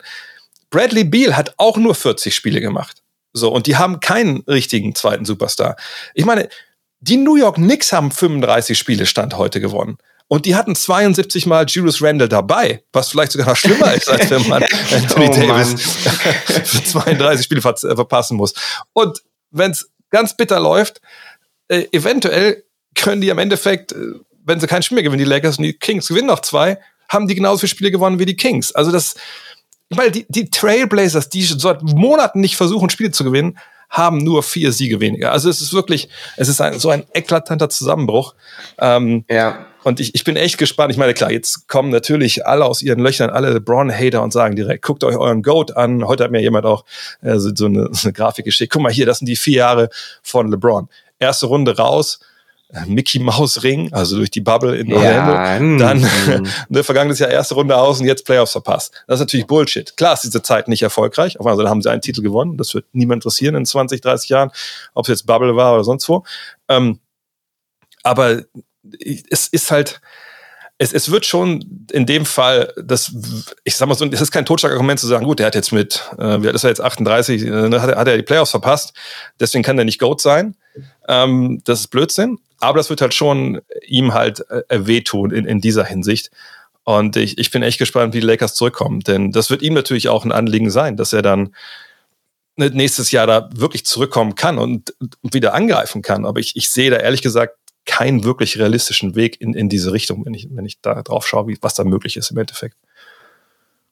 Bradley 0.70 1.04
Beal 1.04 1.36
hat 1.36 1.54
auch 1.58 1.76
nur 1.76 1.94
40 1.94 2.34
Spiele 2.34 2.60
gemacht. 2.60 3.02
So, 3.32 3.52
und 3.52 3.66
die 3.66 3.76
haben 3.76 4.00
keinen 4.00 4.40
richtigen 4.48 4.94
zweiten 4.94 5.24
Superstar. 5.24 5.76
Ich 6.14 6.24
meine, 6.24 6.48
die 7.00 7.16
New 7.16 7.36
York 7.36 7.56
Knicks 7.56 7.92
haben 7.92 8.10
35 8.10 8.76
Spiele 8.76 9.06
Stand 9.06 9.36
heute 9.36 9.60
gewonnen. 9.60 9.98
Und 10.32 10.46
die 10.46 10.54
hatten 10.54 10.76
72 10.76 11.46
Mal 11.46 11.66
Julius 11.66 12.00
Randle 12.00 12.28
dabei, 12.28 12.84
was 12.92 13.08
vielleicht 13.08 13.32
sogar 13.32 13.48
noch 13.48 13.56
schlimmer 13.56 13.92
ist, 13.94 14.08
als 14.08 14.30
wenn 14.30 14.46
man 14.46 14.62
Anthony 14.94 15.28
oh, 15.28 15.34
Davis 15.34 15.74
für 15.74 16.84
32 16.84 17.44
Spiele 17.44 17.60
ver 17.60 17.72
äh, 17.72 17.96
verpassen 17.96 18.36
muss. 18.36 18.54
Und 18.92 19.24
wenn 19.50 19.72
es 19.72 19.90
ganz 20.08 20.36
bitter 20.36 20.60
läuft, 20.60 21.00
äh, 21.66 21.86
eventuell 21.90 22.62
können 22.94 23.20
die 23.20 23.32
am 23.32 23.38
Endeffekt, 23.38 23.90
äh, 23.90 23.96
wenn 24.44 24.60
sie 24.60 24.68
kein 24.68 24.84
Spiel 24.84 24.94
mehr 24.94 25.02
gewinnen, 25.02 25.18
die 25.18 25.28
Lakers 25.28 25.58
und 25.58 25.64
die 25.64 25.72
Kings 25.72 26.06
gewinnen 26.06 26.28
noch 26.28 26.42
zwei, 26.42 26.78
haben 27.08 27.26
die 27.26 27.34
genauso 27.34 27.62
viele 27.62 27.70
Spiele 27.70 27.90
gewonnen 27.90 28.20
wie 28.20 28.26
die 28.26 28.36
Kings. 28.36 28.72
Also 28.72 28.92
das, 28.92 29.16
ich 29.88 29.96
meine, 29.96 30.12
die, 30.12 30.26
die 30.28 30.48
Trailblazers, 30.48 31.28
die 31.28 31.42
seit 31.42 31.82
Monaten 31.82 32.38
nicht 32.38 32.56
versuchen, 32.56 32.88
Spiele 32.88 33.10
zu 33.10 33.24
gewinnen, 33.24 33.58
haben 33.88 34.18
nur 34.18 34.44
vier 34.44 34.70
Siege 34.70 35.00
weniger. 35.00 35.32
Also 35.32 35.50
es 35.50 35.60
ist 35.60 35.72
wirklich, 35.72 36.08
es 36.36 36.46
ist 36.46 36.60
ein, 36.60 36.78
so 36.78 36.90
ein 36.90 37.04
eklatanter 37.14 37.68
Zusammenbruch. 37.68 38.36
Ähm, 38.78 39.24
ja. 39.28 39.66
Und 39.82 40.00
ich, 40.00 40.14
ich 40.14 40.24
bin 40.24 40.36
echt 40.36 40.58
gespannt. 40.58 40.92
Ich 40.92 40.98
meine, 40.98 41.14
klar, 41.14 41.30
jetzt 41.30 41.68
kommen 41.68 41.90
natürlich 41.90 42.46
alle 42.46 42.64
aus 42.64 42.82
ihren 42.82 43.00
Löchern, 43.00 43.30
alle 43.30 43.50
LeBron-Hater 43.50 44.22
und 44.22 44.32
sagen 44.32 44.56
direkt, 44.56 44.84
guckt 44.84 45.04
euch 45.04 45.16
euren 45.16 45.42
Goat 45.42 45.76
an. 45.76 46.06
Heute 46.06 46.24
hat 46.24 46.30
mir 46.30 46.42
jemand 46.42 46.66
auch 46.66 46.84
äh, 47.22 47.38
so, 47.38 47.50
so, 47.54 47.66
eine, 47.66 47.88
so 47.92 48.08
eine 48.08 48.12
Grafik 48.12 48.44
geschickt. 48.44 48.72
Guck 48.72 48.82
mal 48.82 48.92
hier, 48.92 49.06
das 49.06 49.18
sind 49.18 49.26
die 49.26 49.36
vier 49.36 49.56
Jahre 49.56 49.88
von 50.22 50.50
LeBron. 50.50 50.88
Erste 51.18 51.46
Runde 51.46 51.76
raus, 51.76 52.20
Mickey 52.86 53.18
Mouse 53.18 53.62
Ring, 53.62 53.92
also 53.92 54.16
durch 54.16 54.30
die 54.30 54.40
Bubble 54.40 54.76
in 54.76 54.92
Orlando. 54.92 55.32
Ja, 55.32 55.56
hm, 55.56 55.78
dann 55.78 56.08
ne, 56.68 56.84
vergangenes 56.84 57.18
Jahr 57.18 57.30
erste 57.30 57.54
Runde 57.54 57.76
aus 57.76 58.00
und 58.00 58.06
jetzt 58.06 58.24
Playoffs 58.24 58.52
verpasst. 58.52 58.92
Das 59.06 59.16
ist 59.16 59.20
natürlich 59.20 59.46
Bullshit. 59.46 59.96
Klar 59.96 60.14
ist 60.14 60.22
diese 60.24 60.42
Zeit 60.42 60.68
nicht 60.68 60.82
erfolgreich. 60.82 61.40
Auf 61.40 61.46
einmal 61.46 61.68
haben 61.68 61.82
sie 61.82 61.90
einen 61.90 62.02
Titel 62.02 62.22
gewonnen. 62.22 62.56
Das 62.56 62.74
wird 62.74 62.86
niemand 62.92 63.18
interessieren 63.18 63.56
in 63.56 63.66
20, 63.66 64.00
30 64.00 64.28
Jahren, 64.28 64.50
ob 64.94 65.06
es 65.06 65.08
jetzt 65.08 65.26
Bubble 65.26 65.56
war 65.56 65.74
oder 65.74 65.84
sonst 65.84 66.08
wo. 66.08 66.24
Ähm, 66.68 67.00
aber 68.02 68.42
es 69.30 69.48
ist 69.48 69.70
halt, 69.70 70.00
es, 70.78 70.92
es 70.92 71.10
wird 71.10 71.26
schon 71.26 71.86
in 71.92 72.06
dem 72.06 72.24
Fall, 72.24 72.72
das, 72.82 73.12
ich 73.64 73.76
sag 73.76 73.88
mal 73.88 73.94
so, 73.94 74.06
es 74.06 74.20
ist 74.20 74.30
kein 74.30 74.46
Totschlagargument 74.46 74.98
zu 74.98 75.06
sagen, 75.06 75.24
gut, 75.24 75.38
der 75.38 75.46
hat 75.46 75.54
jetzt 75.54 75.72
mit, 75.72 76.02
äh, 76.18 76.42
wie 76.42 76.46
alt 76.46 76.54
ist 76.54 76.64
er 76.64 76.70
jetzt 76.70 76.80
38, 76.80 77.42
äh, 77.42 77.70
hat, 77.78 77.96
hat 77.96 78.08
er 78.08 78.16
die 78.16 78.22
Playoffs 78.22 78.50
verpasst, 78.50 78.94
deswegen 79.38 79.62
kann 79.62 79.76
der 79.76 79.84
nicht 79.84 80.00
Goat 80.00 80.20
sein. 80.20 80.56
Ähm, 81.08 81.60
das 81.64 81.80
ist 81.80 81.88
Blödsinn. 81.88 82.38
Aber 82.60 82.76
das 82.78 82.90
wird 82.90 83.00
halt 83.00 83.14
schon 83.14 83.62
ihm 83.86 84.14
halt 84.14 84.44
äh, 84.50 84.86
wehtun 84.86 85.30
in, 85.30 85.46
in 85.46 85.60
dieser 85.60 85.84
Hinsicht. 85.84 86.30
Und 86.84 87.16
ich, 87.16 87.38
ich 87.38 87.50
bin 87.50 87.62
echt 87.62 87.78
gespannt, 87.78 88.14
wie 88.14 88.20
die 88.20 88.26
Lakers 88.26 88.54
zurückkommen. 88.54 89.00
Denn 89.00 89.32
das 89.32 89.50
wird 89.50 89.62
ihm 89.62 89.74
natürlich 89.74 90.08
auch 90.08 90.24
ein 90.24 90.32
Anliegen 90.32 90.70
sein, 90.70 90.96
dass 90.96 91.12
er 91.12 91.22
dann 91.22 91.54
nächstes 92.56 93.10
Jahr 93.10 93.26
da 93.26 93.48
wirklich 93.54 93.86
zurückkommen 93.86 94.34
kann 94.34 94.58
und 94.58 94.94
wieder 95.22 95.54
angreifen 95.54 96.02
kann. 96.02 96.26
Aber 96.26 96.40
ich, 96.40 96.56
ich 96.56 96.70
sehe 96.70 96.90
da 96.90 96.98
ehrlich 96.98 97.22
gesagt 97.22 97.56
keinen 97.86 98.24
wirklich 98.24 98.58
realistischen 98.58 99.14
Weg 99.16 99.40
in, 99.40 99.54
in 99.54 99.68
diese 99.68 99.92
Richtung, 99.92 100.24
wenn 100.24 100.34
ich, 100.34 100.48
wenn 100.50 100.64
ich 100.64 100.80
da 100.80 101.02
drauf 101.02 101.26
schaue, 101.26 101.48
wie, 101.48 101.58
was 101.60 101.74
da 101.74 101.84
möglich 101.84 102.16
ist 102.16 102.30
im 102.30 102.38
Endeffekt. 102.38 102.76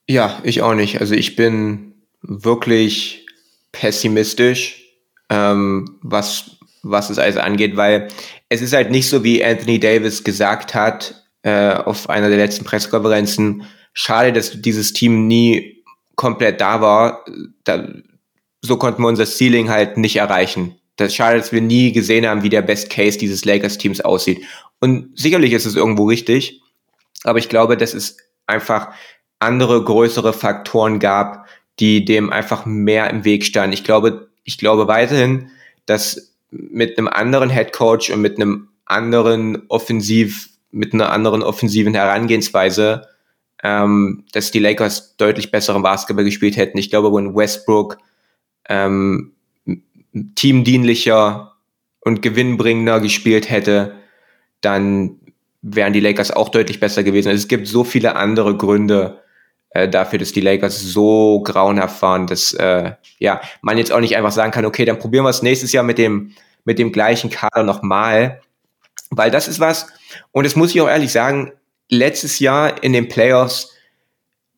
Ja, 0.07 0.39
ich 0.43 0.61
auch 0.61 0.73
nicht. 0.73 1.01
Also 1.01 1.13
ich 1.13 1.35
bin 1.35 1.93
wirklich 2.21 3.25
pessimistisch, 3.71 4.83
ähm, 5.29 5.99
was, 6.01 6.57
was 6.81 7.09
es 7.09 7.19
also 7.19 7.39
angeht, 7.39 7.77
weil 7.77 8.07
es 8.49 8.61
ist 8.61 8.73
halt 8.73 8.89
nicht 8.89 9.07
so, 9.07 9.23
wie 9.23 9.43
Anthony 9.43 9.79
Davis 9.79 10.23
gesagt 10.23 10.73
hat 10.73 11.23
äh, 11.43 11.73
auf 11.73 12.09
einer 12.09 12.29
der 12.29 12.37
letzten 12.37 12.65
Pressekonferenzen. 12.65 13.65
Schade, 13.93 14.33
dass 14.33 14.61
dieses 14.61 14.93
Team 14.93 15.27
nie 15.27 15.83
komplett 16.15 16.59
da 16.59 16.81
war. 16.81 17.25
Da, 17.63 17.87
so 18.61 18.77
konnten 18.77 19.03
wir 19.03 19.07
unser 19.07 19.25
Ceiling 19.25 19.69
halt 19.69 19.97
nicht 19.97 20.15
erreichen. 20.15 20.78
Das 20.99 21.09
ist 21.09 21.15
schade, 21.15 21.37
dass 21.37 21.51
wir 21.51 21.61
nie 21.61 21.91
gesehen 21.91 22.27
haben, 22.27 22.43
wie 22.43 22.49
der 22.49 22.61
Best 22.61 22.89
Case 22.89 23.17
dieses 23.17 23.45
Lakers-Teams 23.45 24.01
aussieht. 24.01 24.43
Und 24.79 25.17
sicherlich 25.17 25.53
ist 25.53 25.65
es 25.65 25.75
irgendwo 25.75 26.05
richtig, 26.05 26.61
aber 27.23 27.39
ich 27.39 27.49
glaube, 27.49 27.77
dass 27.77 27.93
es 27.93 28.17
einfach 28.47 28.89
andere 29.39 29.83
größere 29.83 30.33
Faktoren 30.33 30.99
gab, 30.99 31.47
die 31.79 32.03
dem 32.03 32.31
einfach 32.31 32.65
mehr 32.65 33.09
im 33.09 33.23
Weg 33.23 33.45
standen. 33.45 33.73
Ich 33.73 33.83
glaube, 33.83 34.29
ich 34.43 34.57
glaube 34.57 34.87
weiterhin, 34.87 35.49
dass 35.85 36.35
mit 36.51 36.97
einem 36.97 37.07
anderen 37.07 37.49
Head 37.49 37.71
Coach 37.71 38.09
und 38.09 38.21
mit 38.21 38.35
einem 38.35 38.69
anderen 38.85 39.63
Offensiv, 39.69 40.49
mit 40.71 40.93
einer 40.93 41.11
anderen 41.11 41.43
offensiven 41.43 41.93
Herangehensweise, 41.93 43.07
ähm, 43.63 44.25
dass 44.33 44.51
die 44.51 44.59
Lakers 44.59 45.15
deutlich 45.17 45.51
besseren 45.51 45.81
Basketball 45.81 46.25
gespielt 46.25 46.57
hätten. 46.57 46.77
Ich 46.77 46.89
glaube, 46.89 47.13
wenn 47.13 47.35
Westbrook 47.35 47.97
ähm, 48.67 49.33
teamdienlicher 50.35 51.53
und 52.01 52.21
gewinnbringender 52.21 52.99
gespielt 52.99 53.49
hätte, 53.49 53.95
dann 54.61 55.19
wären 55.61 55.93
die 55.93 55.99
Lakers 55.99 56.31
auch 56.31 56.49
deutlich 56.49 56.79
besser 56.79 57.03
gewesen. 57.03 57.29
Also 57.29 57.41
es 57.41 57.47
gibt 57.47 57.67
so 57.67 57.83
viele 57.83 58.15
andere 58.15 58.55
Gründe, 58.55 59.21
äh, 59.71 59.87
dafür, 59.87 60.19
dass 60.19 60.31
die 60.31 60.41
Lakers 60.41 60.81
so 60.81 61.41
grauenhaft 61.41 62.01
waren, 62.01 62.27
dass 62.27 62.53
äh, 62.53 62.93
ja 63.19 63.41
man 63.61 63.77
jetzt 63.77 63.91
auch 63.91 63.99
nicht 63.99 64.17
einfach 64.17 64.31
sagen 64.31 64.51
kann, 64.51 64.65
okay, 64.65 64.85
dann 64.85 64.97
probieren 64.97 65.25
wir 65.25 65.29
es 65.29 65.43
nächstes 65.43 65.71
Jahr 65.71 65.83
mit 65.83 65.97
dem 65.97 66.33
mit 66.65 66.79
dem 66.79 66.91
gleichen 66.91 67.29
Kader 67.29 67.63
nochmal, 67.63 68.41
weil 69.11 69.31
das 69.31 69.47
ist 69.47 69.59
was. 69.59 69.87
Und 70.31 70.45
das 70.45 70.55
muss 70.55 70.73
ich 70.73 70.81
auch 70.81 70.89
ehrlich 70.89 71.11
sagen, 71.11 71.51
letztes 71.89 72.39
Jahr 72.39 72.83
in 72.83 72.93
den 72.93 73.07
Playoffs, 73.07 73.73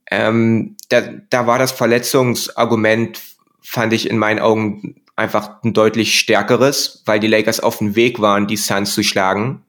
ähm, 0.09 0.75
da, 0.89 1.01
da 1.29 1.47
war 1.47 1.59
das 1.59 1.71
Verletzungsargument, 1.71 3.21
fand 3.61 3.93
ich 3.93 4.09
in 4.09 4.17
meinen 4.17 4.39
Augen 4.39 5.00
einfach 5.15 5.63
ein 5.63 5.73
deutlich 5.73 6.17
stärkeres, 6.17 7.03
weil 7.05 7.19
die 7.19 7.27
Lakers 7.27 7.59
auf 7.59 7.77
dem 7.77 7.95
Weg 7.95 8.19
waren, 8.19 8.47
die 8.47 8.57
Suns 8.57 8.93
zu 8.93 9.03
schlagen 9.03 9.63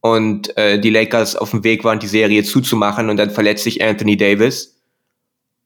und 0.00 0.56
äh, 0.56 0.78
die 0.78 0.90
Lakers 0.90 1.36
auf 1.36 1.50
dem 1.50 1.64
Weg 1.64 1.84
waren, 1.84 1.98
die 1.98 2.06
Serie 2.06 2.44
zuzumachen 2.44 3.10
und 3.10 3.16
dann 3.16 3.30
verletzt 3.30 3.64
sich 3.64 3.82
Anthony 3.82 4.16
Davis 4.16 4.80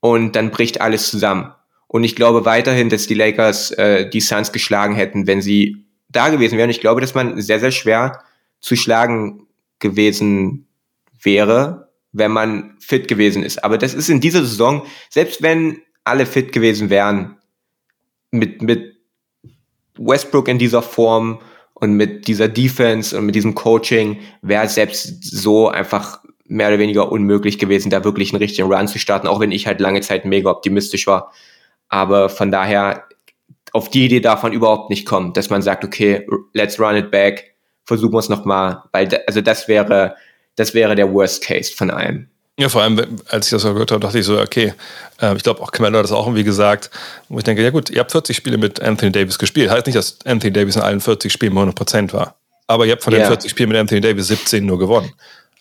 und 0.01 0.37
dann 0.37 0.51
bricht 0.51 0.81
alles 0.81 1.11
zusammen. 1.11 1.53
Und 1.87 2.05
ich 2.05 2.17
glaube 2.17 2.45
weiterhin, 2.45 2.89
dass 2.89 3.07
die 3.07 3.15
Lakers 3.15 3.73
äh, 3.73 4.09
die 4.09 4.21
Suns 4.21 4.53
geschlagen 4.53 4.95
hätten, 4.95 5.27
wenn 5.27 5.43
sie 5.43 5.85
da 6.09 6.29
gewesen 6.29 6.57
wären. 6.57 6.71
Ich 6.71 6.81
glaube, 6.81 7.01
dass 7.01 7.15
man 7.15 7.41
sehr, 7.41 7.61
sehr 7.61 7.73
schwer 7.73 8.23
zu 8.61 8.77
schlagen 8.77 9.47
gewesen 9.79 10.67
wäre, 11.21 11.91
wenn 12.13 12.33
man 12.33 12.77
fit 12.81 13.09
gewesen 13.09 13.43
ist. 13.43 13.63
Aber 13.65 13.79
das 13.79 13.95
ist 13.95 14.09
in 14.09 14.21
dieser 14.21 14.41
Saison, 14.41 14.87
selbst 15.09 15.43
wenn 15.43 15.79
alle 16.05 16.27
fit 16.27 16.53
gewesen 16.53 16.91
wären, 16.91 17.37
mit, 18.31 18.63
mit 18.63 19.00
Westbrook 20.01 20.49
in 20.49 20.59
dieser 20.59 20.83
Form, 20.83 21.41
und 21.81 21.95
mit 21.95 22.29
dieser 22.29 22.47
Defense 22.47 23.17
und 23.17 23.27
mit 23.27 23.35
diesem 23.35 23.55
Coaching 23.55 24.19
wäre 24.43 24.65
es 24.65 24.75
selbst 24.75 25.25
so 25.25 25.69
einfach 25.69 26.21
mehr 26.47 26.69
oder 26.69 26.79
weniger 26.79 27.11
unmöglich 27.11 27.59
gewesen, 27.59 27.91
da 27.91 28.05
wirklich 28.05 28.33
einen 28.33 28.43
richtigen 28.43 28.71
Run 28.71 28.87
zu 28.87 28.99
starten, 28.99 29.27
auch 29.27 29.41
wenn 29.41 29.51
ich 29.51 29.67
halt 29.67 29.81
lange 29.81 30.03
Zeit 30.03 30.25
mega 30.25 30.51
optimistisch 30.51 31.07
war. 31.07 31.33
Aber 31.89 32.29
von 32.29 32.51
daher, 32.51 33.05
auf 33.73 33.89
die 33.89 34.05
Idee 34.05 34.21
darf 34.21 34.43
man 34.43 34.53
überhaupt 34.53 34.91
nicht 34.91 35.07
kommen, 35.07 35.33
dass 35.33 35.49
man 35.49 35.63
sagt, 35.63 35.85
okay, 35.85 36.27
let's 36.53 36.79
run 36.79 36.97
it 36.97 37.11
back, 37.11 37.55
versuchen 37.85 38.13
wir 38.13 38.19
es 38.19 38.29
nochmal, 38.29 38.83
weil, 38.93 39.09
also 39.27 39.41
das 39.41 39.67
wäre, 39.67 40.17
das 40.57 40.75
wäre 40.75 40.95
der 40.95 41.13
Worst 41.13 41.43
Case 41.43 41.73
von 41.75 41.91
allem. 41.91 42.29
Ja, 42.61 42.69
vor 42.69 42.83
allem, 42.83 43.01
als 43.31 43.47
ich 43.47 43.53
das 43.53 43.63
gehört 43.63 43.91
habe, 43.91 44.01
dachte 44.01 44.19
ich 44.19 44.27
so, 44.27 44.39
okay, 44.39 44.75
äh, 45.23 45.35
ich 45.35 45.43
glaube 45.43 45.63
auch 45.63 45.73
Kamelo 45.73 45.97
hat 45.97 46.05
das 46.05 46.13
auch 46.13 46.27
irgendwie 46.27 46.45
gesagt, 46.45 46.91
wo 47.31 47.39
ich 47.39 47.45
denke, 47.45 47.63
ja 47.63 47.71
gut, 47.71 47.89
ihr 47.89 48.01
habt 48.01 48.13
40 48.13 48.37
Spiele 48.37 48.59
mit 48.59 48.83
Anthony 48.83 49.11
Davis 49.11 49.39
gespielt. 49.39 49.71
Heißt 49.71 49.87
nicht, 49.87 49.97
dass 49.97 50.19
Anthony 50.27 50.53
Davis 50.53 50.77
in 50.77 50.83
allen 50.83 51.01
40 51.01 51.33
Spielen 51.33 51.55
100% 51.55 52.13
war. 52.13 52.35
Aber 52.67 52.85
ihr 52.85 52.93
habt 52.93 53.03
von 53.03 53.15
yeah. 53.15 53.23
den 53.23 53.29
40 53.29 53.51
Spielen 53.51 53.71
mit 53.71 53.79
Anthony 53.79 54.03
Davis 54.03 54.27
17 54.27 54.67
nur 54.67 54.79
gewonnen. 54.79 55.11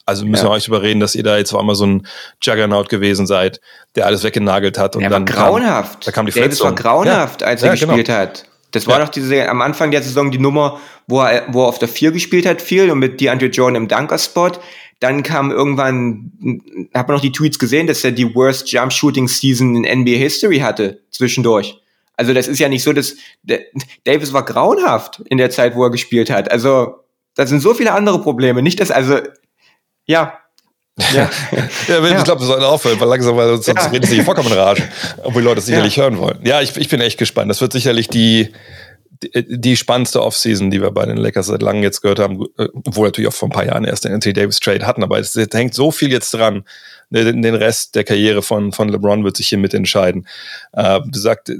Also 0.05 0.25
müssen 0.25 0.43
ja. 0.43 0.51
wir 0.51 0.55
euch 0.55 0.67
überreden, 0.67 0.99
dass 0.99 1.15
ihr 1.15 1.23
da 1.23 1.37
jetzt 1.37 1.53
auf 1.53 1.59
einmal 1.61 1.75
so 1.75 1.85
ein 1.85 2.05
Juggernaut 2.41 2.89
gewesen 2.89 3.27
seid, 3.27 3.61
der 3.95 4.05
alles 4.05 4.25
weggenagelt 4.25 4.77
hat. 4.77 4.97
Und 4.97 5.03
er 5.03 5.09
dann 5.09 5.25
war 5.25 5.33
grauenhaft. 5.33 5.93
Kam, 5.93 6.01
da 6.03 6.11
kam 6.11 6.25
die 6.25 6.33
Davis 6.33 6.59
war 6.59 6.75
grauenhaft, 6.75 7.41
ja. 7.41 7.47
als 7.47 7.63
er 7.63 7.67
ja, 7.67 7.73
gespielt 7.75 8.07
genau. 8.07 8.19
hat. 8.19 8.43
Das 8.71 8.87
war 8.87 8.99
doch 8.99 9.09
diese, 9.09 9.47
am 9.47 9.61
Anfang 9.61 9.91
der 9.91 10.03
Saison 10.03 10.31
die 10.31 10.37
Nummer, 10.37 10.81
wo 11.07 11.21
er, 11.21 11.45
wo 11.47 11.63
er 11.63 11.69
auf 11.69 11.79
der 11.79 11.87
4 11.87 12.11
gespielt 12.11 12.45
hat, 12.45 12.61
viel 12.61 12.91
und 12.91 12.99
mit 12.99 13.21
DeAndre 13.21 13.47
Jordan 13.47 13.75
im 13.75 13.87
Dunker-Spot. 13.87 14.51
Dann 14.99 15.23
kam 15.23 15.51
irgendwann, 15.51 16.89
hat 16.93 17.07
man 17.07 17.15
noch 17.15 17.21
die 17.21 17.31
Tweets 17.31 17.57
gesehen, 17.57 17.87
dass 17.87 18.03
er 18.03 18.11
die 18.11 18.35
worst 18.35 18.71
Jump 18.71 18.91
Shooting 18.91 19.27
Season 19.27 19.83
in 19.83 20.01
NBA 20.01 20.17
History 20.17 20.59
hatte, 20.59 21.01
zwischendurch. 21.11 21.79
Also 22.17 22.33
das 22.33 22.49
ist 22.49 22.59
ja 22.59 22.67
nicht 22.67 22.83
so, 22.83 22.91
dass 22.91 23.15
Davis 24.03 24.33
war 24.33 24.43
grauenhaft 24.43 25.21
in 25.27 25.37
der 25.37 25.51
Zeit, 25.51 25.75
wo 25.75 25.83
er 25.85 25.89
gespielt 25.89 26.29
hat. 26.29 26.51
Also 26.51 26.95
da 27.35 27.47
sind 27.47 27.61
so 27.61 27.73
viele 27.73 27.93
andere 27.93 28.21
Probleme. 28.21 28.61
Nicht, 28.61 28.81
dass, 28.81 28.91
also, 28.91 29.19
ja, 30.05 30.37
ja, 31.13 31.29
ja, 31.87 32.17
ich 32.17 32.23
glaube, 32.25 32.41
wir 32.41 32.47
sollten 32.47 32.65
aufhören, 32.65 32.99
weil 32.99 33.07
langsam, 33.07 33.37
weil 33.37 33.47
sonst 33.61 33.67
ja. 33.67 33.87
redet 33.87 34.09
sich 34.09 34.21
vollkommen 34.23 34.51
in 34.51 34.57
Rage, 34.57 34.83
obwohl 35.23 35.41
die 35.41 35.47
Leute 35.47 35.59
es 35.59 35.65
sicherlich 35.65 35.95
ja. 35.95 36.03
hören 36.03 36.17
wollen. 36.17 36.39
Ja, 36.43 36.61
ich, 36.61 36.75
ich 36.75 36.89
bin 36.89 36.99
echt 36.99 37.17
gespannt. 37.17 37.49
Das 37.49 37.61
wird 37.61 37.71
sicherlich 37.71 38.09
die, 38.09 38.51
die, 39.23 39.59
die 39.59 39.77
spannendste 39.77 40.21
Offseason, 40.21 40.71
die 40.71 40.81
wir 40.81 40.91
bei 40.91 41.05
den 41.05 41.17
Lakers 41.17 41.47
seit 41.47 41.61
langem 41.61 41.83
jetzt 41.83 42.01
gehört 42.01 42.19
haben, 42.19 42.45
äh, 42.57 42.67
obwohl 42.73 43.07
natürlich 43.07 43.27
auch 43.27 43.33
vor 43.33 43.49
ein 43.49 43.53
paar 43.53 43.65
Jahren 43.65 43.85
erst 43.85 44.05
den 44.05 44.13
Anthony 44.13 44.33
Davis 44.33 44.59
Trade 44.59 44.85
hatten, 44.85 45.03
aber 45.03 45.19
es, 45.19 45.35
hängt 45.35 45.73
so 45.73 45.91
viel 45.91 46.11
jetzt 46.11 46.33
dran. 46.33 46.63
Ne, 47.09 47.25
den, 47.25 47.55
Rest 47.55 47.95
der 47.95 48.03
Karriere 48.03 48.43
von, 48.43 48.71
von 48.71 48.87
LeBron 48.87 49.23
wird 49.23 49.35
sich 49.35 49.47
hier 49.47 49.57
mitentscheiden. 49.57 50.27
Äh, 50.73 50.99
sagt, 51.11 51.51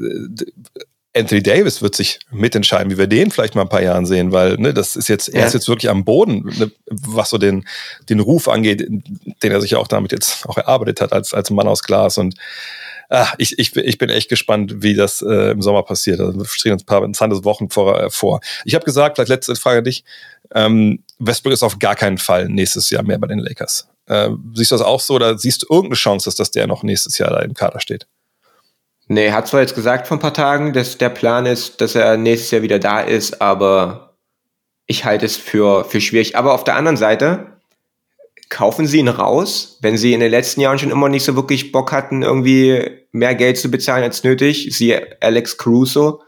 Anthony 1.16 1.42
Davis 1.42 1.82
wird 1.82 1.96
sich 1.96 2.20
mitentscheiden, 2.32 2.92
wie 2.92 2.98
wir 2.98 3.08
den 3.08 3.32
vielleicht 3.32 3.56
mal 3.56 3.64
ein 3.64 3.70
paar 3.70 3.82
Jahren 3.82 4.06
sehen, 4.06 4.32
weil 4.32 4.58
ne, 4.58 4.74
das 4.74 4.96
ist 4.96 5.10
jetzt, 5.10 5.28
er 5.28 5.48
ist 5.48 5.54
jetzt 5.54 5.68
wirklich 5.68 5.90
am 5.90 6.06
Boden, 6.06 6.46
ne, 6.58 6.72
was 6.86 7.32
so 7.32 7.40
den, 7.40 7.66
den 8.10 8.20
Ruf 8.20 8.48
angeht, 8.48 8.88
den 8.88 9.52
er 9.52 9.60
sich 9.60 9.76
auch 9.76 9.88
damit 9.88 10.12
jetzt 10.12 10.48
auch 10.48 10.58
erarbeitet 10.58 11.02
hat 11.02 11.12
als, 11.12 11.34
als 11.34 11.50
Mann 11.50 11.68
aus 11.68 11.82
Glas. 11.82 12.20
Und 12.20 12.36
ah, 13.10 13.28
ich, 13.38 13.58
ich, 13.60 13.76
ich 13.76 13.98
bin 13.98 14.10
echt 14.10 14.30
gespannt, 14.30 14.82
wie 14.82 14.96
das 14.96 15.22
äh, 15.22 15.52
im 15.52 15.62
Sommer 15.62 15.84
passiert. 15.84 16.20
Also 16.20 16.38
wir 16.40 16.46
stehen 16.46 16.74
uns 16.74 16.84
ein 16.84 16.86
paar 16.86 17.04
interessante 17.04 17.44
Wochen 17.44 17.70
vor. 17.70 18.02
Äh, 18.02 18.10
vor. 18.10 18.40
Ich 18.66 18.76
habe 18.76 18.86
gesagt, 18.86 19.18
vielleicht 19.18 19.30
letzte 19.30 19.56
Frage 19.56 19.80
an 19.80 19.84
dich, 19.84 20.04
ähm, 20.54 21.04
Westbrook 21.20 21.54
ist 21.54 21.64
auf 21.64 21.80
gar 21.80 21.96
keinen 21.96 22.18
Fall 22.18 22.48
nächstes 22.48 22.90
Jahr 22.90 23.04
mehr 23.04 23.20
bei 23.20 23.28
den 23.28 23.40
Lakers. 23.40 23.88
Äh, 24.06 24.30
siehst 24.54 24.72
du 24.72 24.76
das 24.76 24.86
auch 24.86 25.00
so 25.00 25.16
oder 25.16 25.38
siehst 25.38 25.64
du 25.64 25.68
irgendeine 25.70 25.96
Chance, 25.96 26.26
dass, 26.26 26.36
dass 26.36 26.52
der 26.52 26.68
noch 26.68 26.84
nächstes 26.84 27.18
Jahr 27.18 27.30
da 27.30 27.40
im 27.40 27.54
Kader 27.54 27.80
steht? 27.80 28.08
Nee, 29.08 29.32
hat 29.32 29.48
zwar 29.48 29.62
jetzt 29.62 29.76
gesagt 29.76 30.08
vor 30.08 30.18
ein 30.18 30.22
paar 30.22 30.34
Tagen, 30.34 30.72
dass 30.74 30.98
der 30.98 31.10
Plan 31.10 31.48
ist, 31.48 31.82
dass 31.82 31.96
er 31.96 32.16
nächstes 32.18 32.52
Jahr 32.52 32.62
wieder 32.62 32.80
da 32.80 33.02
ist, 33.02 33.42
aber 33.42 34.16
ich 34.86 35.06
halte 35.06 35.26
es 35.26 35.36
für, 35.36 35.84
für 35.86 36.00
schwierig. 36.00 36.36
Aber 36.36 36.54
auf 36.54 36.64
der 36.64 36.76
anderen 36.76 36.98
Seite, 36.98 37.59
kaufen 38.50 38.88
Sie 38.88 39.00
ihn 39.00 39.08
raus, 39.08 39.78
wenn 39.82 39.98
Sie 39.98 40.14
in 40.14 40.20
den 40.20 40.32
letzten 40.32 40.62
Jahren 40.62 40.80
schon 40.80 40.92
immer 40.92 41.08
nicht 41.08 41.24
so 41.24 41.36
wirklich 41.36 41.72
Bock 41.72 41.92
hatten, 41.92 42.24
irgendwie 42.24 42.84
mehr 43.12 43.36
Geld 43.36 43.58
zu 43.58 43.70
bezahlen 43.70 44.04
als 44.04 44.24
nötig. 44.24 44.70
Sie 44.72 44.96
Alex 45.22 45.58
Caruso. 45.58 46.22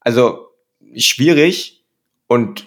Also 0.00 0.48
schwierig 0.96 1.84
und 2.26 2.66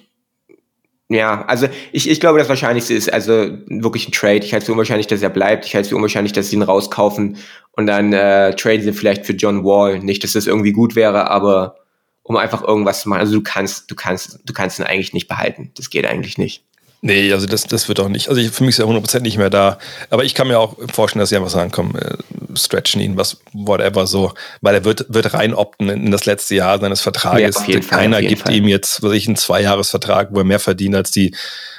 ja, 1.07 1.45
also 1.45 1.67
ich, 1.91 2.09
ich 2.09 2.19
glaube, 2.19 2.39
das 2.39 2.49
Wahrscheinlichste 2.49 2.95
ist 2.95 3.13
also 3.13 3.31
wirklich 3.67 4.07
ein 4.07 4.11
Trade. 4.11 4.37
Ich 4.37 4.53
halte 4.53 4.63
es 4.63 4.65
für 4.65 4.71
unwahrscheinlich, 4.71 5.05
dass 5.05 5.21
er 5.21 5.29
bleibt. 5.29 5.65
Ich 5.65 5.75
halte 5.75 5.85
es 5.85 5.89
für 5.89 5.95
unwahrscheinlich, 5.95 6.33
dass 6.33 6.49
sie 6.49 6.55
ihn 6.55 6.63
rauskaufen 6.63 7.37
und 7.73 7.85
dann 7.85 8.11
äh, 8.11 8.55
traden 8.55 8.81
sie 8.81 8.91
vielleicht 8.91 9.25
für 9.27 9.33
John 9.33 9.63
Wall. 9.63 9.99
Nicht, 9.99 10.23
dass 10.23 10.33
das 10.33 10.47
irgendwie 10.47 10.71
gut 10.71 10.95
wäre, 10.95 11.29
aber 11.29 11.75
um 12.23 12.37
einfach 12.37 12.63
irgendwas 12.63 13.01
zu 13.01 13.09
machen. 13.09 13.19
Also 13.19 13.35
du 13.35 13.43
kannst, 13.43 13.91
du 13.91 13.95
kannst, 13.95 14.39
du 14.45 14.53
kannst 14.53 14.79
ihn 14.79 14.85
eigentlich 14.85 15.13
nicht 15.13 15.27
behalten. 15.27 15.71
Das 15.75 15.91
geht 15.91 16.07
eigentlich 16.07 16.39
nicht. 16.39 16.63
Nee, 17.05 17.31
also 17.31 17.45
das, 17.45 17.65
das 17.65 17.87
wird 17.87 17.99
auch 17.99 18.09
nicht. 18.09 18.29
Also 18.29 18.41
ich, 18.41 18.49
für 18.49 18.63
mich 18.63 18.71
ist 18.71 18.79
er 18.79 18.87
100% 18.87 19.19
nicht 19.19 19.37
mehr 19.37 19.51
da. 19.51 19.77
Aber 20.09 20.23
ich 20.23 20.33
kann 20.33 20.47
mir 20.47 20.57
auch 20.57 20.75
vorstellen, 20.91 21.19
dass 21.19 21.29
sie 21.29 21.35
einfach 21.35 21.51
sagen, 21.51 21.69
komm, 21.69 21.95
äh, 21.95 22.17
stretchen 22.57 22.99
ihn, 22.99 23.15
was, 23.15 23.37
whatever, 23.53 24.07
so. 24.07 24.33
Weil 24.61 24.73
er 24.73 24.85
wird, 24.85 25.05
wird 25.09 25.35
rein 25.35 25.53
opten 25.53 25.87
in, 25.89 26.05
in 26.07 26.11
das 26.11 26.25
letzte 26.25 26.55
Jahr 26.55 26.79
seines 26.79 27.01
Vertrages. 27.01 27.57
Ja, 27.67 27.79
Keiner 27.79 28.15
Fall, 28.15 28.25
gibt 28.25 28.41
Fall. 28.41 28.55
ihm 28.55 28.67
jetzt, 28.67 29.03
was 29.03 29.13
ich, 29.13 29.27
einen 29.27 29.35
Zweijahresvertrag, 29.35 30.29
wo 30.31 30.39
er 30.39 30.45
mehr 30.45 30.59
verdient 30.59 30.95
als 30.95 31.11
die, 31.11 31.35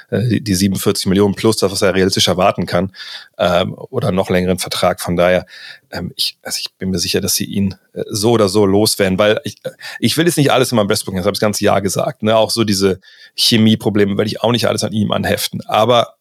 äh, 0.09 0.27
die, 0.27 0.43
die 0.43 0.55
47 0.55 1.07
Millionen 1.07 1.35
plus 1.35 1.57
das, 1.57 1.71
was 1.71 1.81
er 1.81 1.93
realistisch 1.93 2.27
erwarten 2.27 2.65
kann. 2.65 2.93
Ähm, 3.37 3.73
oder 3.73 4.11
noch 4.11 4.29
längeren 4.29 4.59
Vertrag. 4.59 5.01
Von 5.01 5.15
daher, 5.15 5.45
ähm, 5.91 6.11
ich, 6.15 6.37
also 6.41 6.59
ich 6.59 6.73
bin 6.77 6.89
mir 6.89 6.99
sicher, 6.99 7.21
dass 7.21 7.35
sie 7.35 7.45
ihn 7.45 7.75
äh, 7.93 8.03
so 8.07 8.31
oder 8.31 8.49
so 8.49 8.65
loswerden, 8.65 9.17
weil 9.17 9.39
ich, 9.43 9.57
äh, 9.63 9.71
ich 9.99 10.17
will 10.17 10.25
jetzt 10.25 10.37
nicht 10.37 10.51
alles 10.51 10.71
in 10.71 10.77
meinem 10.77 10.87
Bestbook, 10.87 11.15
das 11.15 11.25
habe 11.25 11.33
ich 11.33 11.39
das 11.39 11.45
ganze 11.45 11.63
Jahr 11.63 11.81
gesagt. 11.81 12.23
Ne? 12.23 12.35
Auch 12.35 12.51
so 12.51 12.63
diese 12.63 12.99
Chemieprobleme 13.35 14.17
will 14.17 14.27
ich 14.27 14.41
auch 14.41 14.51
nicht 14.51 14.67
alles 14.67 14.83
an 14.83 14.93
ihm 14.93 15.11
anheften. 15.11 15.61
Aber 15.65 16.15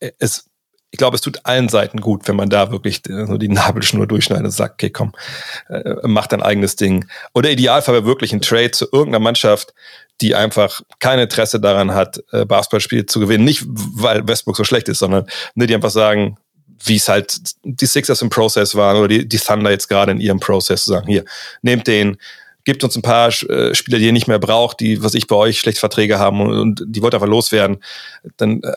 äh, 0.00 0.12
es 0.18 0.50
ich 0.92 0.98
glaube, 0.98 1.14
es 1.14 1.22
tut 1.22 1.40
allen 1.44 1.70
Seiten 1.70 2.02
gut, 2.02 2.28
wenn 2.28 2.36
man 2.36 2.50
da 2.50 2.70
wirklich 2.70 3.00
so 3.08 3.38
die 3.38 3.48
Nabelschnur 3.48 4.06
durchschneidet 4.06 4.44
und 4.44 4.50
sagt, 4.50 4.74
okay, 4.74 4.90
komm, 4.90 5.12
äh, 5.70 5.94
mach 6.02 6.26
dein 6.26 6.42
eigenes 6.42 6.76
Ding. 6.76 7.06
Oder 7.32 7.50
Idealfall 7.50 8.04
wirklich 8.04 8.34
ein 8.34 8.42
Trade 8.42 8.72
zu 8.72 8.86
irgendeiner 8.92 9.24
Mannschaft, 9.24 9.72
die 10.20 10.34
einfach 10.34 10.80
kein 10.98 11.18
Interesse 11.18 11.60
daran 11.60 11.94
hat, 11.94 12.22
äh, 12.32 12.44
Basketballspiele 12.44 13.06
zu 13.06 13.20
gewinnen. 13.20 13.44
Nicht, 13.44 13.64
weil 13.66 14.26
Westbrook 14.26 14.56
so 14.56 14.64
schlecht 14.64 14.88
ist, 14.88 14.98
sondern 14.98 15.26
ne, 15.54 15.66
die 15.66 15.74
einfach 15.74 15.90
sagen, 15.90 16.36
wie 16.84 16.96
es 16.96 17.08
halt 17.08 17.40
die 17.64 17.86
Sixers 17.86 18.22
im 18.22 18.30
Prozess 18.30 18.74
waren 18.74 18.96
oder 18.96 19.08
die, 19.08 19.28
die 19.28 19.38
Thunder 19.38 19.70
jetzt 19.70 19.88
gerade 19.88 20.12
in 20.12 20.20
ihrem 20.20 20.40
Prozess 20.40 20.84
sagen, 20.84 21.06
hier, 21.06 21.24
nehmt 21.62 21.86
den, 21.86 22.16
gibt 22.64 22.84
uns 22.84 22.96
ein 22.96 23.02
paar 23.02 23.28
äh, 23.28 23.74
Spieler, 23.74 23.98
die 23.98 24.06
ihr 24.06 24.12
nicht 24.12 24.28
mehr 24.28 24.38
braucht, 24.38 24.80
die, 24.80 25.02
was 25.02 25.14
ich 25.14 25.26
bei 25.26 25.36
euch, 25.36 25.58
schlecht 25.58 25.78
Verträge 25.78 26.18
haben 26.18 26.40
und, 26.40 26.58
und 26.58 26.84
die 26.86 27.02
wollt 27.02 27.14
einfach 27.14 27.26
loswerden, 27.26 27.82
dann 28.36 28.62
äh, 28.62 28.72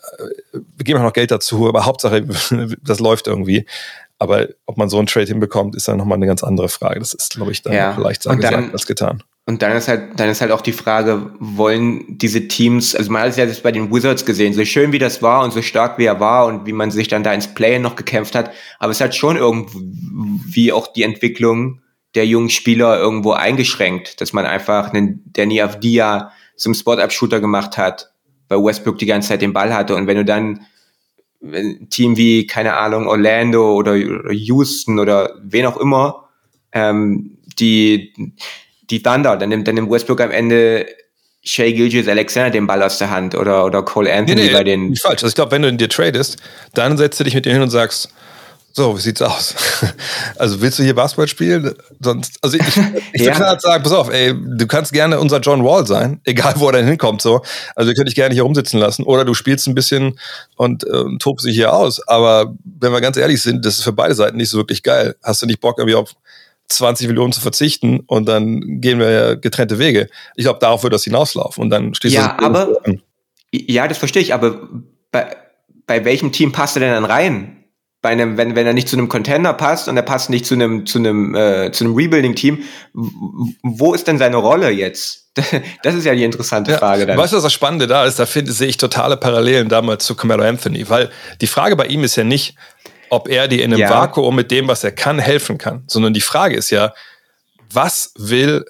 wir 0.54 0.84
geben 0.84 1.00
auch 1.00 1.04
noch 1.04 1.14
Geld 1.14 1.32
dazu, 1.32 1.68
aber 1.68 1.86
Hauptsache, 1.86 2.26
das 2.84 3.00
läuft 3.00 3.28
irgendwie. 3.28 3.66
Aber 4.18 4.48
ob 4.66 4.78
man 4.78 4.90
so 4.90 4.98
einen 4.98 5.08
Trade 5.08 5.28
hinbekommt, 5.28 5.76
ist 5.76 5.88
dann 5.90 5.98
nochmal 5.98 6.18
eine 6.18 6.26
ganz 6.26 6.42
andere 6.42 6.70
Frage. 6.70 7.00
Das 7.00 7.14
ist, 7.14 7.36
glaube 7.36 7.52
ich, 7.52 7.62
dann 7.62 7.74
ja. 7.74 7.98
leicht 7.98 8.24
gesagt 8.24 8.74
als 8.74 8.86
getan. 8.86 9.24
Und 9.48 9.62
dann 9.62 9.78
ist 9.78 9.88
halt, 9.88 10.20
dann 10.20 10.30
ist 10.30 10.42
halt 10.42 10.52
auch 10.52 10.62
die 10.62 10.72
Frage, 10.72 11.32
wollen 11.40 12.18
diese 12.18 12.48
Teams, 12.48 12.96
also 12.96 13.12
man 13.12 13.22
hat 13.22 13.30
es 13.30 13.38
ja 13.38 13.46
jetzt 13.46 13.62
bei 13.62 13.72
den 13.72 13.94
Wizards 13.94 14.26
gesehen, 14.26 14.54
so 14.54 14.66
schön 14.66 14.92
wie 14.92 14.98
das 14.98 15.22
war 15.22 15.44
und 15.44 15.54
so 15.54 15.62
stark 15.62 16.00
wie 16.00 16.06
er 16.06 16.20
war 16.20 16.48
und 16.48 16.66
wie 16.66 16.74
man 16.74 16.90
sich 16.90 17.10
dann 17.10 17.24
da 17.24 17.32
ins 17.32 17.54
Play 17.54 17.78
noch 17.78 17.96
gekämpft 17.96 18.34
hat, 18.34 18.52
aber 18.80 18.92
es 18.92 19.02
hat 19.02 19.14
schon 19.14 19.38
irgendwie 19.38 20.72
auch 20.72 20.92
die 20.92 21.04
Entwicklung 21.04 21.82
der 22.16 22.26
jungen 22.26 22.50
Spieler 22.50 22.98
irgendwo 22.98 23.34
eingeschränkt, 23.34 24.20
dass 24.20 24.34
man 24.34 24.46
einfach 24.48 24.92
einen 24.92 25.22
Danny 25.32 25.62
Avdia 25.62 26.32
zum 26.56 26.74
Spot-Up-Shooter 26.74 27.40
gemacht 27.40 27.78
hat, 27.78 28.14
weil 28.48 28.64
Westbrook 28.64 28.98
die 28.98 29.06
ganze 29.06 29.30
Zeit 29.30 29.42
den 29.44 29.54
Ball 29.54 29.76
hatte. 29.76 29.96
Und 29.96 30.08
wenn 30.08 30.18
du 30.18 30.26
dann 30.26 30.66
ein 31.44 31.90
Team 31.90 32.18
wie, 32.18 32.48
keine 32.48 32.78
Ahnung, 32.78 33.08
Orlando 33.08 33.76
oder 33.76 33.96
Houston 33.96 34.98
oder 34.98 35.36
wen 35.44 35.66
auch 35.66 35.78
immer, 35.78 36.30
ähm, 36.72 37.38
die, 37.60 38.14
die 38.90 39.02
Thunder, 39.02 39.38
dann 39.38 39.50
nimmt, 39.50 39.68
dann 39.68 39.76
nimmt 39.76 39.92
Westbrook 39.92 40.22
am 40.22 40.32
Ende 40.32 40.86
Shay 41.44 41.74
Gilgis 41.74 42.08
Alexander 42.08 42.50
den 42.50 42.66
Ball 42.68 42.82
aus 42.82 42.98
der 42.98 43.12
Hand 43.12 43.36
oder, 43.36 43.66
oder 43.66 43.84
Cole 43.84 44.12
Anthony 44.12 44.42
nee, 44.42 44.48
nee, 44.48 44.54
bei 44.54 44.64
den. 44.64 44.90
Nicht 44.90 45.02
falsch. 45.02 45.24
Also 45.24 45.28
ich 45.28 45.36
glaube, 45.36 45.52
wenn 45.52 45.62
du 45.62 45.68
in 45.68 45.78
dir 45.78 45.90
tradest, 45.90 46.38
dann 46.74 46.98
setzt 46.98 47.20
du 47.20 47.24
dich 47.24 47.36
mit 47.36 47.46
dir 47.46 47.54
hin 47.54 47.62
und 47.62 47.70
sagst, 47.70 48.10
so, 48.78 48.98
wie 48.98 49.02
sieht's 49.02 49.22
aus? 49.22 49.56
Also 50.38 50.60
willst 50.60 50.80
du 50.80 50.84
hier 50.84 50.96
Basketball 50.96 51.30
spielen? 51.30 51.74
Sonst, 52.02 52.38
also 52.42 52.58
ich, 52.58 52.66
ich 53.14 53.22
ja. 53.26 53.40
würde 53.40 53.62
sagen, 53.62 53.84
pass 53.84 53.94
auf, 53.94 54.10
ey, 54.10 54.34
du 54.34 54.68
kannst 54.68 54.92
gerne 54.92 55.18
unser 55.18 55.40
John 55.40 55.64
Wall 55.64 55.88
sein, 55.88 56.20
egal 56.26 56.56
wo 56.58 56.68
er 56.68 56.74
denn 56.74 56.88
hinkommt, 56.88 57.22
so. 57.22 57.42
Also 57.74 57.88
wir 57.88 57.96
können 57.96 58.08
dich 58.08 58.16
gerne 58.16 58.34
hier 58.34 58.44
rumsitzen 58.44 58.78
lassen. 58.78 59.04
Oder 59.04 59.24
du 59.24 59.34
spielst 59.34 59.68
ein 59.68 59.76
bisschen 59.76 60.20
und 60.58 60.84
äh, 60.86 61.06
tobst 61.20 61.46
dich 61.46 61.56
hier 61.56 61.74
aus. 61.74 62.06
Aber 62.08 62.54
wenn 62.66 62.92
wir 62.92 63.00
ganz 63.00 63.16
ehrlich 63.16 63.42
sind, 63.42 63.64
das 63.66 63.78
ist 63.78 63.84
für 63.86 63.94
beide 63.94 64.14
Seiten 64.14 64.36
nicht 64.36 64.50
so 64.50 64.58
wirklich 64.58 64.84
geil. 64.84 65.16
Hast 65.24 65.42
du 65.42 65.46
nicht 65.46 65.62
Bock, 65.62 65.78
irgendwie 65.78 65.96
auf 65.96 66.14
20 66.70 67.08
Millionen 67.08 67.32
zu 67.32 67.42
verzichten 67.42 68.02
und 68.08 68.28
dann 68.28 68.82
gehen 68.82 69.00
wir 69.00 69.12
ja 69.12 69.36
getrennte 69.36 69.80
Wege. 69.80 70.10
Ich 70.36 70.44
glaube, 70.44 70.60
darauf 70.60 70.84
wird 70.84 70.94
das 70.94 71.04
hinauslaufen 71.04 71.64
und 71.64 71.70
dann 71.70 71.94
stehst 71.94 72.16
ja, 72.16 72.36
du. 72.38 72.44
Ja, 72.44 72.50
aber, 72.50 72.82
ja, 73.52 73.88
das 73.88 73.98
verstehe 73.98 74.22
ich, 74.22 74.34
aber 74.34 74.70
bei, 75.12 75.36
bei 75.86 76.06
welchem 76.06 76.32
Team 76.32 76.52
passt 76.52 76.76
er 76.76 76.82
denn 76.82 76.92
dann 76.92 77.06
rein? 77.06 77.56
bei 78.06 78.12
einem, 78.12 78.38
wenn, 78.38 78.56
wenn 78.56 78.68
er 78.68 78.74
nicht 78.74 78.88
zu 78.88 78.96
einem 78.96 79.10
Contender 79.10 79.52
passt 79.54 79.88
und 79.88 79.98
er 79.98 80.04
passt 80.04 80.30
nicht 80.30 80.46
zu 80.46 80.54
einem, 80.54 80.86
zu 80.86 81.00
einem, 81.00 81.34
äh, 81.34 81.72
zu 81.72 81.86
einem 81.86 81.96
Rebuilding-Team, 81.96 82.60
wo 82.94 83.96
ist 83.96 84.08
denn 84.08 84.20
seine 84.20 84.38
Rolle 84.38 84.70
jetzt? 84.70 85.24
Das 85.82 85.96
ist 85.96 86.06
ja 86.06 86.14
die 86.14 86.24
interessante 86.24 86.72
ja, 86.72 86.78
Frage. 86.78 87.08
Dann. 87.08 87.18
Weißt 87.18 87.34
du, 87.34 87.38
was 87.38 87.44
das 87.44 87.54
Spannende 87.54 87.88
da 87.88 88.06
ist? 88.06 88.20
Da 88.20 88.28
finde, 88.28 88.52
sehe 88.52 88.68
ich 88.68 88.78
totale 88.78 89.18
Parallelen 89.18 89.70
damals 89.70 90.06
zu 90.06 90.14
Camaro 90.14 90.44
Anthony, 90.44 90.88
weil 90.88 91.10
die 91.42 91.48
Frage 91.48 91.76
bei 91.76 91.88
ihm 91.88 92.04
ist 92.04 92.16
ja 92.16 92.24
nicht, 92.24 92.56
ob 93.10 93.28
er 93.28 93.48
dir 93.48 93.64
in 93.64 93.74
einem 93.74 93.82
ja. 93.82 93.90
Vakuum 93.90 94.36
mit 94.36 94.52
dem, 94.52 94.68
was 94.68 94.84
er 94.84 94.92
kann, 94.92 95.20
helfen 95.20 95.58
kann, 95.58 95.84
sondern 95.88 96.14
die 96.14 96.22
Frage 96.22 96.56
ist 96.56 96.70
ja, 96.70 96.94
was 97.72 98.14
will 98.18 98.66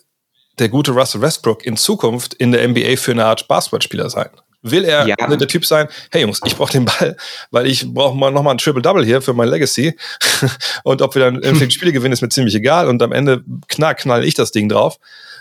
der 0.59 0.69
gute 0.69 0.91
Russell 0.91 1.21
Westbrook 1.21 1.65
in 1.65 1.77
Zukunft 1.77 2.33
in 2.33 2.51
der 2.51 2.67
NBA 2.67 2.97
für 2.97 3.11
eine 3.11 3.25
Art 3.25 3.47
Basketballspieler 3.47 4.09
sein? 4.09 4.29
Will 4.61 4.83
er 4.83 5.05
ja. 5.05 5.15
der 5.15 5.47
Typ 5.47 5.63
sein, 5.63 5.87
hey 6.11 6.21
Jungs, 6.21 6.39
ich 6.43 6.55
brauche 6.55 6.71
den 6.71 6.85
Ball, 6.85 7.15
weil 7.51 7.67
ich 7.67 7.93
brauche 7.93 8.17
mal 8.17 8.31
nochmal 8.31 8.55
ein 8.55 8.57
Triple-Double 8.57 9.05
hier 9.05 9.21
für 9.21 9.33
mein 9.33 9.47
Legacy. 9.47 9.95
und 10.83 11.03
ob 11.03 11.13
wir 11.13 11.21
dann 11.21 11.43
irgendwie 11.43 11.69
Spiele 11.69 11.91
gewinnen, 11.91 12.13
ist 12.13 12.21
mir 12.21 12.29
ziemlich 12.29 12.55
egal. 12.55 12.87
Und 12.87 13.01
am 13.03 13.11
Ende 13.11 13.43
knall, 13.67 13.93
knall 13.93 14.23
ich 14.23 14.33
das 14.33 14.51
Ding 14.51 14.67
drauf. 14.67 14.97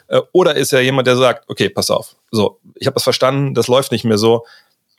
Äh, 0.08 0.20
oder 0.32 0.56
ist 0.56 0.74
er 0.74 0.82
jemand, 0.82 1.06
der 1.06 1.16
sagt, 1.16 1.48
okay, 1.48 1.70
pass 1.70 1.90
auf. 1.90 2.16
So, 2.30 2.60
ich 2.74 2.86
habe 2.86 2.94
das 2.94 3.04
verstanden, 3.04 3.54
das 3.54 3.66
läuft 3.66 3.92
nicht 3.92 4.04
mehr 4.04 4.18
so. 4.18 4.44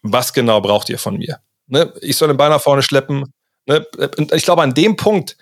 Was 0.01 0.33
genau 0.33 0.59
braucht 0.59 0.89
ihr 0.89 0.97
von 0.97 1.17
mir? 1.17 1.39
Ne? 1.67 1.93
Ich 2.01 2.17
soll 2.17 2.29
den 2.29 2.37
Ball 2.37 2.49
nach 2.49 2.61
vorne 2.61 2.81
schleppen. 2.81 3.31
Ne? 3.66 3.86
Ich 4.34 4.43
glaube, 4.43 4.61
an 4.61 4.74
dem 4.74 4.95
Punkt, 4.95 5.38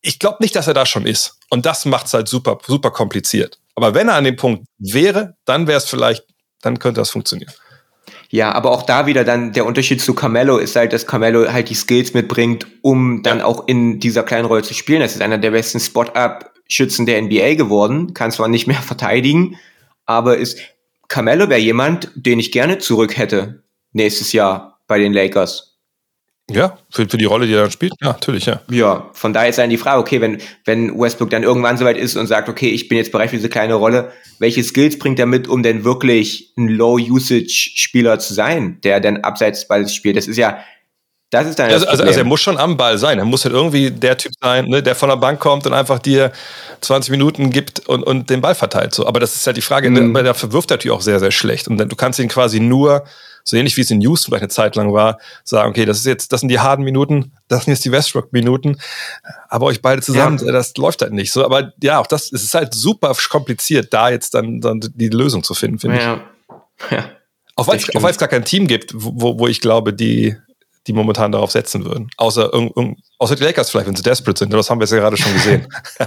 ich 0.00 0.18
glaube 0.18 0.38
nicht, 0.40 0.54
dass 0.56 0.68
er 0.68 0.74
da 0.74 0.86
schon 0.86 1.06
ist. 1.06 1.38
Und 1.50 1.66
das 1.66 1.84
macht 1.84 2.06
es 2.06 2.14
halt 2.14 2.28
super, 2.28 2.58
super 2.66 2.90
kompliziert. 2.90 3.58
Aber 3.74 3.94
wenn 3.94 4.08
er 4.08 4.14
an 4.14 4.24
dem 4.24 4.36
Punkt 4.36 4.66
wäre, 4.78 5.36
dann 5.44 5.66
wäre 5.66 5.78
es 5.78 5.88
vielleicht, 5.88 6.24
dann 6.62 6.78
könnte 6.78 7.00
das 7.00 7.10
funktionieren. 7.10 7.52
Ja, 8.30 8.52
aber 8.52 8.72
auch 8.72 8.82
da 8.82 9.06
wieder 9.06 9.24
dann 9.24 9.52
der 9.52 9.64
Unterschied 9.64 10.02
zu 10.02 10.14
Carmelo 10.14 10.58
ist 10.58 10.76
halt, 10.76 10.92
dass 10.92 11.06
Carmelo 11.06 11.50
halt 11.50 11.70
die 11.70 11.74
Skills 11.74 12.12
mitbringt, 12.12 12.66
um 12.82 13.22
dann 13.22 13.40
auch 13.40 13.66
in 13.68 14.00
dieser 14.00 14.22
kleinen 14.22 14.44
Rolle 14.44 14.62
zu 14.62 14.74
spielen. 14.74 15.00
Das 15.00 15.14
ist 15.14 15.22
einer 15.22 15.38
der 15.38 15.50
besten 15.50 15.80
Spot-Up-Schützen 15.80 17.06
der 17.06 17.22
NBA 17.22 17.54
geworden, 17.54 18.12
kann 18.12 18.30
zwar 18.30 18.48
nicht 18.48 18.66
mehr 18.66 18.76
verteidigen, 18.82 19.56
aber 20.04 20.36
ist 20.36 20.58
Carmelo 21.08 21.48
wäre 21.48 21.60
jemand, 21.60 22.10
den 22.14 22.38
ich 22.38 22.52
gerne 22.52 22.78
zurück 22.78 23.16
hätte 23.16 23.62
nächstes 23.92 24.32
Jahr 24.32 24.80
bei 24.86 24.98
den 24.98 25.14
Lakers. 25.14 25.67
Ja, 26.50 26.78
für, 26.90 27.06
für 27.06 27.18
die 27.18 27.26
Rolle, 27.26 27.46
die 27.46 27.52
er 27.52 27.62
dann 27.62 27.70
spielt. 27.70 27.92
Ja, 28.00 28.08
natürlich, 28.08 28.46
ja. 28.46 28.60
Ja, 28.70 29.10
von 29.12 29.34
daher 29.34 29.50
ist 29.50 29.58
dann 29.58 29.68
die 29.68 29.76
Frage, 29.76 30.00
okay, 30.00 30.20
wenn, 30.20 30.38
wenn 30.64 30.98
Westbrook 30.98 31.28
dann 31.28 31.42
irgendwann 31.42 31.76
soweit 31.76 31.98
ist 31.98 32.16
und 32.16 32.26
sagt, 32.26 32.48
okay, 32.48 32.70
ich 32.70 32.88
bin 32.88 32.96
jetzt 32.96 33.12
bereit 33.12 33.30
für 33.30 33.36
diese 33.36 33.50
kleine 33.50 33.74
Rolle, 33.74 34.12
welche 34.38 34.62
Skills 34.64 34.98
bringt 34.98 35.18
er 35.18 35.26
mit, 35.26 35.46
um 35.46 35.62
denn 35.62 35.84
wirklich 35.84 36.54
ein 36.56 36.68
Low-Usage-Spieler 36.68 38.18
zu 38.18 38.32
sein, 38.32 38.80
der 38.82 39.00
dann 39.00 39.18
abseits 39.18 39.60
des 39.60 39.68
Balles 39.68 39.94
spielt? 39.94 40.16
Das 40.16 40.26
ist 40.26 40.38
ja, 40.38 40.58
das 41.30 41.46
ist 41.46 41.58
dann 41.58 41.70
also, 41.70 41.86
also, 41.86 42.04
also, 42.04 42.20
er 42.20 42.24
muss 42.24 42.40
schon 42.40 42.56
am 42.56 42.78
Ball 42.78 42.96
sein. 42.96 43.18
Er 43.18 43.26
muss 43.26 43.44
halt 43.44 43.52
irgendwie 43.52 43.90
der 43.90 44.16
Typ 44.16 44.32
sein, 44.40 44.64
ne, 44.64 44.82
der 44.82 44.94
von 44.94 45.10
der 45.10 45.16
Bank 45.16 45.40
kommt 45.40 45.66
und 45.66 45.74
einfach 45.74 45.98
dir 45.98 46.32
20 46.80 47.10
Minuten 47.10 47.50
gibt 47.50 47.86
und, 47.86 48.02
und 48.02 48.30
den 48.30 48.40
Ball 48.40 48.54
verteilt. 48.54 48.94
So. 48.94 49.06
Aber 49.06 49.20
das 49.20 49.36
ist 49.36 49.46
halt 49.46 49.58
die 49.58 49.62
Frage, 49.62 49.90
mhm. 49.90 50.14
der, 50.14 50.22
der 50.22 50.34
verwirft 50.34 50.70
natürlich 50.70 50.96
auch 50.96 51.02
sehr, 51.02 51.20
sehr 51.20 51.30
schlecht. 51.30 51.68
Und 51.68 51.76
dann, 51.76 51.90
du 51.90 51.96
kannst 51.96 52.18
ihn 52.18 52.28
quasi 52.28 52.60
nur 52.60 53.04
so 53.48 53.56
ähnlich 53.56 53.76
wie 53.76 53.80
es 53.80 53.90
in 53.90 54.00
Houston 54.00 54.30
vielleicht 54.30 54.42
eine 54.42 54.50
Zeit 54.50 54.76
lang 54.76 54.92
war, 54.92 55.18
sagen, 55.44 55.70
okay, 55.70 55.84
das 55.84 55.98
ist 55.98 56.06
jetzt, 56.06 56.32
das 56.32 56.40
sind 56.40 56.48
die 56.48 56.60
harten 56.60 56.82
Minuten, 56.82 57.32
das 57.48 57.64
sind 57.64 57.74
jetzt 57.74 57.84
die 57.84 57.92
Westbrook-Minuten, 57.92 58.80
aber 59.48 59.66
euch 59.66 59.82
beide 59.82 60.02
zusammen, 60.02 60.38
ja. 60.44 60.52
das 60.52 60.76
läuft 60.76 61.02
halt 61.02 61.12
nicht 61.12 61.32
so. 61.32 61.44
Aber 61.44 61.72
ja, 61.82 61.98
auch 61.98 62.06
das, 62.06 62.32
es 62.32 62.44
ist 62.44 62.54
halt 62.54 62.74
super 62.74 63.14
kompliziert, 63.28 63.92
da 63.92 64.10
jetzt 64.10 64.34
dann, 64.34 64.60
dann 64.60 64.80
die 64.80 65.08
Lösung 65.08 65.42
zu 65.42 65.54
finden, 65.54 65.78
finde 65.78 65.98
ja. 65.98 66.20
ich. 66.90 66.90
Ja. 66.90 67.10
Auch 67.56 67.66
weil 67.66 67.76
es 67.78 68.18
gar 68.18 68.28
kein 68.28 68.44
Team 68.44 68.68
gibt, 68.68 68.92
wo, 68.94 69.38
wo 69.38 69.48
ich 69.48 69.60
glaube, 69.60 69.92
die, 69.92 70.36
die 70.86 70.92
momentan 70.92 71.32
darauf 71.32 71.50
setzen 71.50 71.84
würden. 71.84 72.08
Außer, 72.16 72.50
außer 73.18 73.34
die 73.34 73.42
Lakers 73.42 73.70
vielleicht, 73.70 73.88
wenn 73.88 73.96
sie 73.96 74.02
desperate 74.02 74.38
sind. 74.38 74.52
Das 74.52 74.70
haben 74.70 74.78
wir 74.78 74.84
jetzt 74.84 74.92
ja 74.92 74.98
gerade 74.98 75.16
schon 75.16 75.32
gesehen. 75.32 75.66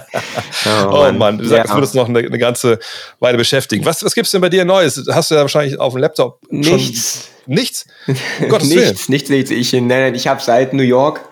oh, 0.65 1.07
oh 1.07 1.11
Mann, 1.11 1.37
du 1.37 1.45
sagst, 1.45 1.69
ja. 1.69 1.75
würde 1.75 1.85
es 1.85 1.93
noch 1.93 2.07
eine, 2.07 2.19
eine, 2.19 2.37
ganze 2.37 2.79
Weile 3.19 3.37
beschäftigen. 3.37 3.83
Was, 3.83 4.01
was 4.03 4.15
gibt 4.15 4.27
es 4.27 4.31
denn 4.31 4.39
bei 4.39 4.49
dir 4.49 4.63
Neues? 4.63 5.05
Hast 5.11 5.29
du 5.29 5.35
ja 5.35 5.41
wahrscheinlich 5.41 5.77
auf 5.77 5.93
dem 5.93 6.01
Laptop 6.01 6.39
Nichts. 6.49 7.29
Nichts? 7.51 7.85
Gottes 8.49 8.69
nichts, 8.69 9.09
nichts, 9.09 9.29
nichts. 9.29 9.51
Ich, 9.51 9.73
nein, 9.73 10.15
ich 10.15 10.27
habe 10.27 10.41
seit 10.41 10.73
New 10.73 10.83
York 10.83 11.27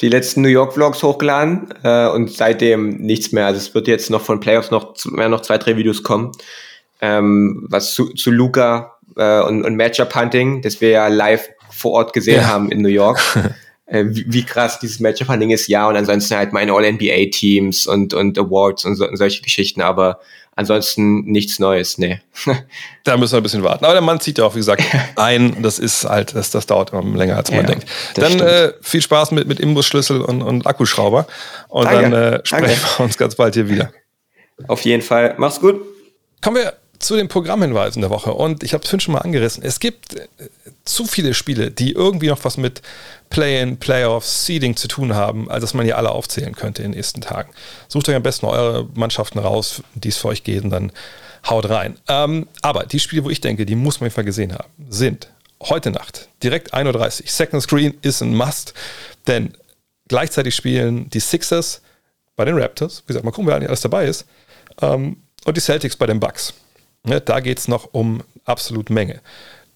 die 0.00 0.08
letzten 0.08 0.42
New 0.42 0.48
York 0.48 0.72
Vlogs 0.72 1.02
hochgeladen 1.02 1.72
äh, 1.84 2.08
und 2.08 2.32
seitdem 2.32 2.96
nichts 2.96 3.32
mehr. 3.32 3.46
Also 3.46 3.58
es 3.58 3.74
wird 3.74 3.86
jetzt 3.86 4.10
noch 4.10 4.22
von 4.22 4.40
Playoffs 4.40 4.70
noch, 4.70 4.94
mehr 5.04 5.28
noch 5.28 5.42
zwei, 5.42 5.58
drei 5.58 5.76
Videos 5.76 6.02
kommen. 6.02 6.32
Ähm, 7.00 7.66
was 7.68 7.94
zu, 7.94 8.08
zu 8.14 8.30
Luca 8.30 8.98
äh, 9.16 9.42
und, 9.42 9.64
und 9.64 9.76
Matchup 9.76 10.14
Hunting, 10.14 10.62
das 10.62 10.80
wir 10.80 10.90
ja 10.90 11.08
live 11.08 11.48
vor 11.70 11.92
Ort 11.92 12.12
gesehen 12.14 12.40
ja. 12.40 12.48
haben 12.48 12.72
in 12.72 12.82
New 12.82 12.88
York. 12.88 13.20
äh, 13.86 14.04
wie, 14.08 14.24
wie, 14.28 14.42
krass 14.42 14.80
dieses 14.80 15.00
Matchup-Handling 15.00 15.50
ist, 15.50 15.68
ja, 15.68 15.88
und 15.88 15.96
ansonsten 15.96 16.36
halt 16.36 16.52
meine 16.52 16.72
All-NBA-Teams 16.72 17.86
und, 17.86 18.12
und 18.12 18.38
Awards 18.38 18.84
und, 18.84 18.96
so, 18.96 19.06
und 19.06 19.16
solche 19.16 19.42
Geschichten, 19.42 19.82
aber 19.82 20.20
ansonsten 20.60 21.22
nichts 21.24 21.58
Neues, 21.58 21.98
nee. 21.98 22.20
da 23.04 23.16
müssen 23.16 23.32
wir 23.32 23.40
ein 23.40 23.42
bisschen 23.42 23.64
warten. 23.64 23.84
Aber 23.84 23.94
der 23.94 24.02
Mann 24.02 24.20
zieht 24.20 24.38
ja 24.38 24.44
auch, 24.44 24.54
wie 24.54 24.60
gesagt, 24.60 24.84
ein, 25.16 25.62
das 25.62 25.78
ist 25.78 26.04
halt, 26.04 26.34
das, 26.34 26.50
das 26.50 26.66
dauert 26.66 26.92
immer 26.92 27.02
länger, 27.16 27.36
als 27.36 27.50
man 27.50 27.60
ja, 27.60 27.66
denkt. 27.66 27.86
Dann 28.14 28.38
äh, 28.40 28.72
viel 28.80 29.02
Spaß 29.02 29.32
mit, 29.32 29.48
mit 29.48 29.58
Imbusschlüssel 29.58 30.20
und, 30.20 30.42
und 30.42 30.66
Akkuschrauber 30.66 31.26
und 31.68 31.86
Danke. 31.86 32.10
dann 32.10 32.12
äh, 32.12 32.40
sprechen 32.44 32.66
Danke. 32.66 32.98
wir 32.98 33.04
uns 33.04 33.18
ganz 33.18 33.34
bald 33.34 33.54
hier 33.54 33.68
wieder. 33.68 33.90
Auf 34.68 34.82
jeden 34.82 35.02
Fall. 35.02 35.34
Mach's 35.38 35.58
gut. 35.58 35.80
Kommen 36.42 36.56
wir 36.56 36.79
zu 37.00 37.16
den 37.16 37.28
Programmhinweisen 37.28 38.02
der 38.02 38.10
Woche. 38.10 38.32
Und 38.32 38.62
ich 38.62 38.74
habe 38.74 38.84
es 38.84 39.02
schon 39.02 39.12
mal 39.12 39.20
angerissen. 39.20 39.64
Es 39.64 39.80
gibt 39.80 40.14
äh, 40.14 40.28
zu 40.84 41.06
viele 41.06 41.34
Spiele, 41.34 41.70
die 41.70 41.92
irgendwie 41.92 42.28
noch 42.28 42.44
was 42.44 42.56
mit 42.56 42.82
Play-in, 43.30 43.78
Playoffs, 43.78 44.46
Seeding 44.46 44.76
zu 44.76 44.86
tun 44.86 45.14
haben, 45.14 45.50
als 45.50 45.62
dass 45.62 45.74
man 45.74 45.84
hier 45.84 45.96
alle 45.96 46.10
aufzählen 46.10 46.54
könnte 46.54 46.82
in 46.82 46.92
den 46.92 46.96
nächsten 46.96 47.22
Tagen. 47.22 47.50
Sucht 47.88 48.08
euch 48.08 48.14
am 48.14 48.22
besten 48.22 48.46
eure 48.46 48.86
Mannschaften 48.94 49.38
raus, 49.38 49.82
die 49.94 50.08
es 50.08 50.18
für 50.18 50.28
euch 50.28 50.44
geht, 50.44 50.62
und 50.62 50.70
dann 50.70 50.92
haut 51.48 51.68
rein. 51.70 51.96
Ähm, 52.06 52.46
aber 52.60 52.84
die 52.84 53.00
Spiele, 53.00 53.24
wo 53.24 53.30
ich 53.30 53.40
denke, 53.40 53.64
die 53.64 53.76
muss 53.76 54.00
man 54.00 54.06
einfach 54.06 54.24
gesehen 54.24 54.52
haben, 54.52 54.68
sind 54.90 55.30
heute 55.62 55.90
Nacht, 55.90 56.28
direkt 56.42 56.74
1.30 56.74 57.22
Uhr. 57.22 57.28
Second 57.28 57.62
Screen 57.62 57.94
ist 58.02 58.20
ein 58.20 58.34
Must, 58.34 58.74
denn 59.26 59.54
gleichzeitig 60.08 60.54
spielen 60.54 61.08
die 61.10 61.20
Sixers 61.20 61.80
bei 62.36 62.44
den 62.44 62.58
Raptors, 62.58 63.02
wie 63.04 63.08
gesagt, 63.08 63.24
mal 63.24 63.30
gucken, 63.30 63.46
wer 63.46 63.56
alles 63.56 63.80
dabei 63.80 64.06
ist, 64.06 64.26
ähm, 64.82 65.16
und 65.44 65.56
die 65.56 65.60
Celtics 65.60 65.96
bei 65.96 66.06
den 66.06 66.20
Bucks. 66.20 66.52
Ne, 67.04 67.20
da 67.20 67.40
geht 67.40 67.58
es 67.58 67.68
noch 67.68 67.92
um 67.92 68.22
absolut 68.44 68.90
Menge. 68.90 69.20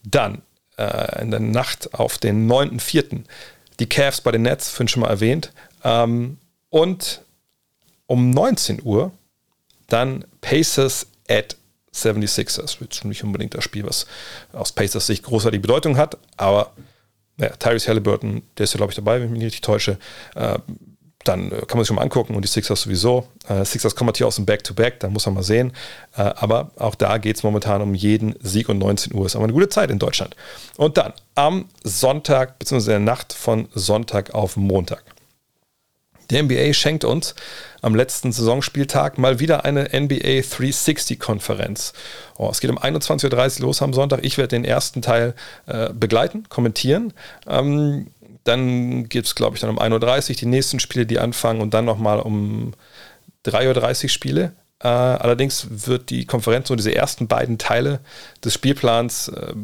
Dann 0.04 0.42
äh, 0.76 1.22
in 1.22 1.30
der 1.30 1.40
Nacht 1.40 1.94
auf 1.94 2.18
den 2.18 2.50
9.4. 2.50 3.22
die 3.80 3.88
Cavs 3.88 4.20
bei 4.20 4.32
den 4.32 4.42
Nets, 4.42 4.68
vorhin 4.68 4.88
schon 4.88 5.00
mal 5.00 5.08
erwähnt. 5.08 5.52
Ähm, 5.82 6.38
und 6.70 7.22
um 8.06 8.30
19 8.30 8.82
Uhr 8.82 9.12
dann 9.86 10.24
Pacers 10.40 11.06
at 11.28 11.56
76ers. 11.94 12.80
Wird 12.80 13.04
nicht 13.04 13.22
unbedingt 13.24 13.54
das 13.54 13.64
Spiel, 13.64 13.86
was 13.86 14.06
aus 14.52 14.72
Pacers 14.72 15.06
Sicht 15.06 15.22
großartige 15.22 15.60
Bedeutung 15.60 15.96
hat, 15.96 16.18
aber 16.36 16.72
ja, 17.36 17.50
Tyrese 17.50 17.88
Halliburton, 17.88 18.42
der 18.58 18.64
ist 18.64 18.74
ja, 18.74 18.78
glaube 18.78 18.92
ich, 18.92 18.96
dabei, 18.96 19.20
wenn 19.20 19.26
ich 19.26 19.32
mich 19.32 19.42
nicht 19.42 19.64
täusche. 19.64 19.98
Äh, 20.34 20.58
dann 21.24 21.50
äh, 21.50 21.56
kann 21.66 21.76
man 21.76 21.80
sich 21.80 21.88
schon 21.88 21.96
mal 21.96 22.02
angucken 22.02 22.34
und 22.34 22.42
die 22.42 22.48
Sixers 22.48 22.82
sowieso. 22.82 23.26
Äh, 23.48 23.64
Sixers 23.64 23.96
kommen 23.96 24.08
natürlich 24.08 24.28
aus 24.28 24.36
dem 24.36 24.46
Back-to-Back, 24.46 25.00
da 25.00 25.08
muss 25.08 25.26
man 25.26 25.34
mal 25.34 25.42
sehen. 25.42 25.72
Äh, 26.16 26.22
aber 26.22 26.70
auch 26.76 26.94
da 26.94 27.18
geht 27.18 27.36
es 27.36 27.42
momentan 27.42 27.82
um 27.82 27.94
jeden 27.94 28.34
Sieg 28.40 28.68
und 28.68 28.78
19 28.78 29.14
Uhr. 29.14 29.26
Ist 29.26 29.36
aber 29.36 29.44
eine 29.44 29.52
gute 29.52 29.68
Zeit 29.68 29.90
in 29.90 29.98
Deutschland. 29.98 30.36
Und 30.76 30.96
dann 30.96 31.12
am 31.34 31.68
Sonntag, 31.82 32.58
beziehungsweise 32.58 32.96
in 32.96 33.04
der 33.04 33.14
Nacht 33.14 33.32
von 33.32 33.68
Sonntag 33.74 34.34
auf 34.34 34.56
Montag. 34.56 35.02
Der 36.30 36.42
NBA 36.42 36.72
schenkt 36.72 37.04
uns 37.04 37.34
am 37.82 37.94
letzten 37.94 38.32
Saisonspieltag 38.32 39.18
mal 39.18 39.40
wieder 39.40 39.64
eine 39.64 39.90
NBA 39.92 40.40
360-Konferenz. 40.40 41.92
Oh, 42.36 42.48
es 42.50 42.60
geht 42.60 42.70
um 42.70 42.78
21.30 42.78 43.60
Uhr 43.60 43.66
los 43.66 43.82
am 43.82 43.92
Sonntag. 43.92 44.20
Ich 44.24 44.38
werde 44.38 44.48
den 44.48 44.64
ersten 44.64 45.02
Teil 45.02 45.34
äh, 45.66 45.92
begleiten, 45.92 46.48
kommentieren. 46.48 47.12
Ähm, 47.46 48.06
dann 48.44 49.08
gibt 49.08 49.26
es, 49.26 49.34
glaube 49.34 49.56
ich, 49.56 49.60
dann 49.60 49.70
um 49.70 49.78
1.30 49.78 50.30
Uhr 50.30 50.36
die 50.36 50.46
nächsten 50.46 50.80
Spiele, 50.80 51.06
die 51.06 51.18
anfangen 51.18 51.60
und 51.60 51.74
dann 51.74 51.84
nochmal 51.84 52.20
um 52.20 52.72
3.30 53.46 54.04
Uhr 54.04 54.08
Spiele. 54.10 54.52
Äh, 54.80 54.88
allerdings 54.88 55.66
wird 55.86 56.10
die 56.10 56.26
Konferenz 56.26 56.68
nur 56.68 56.76
diese 56.76 56.94
ersten 56.94 57.26
beiden 57.26 57.58
Teile 57.58 58.00
des 58.44 58.54
Spielplans 58.54 59.28
äh, 59.28 59.54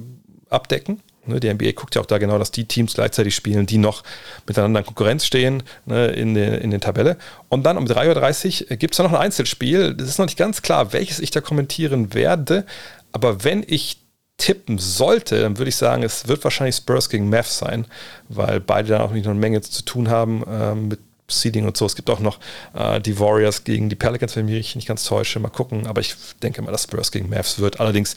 abdecken. 0.49 1.01
Ne, 1.27 1.39
die 1.39 1.53
NBA 1.53 1.73
guckt 1.73 1.95
ja 1.95 2.01
auch 2.01 2.07
da 2.07 2.17
genau, 2.17 2.39
dass 2.39 2.51
die 2.51 2.65
Teams 2.65 2.95
gleichzeitig 2.95 3.35
spielen, 3.35 3.67
die 3.67 3.77
noch 3.77 4.03
miteinander 4.47 4.81
in 4.81 4.87
Konkurrenz 4.87 5.27
stehen 5.27 5.63
ne, 5.85 6.07
in, 6.07 6.35
der, 6.35 6.63
in 6.63 6.71
der 6.71 6.81
Tabelle. 6.81 7.19
Und 7.51 7.65
dann 7.65 7.77
um 7.77 7.85
3.30 7.85 8.71
Uhr 8.71 8.77
gibt 8.77 8.95
es 8.95 8.97
da 8.97 9.03
noch 9.03 9.13
ein 9.13 9.19
Einzelspiel. 9.19 9.95
Das 9.95 10.09
ist 10.09 10.19
noch 10.19 10.27
nicht 10.27 10.39
ganz 10.39 10.63
klar, 10.63 10.95
welches 10.95 11.21
ich 11.21 11.31
da 11.31 11.43
kommentieren 11.43 12.15
werde. 12.15 12.65
Aber 13.13 13.45
wenn 13.45 13.63
ich 13.67 14.00
tippen 14.41 14.79
sollte, 14.79 15.41
dann 15.41 15.59
würde 15.59 15.69
ich 15.69 15.77
sagen, 15.77 16.03
es 16.03 16.27
wird 16.27 16.43
wahrscheinlich 16.43 16.77
Spurs 16.77 17.11
gegen 17.11 17.29
Mavs 17.29 17.59
sein, 17.59 17.87
weil 18.29 18.59
beide 18.59 18.89
da 18.89 19.01
auch 19.03 19.13
nicht 19.13 19.25
noch 19.25 19.33
eine 19.33 19.41
Menge 19.41 19.61
zu 19.61 19.85
tun 19.85 20.09
haben 20.09 20.43
äh, 20.45 20.75
mit 20.75 20.99
Seeding 21.29 21.67
und 21.67 21.77
so. 21.77 21.87
Es 21.87 21.95
gibt 21.95 22.11
auch 22.11 22.21
noch 22.21 22.41
äh, 22.75 23.01
die 23.01 23.19
Warriors 23.19 23.65
gegen 23.65 23.89
die 23.89 23.97
Pelicans, 23.97 24.35
wenn 24.35 24.49
ich 24.49 24.55
mich 24.55 24.75
nicht 24.75 24.89
ganz 24.89 25.05
täusche. 25.05 25.39
Mal 25.39 25.51
gucken, 25.51 25.87
aber 25.87 26.01
ich 26.01 26.15
denke 26.43 26.63
mal, 26.63 26.73
dass 26.73 26.85
Spurs 26.85 27.13
gegen 27.13 27.29
Mavs 27.29 27.59
wird. 27.59 27.81
Allerdings, 27.81 28.17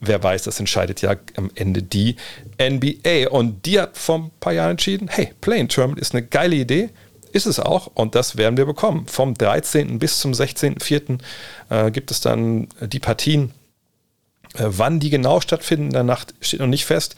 wer 0.00 0.22
weiß, 0.22 0.42
das 0.42 0.58
entscheidet 0.58 1.02
ja 1.02 1.14
am 1.36 1.50
Ende 1.54 1.82
die 1.82 2.16
NBA. 2.60 3.28
Und 3.30 3.64
die 3.66 3.78
hat 3.78 3.96
vor 3.96 4.18
ein 4.18 4.30
paar 4.40 4.54
Jahren 4.54 4.72
entschieden, 4.72 5.08
hey, 5.08 5.32
Playing 5.40 5.68
Terminal 5.68 6.00
ist 6.00 6.14
eine 6.14 6.26
geile 6.26 6.56
Idee. 6.56 6.90
Ist 7.30 7.44
es 7.44 7.60
auch 7.60 7.90
und 7.94 8.14
das 8.14 8.38
werden 8.38 8.56
wir 8.56 8.64
bekommen. 8.64 9.06
Vom 9.06 9.34
13. 9.34 9.98
bis 9.98 10.18
zum 10.18 10.32
16.04. 10.32 11.18
Äh, 11.68 11.90
gibt 11.90 12.10
es 12.10 12.22
dann 12.22 12.68
die 12.80 13.00
Partien 13.00 13.52
wann 14.58 15.00
die 15.00 15.10
genau 15.10 15.40
stattfinden 15.40 15.86
in 15.86 15.92
der 15.92 16.04
Nacht, 16.04 16.34
steht 16.40 16.60
noch 16.60 16.66
nicht 16.66 16.84
fest. 16.84 17.16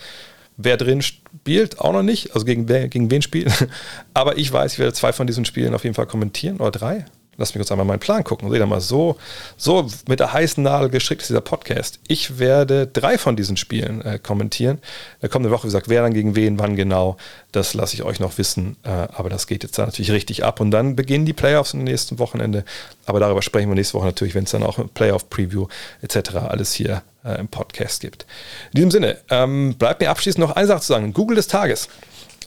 Wer 0.57 0.76
drin 0.76 1.01
spielt, 1.03 1.80
auch 1.80 1.93
noch 1.93 2.03
nicht. 2.03 2.34
Also 2.34 2.45
gegen, 2.45 2.68
wer, 2.68 2.88
gegen 2.88 3.11
wen 3.11 3.22
spielt. 3.22 3.68
Aber 4.14 4.36
ich 4.38 4.53
weiß, 4.53 4.74
ich 4.74 4.78
werde 4.78 4.93
zwei 4.93 5.12
von 5.12 5.26
diesen 5.26 5.45
Spielen 5.45 5.74
auf 5.74 5.84
jeden 5.84 5.95
Fall 5.95 6.07
kommentieren 6.07 6.59
oder 6.59 6.70
drei. 6.70 7.07
Lass 7.41 7.55
mich 7.55 7.61
kurz 7.61 7.72
einmal 7.72 7.86
meinen 7.86 8.01
Plan 8.01 8.22
gucken. 8.22 8.51
Seht 8.51 8.61
ihr 8.61 8.66
mal, 8.66 8.82
so, 8.82 9.16
so 9.57 9.88
mit 10.07 10.20
der 10.20 10.34
heißen 10.34 10.62
Nadel 10.62 10.91
gestrickt 10.91 11.22
ist 11.22 11.30
dieser 11.30 11.41
Podcast. 11.41 11.99
Ich 12.07 12.38
werde 12.38 12.86
drei 12.86 13.16
von 13.16 13.34
diesen 13.34 13.57
Spielen 13.57 14.03
äh, 14.03 14.18
kommentieren. 14.18 14.76
In 14.76 15.20
der 15.22 15.30
kommenden 15.30 15.51
Woche, 15.51 15.62
wie 15.62 15.68
gesagt, 15.68 15.88
wer 15.88 16.03
dann 16.03 16.12
gegen 16.12 16.36
wen, 16.36 16.59
wann 16.59 16.76
genau, 16.76 17.16
das 17.51 17.72
lasse 17.72 17.95
ich 17.95 18.03
euch 18.03 18.20
noch 18.20 18.36
wissen. 18.36 18.76
Äh, 18.82 18.91
aber 18.91 19.30
das 19.30 19.47
geht 19.47 19.62
jetzt 19.62 19.78
da 19.78 19.86
natürlich 19.86 20.11
richtig 20.11 20.45
ab. 20.45 20.61
Und 20.61 20.70
dann 20.70 20.97
beginnen 20.97 21.24
die 21.24 21.32
Playoffs 21.32 21.72
im 21.72 21.82
nächsten 21.82 22.18
Wochenende. 22.18 22.62
Aber 23.07 23.20
darüber 23.20 23.41
sprechen 23.41 23.70
wir 23.70 23.74
nächste 23.74 23.95
Woche 23.95 24.05
natürlich, 24.05 24.34
wenn 24.34 24.45
es 24.45 24.51
dann 24.51 24.62
auch 24.62 24.76
ein 24.76 24.91
Playoff-Preview 24.91 25.66
etc. 26.03 26.34
alles 26.47 26.74
hier 26.74 27.01
äh, 27.24 27.41
im 27.41 27.49
Podcast 27.49 28.03
gibt. 28.03 28.26
In 28.74 28.76
diesem 28.76 28.91
Sinne, 28.91 29.16
ähm, 29.30 29.76
bleibt 29.78 30.03
mir 30.03 30.11
abschließend 30.11 30.47
noch 30.47 30.57
eine 30.57 30.66
Sache 30.66 30.82
zu 30.82 30.88
sagen. 30.88 31.14
Google 31.14 31.36
des 31.36 31.49
Tages. 31.49 31.88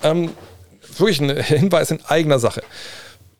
Ähm, 0.04 0.30
wirklich 1.00 1.20
ein 1.20 1.36
Hinweis 1.42 1.90
in 1.90 2.06
eigener 2.06 2.38
Sache 2.38 2.62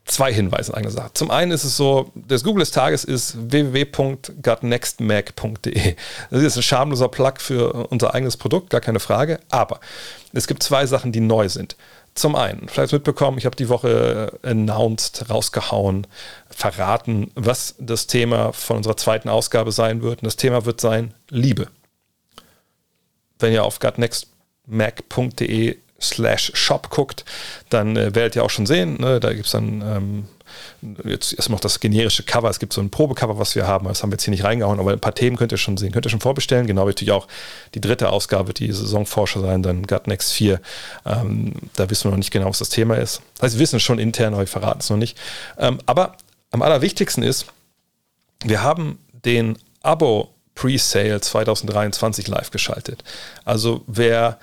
zwei 0.06 0.34
Hinweise 0.34 0.72
in 0.72 0.78
eigener 0.78 0.92
Sache. 0.92 1.12
Zum 1.14 1.30
einen 1.32 1.52
ist 1.52 1.64
es 1.64 1.78
so, 1.78 2.12
das 2.14 2.44
Google 2.44 2.60
des 2.62 2.72
Tages 2.72 3.06
ist 3.06 3.52
www.gutnextmac.de. 3.52 5.96
Das 6.30 6.42
ist 6.42 6.58
ein 6.58 6.64
schamloser 6.64 7.08
Plug 7.08 7.36
für 7.38 7.88
unser 7.90 8.14
eigenes 8.14 8.36
Produkt, 8.38 8.70
gar 8.70 8.82
keine 8.82 9.00
Frage. 9.00 9.40
Aber 9.50 9.80
es 10.34 10.46
gibt 10.48 10.62
zwei 10.64 10.86
Sachen, 10.86 11.14
die 11.14 11.22
neu 11.22 11.50
sind. 11.50 11.76
Zum 12.16 12.36
einen, 12.36 12.68
vielleicht 12.68 12.94
mitbekommen, 12.94 13.40
ich 13.40 13.46
habe 13.46 13.56
die 13.56 13.70
Woche 13.70 14.38
announced, 14.44 15.32
rausgehauen, 15.32 16.06
verraten, 16.50 17.32
was 17.34 17.74
das 17.80 18.06
Thema 18.06 18.54
von 18.54 18.78
unserer 18.78 18.98
zweiten 18.98 19.30
Ausgabe 19.30 19.72
sein 19.72 20.04
wird. 20.04 20.22
Und 20.22 20.26
das 20.26 20.36
Thema 20.36 20.66
wird 20.66 20.80
sein 20.80 21.16
Liebe. 21.30 21.70
Wenn 23.40 23.52
ihr 23.52 23.64
auf 23.64 23.80
gutnextmac.de 23.80 25.78
slash 26.04 26.52
shop 26.54 26.90
guckt, 26.90 27.26
dann 27.70 27.96
äh, 27.96 28.14
werdet 28.16 28.36
ihr 28.36 28.44
auch 28.44 28.50
schon 28.50 28.66
sehen, 28.66 29.00
ne? 29.00 29.20
da 29.20 29.34
gibt 29.34 29.46
es 29.46 29.52
dann 29.52 29.82
ähm, 29.82 30.26
jetzt 31.04 31.34
erstmal 31.34 31.56
noch 31.56 31.62
das 31.62 31.80
generische 31.80 32.24
Cover. 32.24 32.50
Es 32.50 32.60
gibt 32.60 32.74
so 32.74 32.82
ein 32.82 32.90
Probecover, 32.90 33.38
was 33.38 33.56
wir 33.56 33.68
haben. 33.68 33.88
Das 33.88 34.04
haben 34.04 34.12
wir 34.12 34.16
jetzt 34.16 34.24
hier 34.24 34.32
nicht 34.32 34.44
reingehauen, 34.44 34.80
aber 34.80 34.92
ein 34.92 35.00
paar 35.00 35.16
Themen 35.16 35.38
könnt 35.38 35.52
ihr 35.52 35.58
schon 35.58 35.78
sehen. 35.78 35.92
Könnt 35.92 36.06
ihr 36.06 36.10
schon 36.10 36.20
vorbestellen. 36.20 36.68
Genau, 36.68 36.86
natürlich 36.86 37.12
auch 37.12 37.28
die 37.74 37.82
dritte 37.82 38.10
Ausgabe, 38.10 38.54
die 38.54 38.72
Saisonforscher 38.72 39.42
sein, 39.42 39.64
dann 39.64 39.88
Gut 39.88 40.08
Next 40.08 40.34
4. 40.34 40.60
Ähm, 41.06 41.54
da 41.76 41.90
wissen 41.90 42.06
wir 42.06 42.12
noch 42.12 42.18
nicht 42.18 42.32
genau, 42.32 42.50
was 42.50 42.60
das 42.60 42.70
Thema 42.70 42.96
ist. 42.96 43.22
Das 43.36 43.44
heißt, 43.44 43.56
wir 43.56 43.60
wissen 43.62 43.78
es 43.78 43.84
schon 43.84 44.00
intern, 44.00 44.34
aber 44.34 44.44
wir 44.44 44.48
verraten 44.48 44.80
es 44.80 44.90
noch 44.90 44.98
nicht. 44.98 45.18
Ähm, 45.58 45.80
aber 45.86 46.18
am 46.52 46.62
allerwichtigsten 46.62 47.24
ist, 47.24 47.48
wir 48.44 48.62
haben 48.62 49.00
den 49.26 49.58
Abo 49.82 50.30
Pre-Sale 50.56 51.20
2023 51.20 52.28
live 52.28 52.52
geschaltet. 52.52 53.04
Also 53.44 53.84
wer 53.88 54.38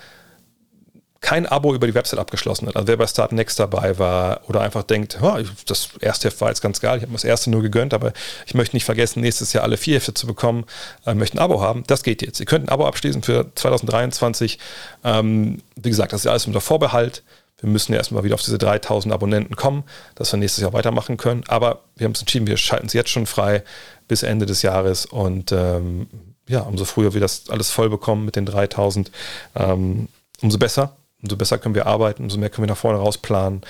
kein 1.21 1.47
Abo 1.47 1.75
über 1.75 1.87
die 1.87 1.95
Website 1.95 2.18
abgeschlossen 2.18 2.66
hat, 2.66 2.77
also 2.77 2.89
wer 2.89 2.97
bei 2.97 3.07
Start 3.07 3.33
Next 3.33 3.59
dabei 3.59 3.99
war 3.99 4.41
oder 4.49 4.62
einfach 4.62 4.83
denkt, 4.83 5.18
das 5.66 5.91
erste 6.01 6.29
Heft 6.29 6.41
war 6.41 6.49
jetzt 6.49 6.62
ganz 6.62 6.81
geil, 6.81 6.97
ich 6.97 7.03
habe 7.03 7.11
mir 7.11 7.16
das 7.16 7.25
erste 7.25 7.51
nur 7.51 7.62
gegönnt, 7.62 7.93
aber 7.93 8.12
ich 8.47 8.55
möchte 8.55 8.75
nicht 8.75 8.85
vergessen, 8.85 9.21
nächstes 9.21 9.53
Jahr 9.53 9.64
alle 9.64 9.77
vier 9.77 9.97
Hefte 9.97 10.14
zu 10.14 10.27
bekommen, 10.27 10.64
äh, 11.07 11.14
möchte 11.14 11.37
ein 11.37 11.41
Abo 11.41 11.61
haben, 11.61 11.85
das 11.87 12.03
geht 12.03 12.23
jetzt. 12.23 12.41
Ihr 12.41 12.47
könnt 12.47 12.66
ein 12.66 12.68
Abo 12.71 12.87
abschließen 12.87 13.23
für 13.23 13.47
2023. 13.55 14.59
Ähm, 15.05 15.59
wie 15.77 15.91
gesagt, 15.91 16.12
das 16.12 16.23
ist 16.23 16.27
alles 16.27 16.47
unter 16.47 16.61
Vorbehalt. 16.61 17.23
Wir 17.61 17.68
müssen 17.68 17.93
ja 17.93 17.99
erstmal 17.99 18.25
wieder 18.25 18.35
auf 18.35 18.43
diese 18.43 18.57
3000 18.57 19.12
Abonnenten 19.12 19.55
kommen, 19.55 19.85
dass 20.14 20.33
wir 20.33 20.39
nächstes 20.39 20.62
Jahr 20.62 20.73
weitermachen 20.73 21.18
können. 21.18 21.45
Aber 21.49 21.81
wir 21.97 22.07
haben 22.07 22.12
es 22.12 22.21
entschieden, 22.21 22.47
wir 22.47 22.57
schalten 22.57 22.87
es 22.87 22.95
jetzt 22.95 23.11
schon 23.11 23.27
frei 23.27 23.62
bis 24.09 24.23
Ende 24.23 24.47
des 24.47 24.62
Jahres 24.62 25.05
und 25.05 25.53
ähm, 25.53 26.09
ja, 26.49 26.61
umso 26.61 26.85
früher 26.85 27.14
wir 27.14 27.21
das 27.21 27.51
alles 27.51 27.71
voll 27.71 27.91
bekommen 27.91 28.25
mit 28.25 28.37
den 28.37 28.47
3000, 28.47 29.11
ähm, 29.55 30.09
umso 30.41 30.59
besser. 30.59 30.97
Umso 31.23 31.37
besser 31.37 31.59
können 31.59 31.75
wir 31.75 31.87
arbeiten, 31.87 32.23
umso 32.23 32.39
mehr 32.39 32.51
können 32.51 32.66
wir 32.66 32.73
nach 32.73 32.79
vorne 32.79 32.99
raus 32.99 33.18
planen. 33.18 33.62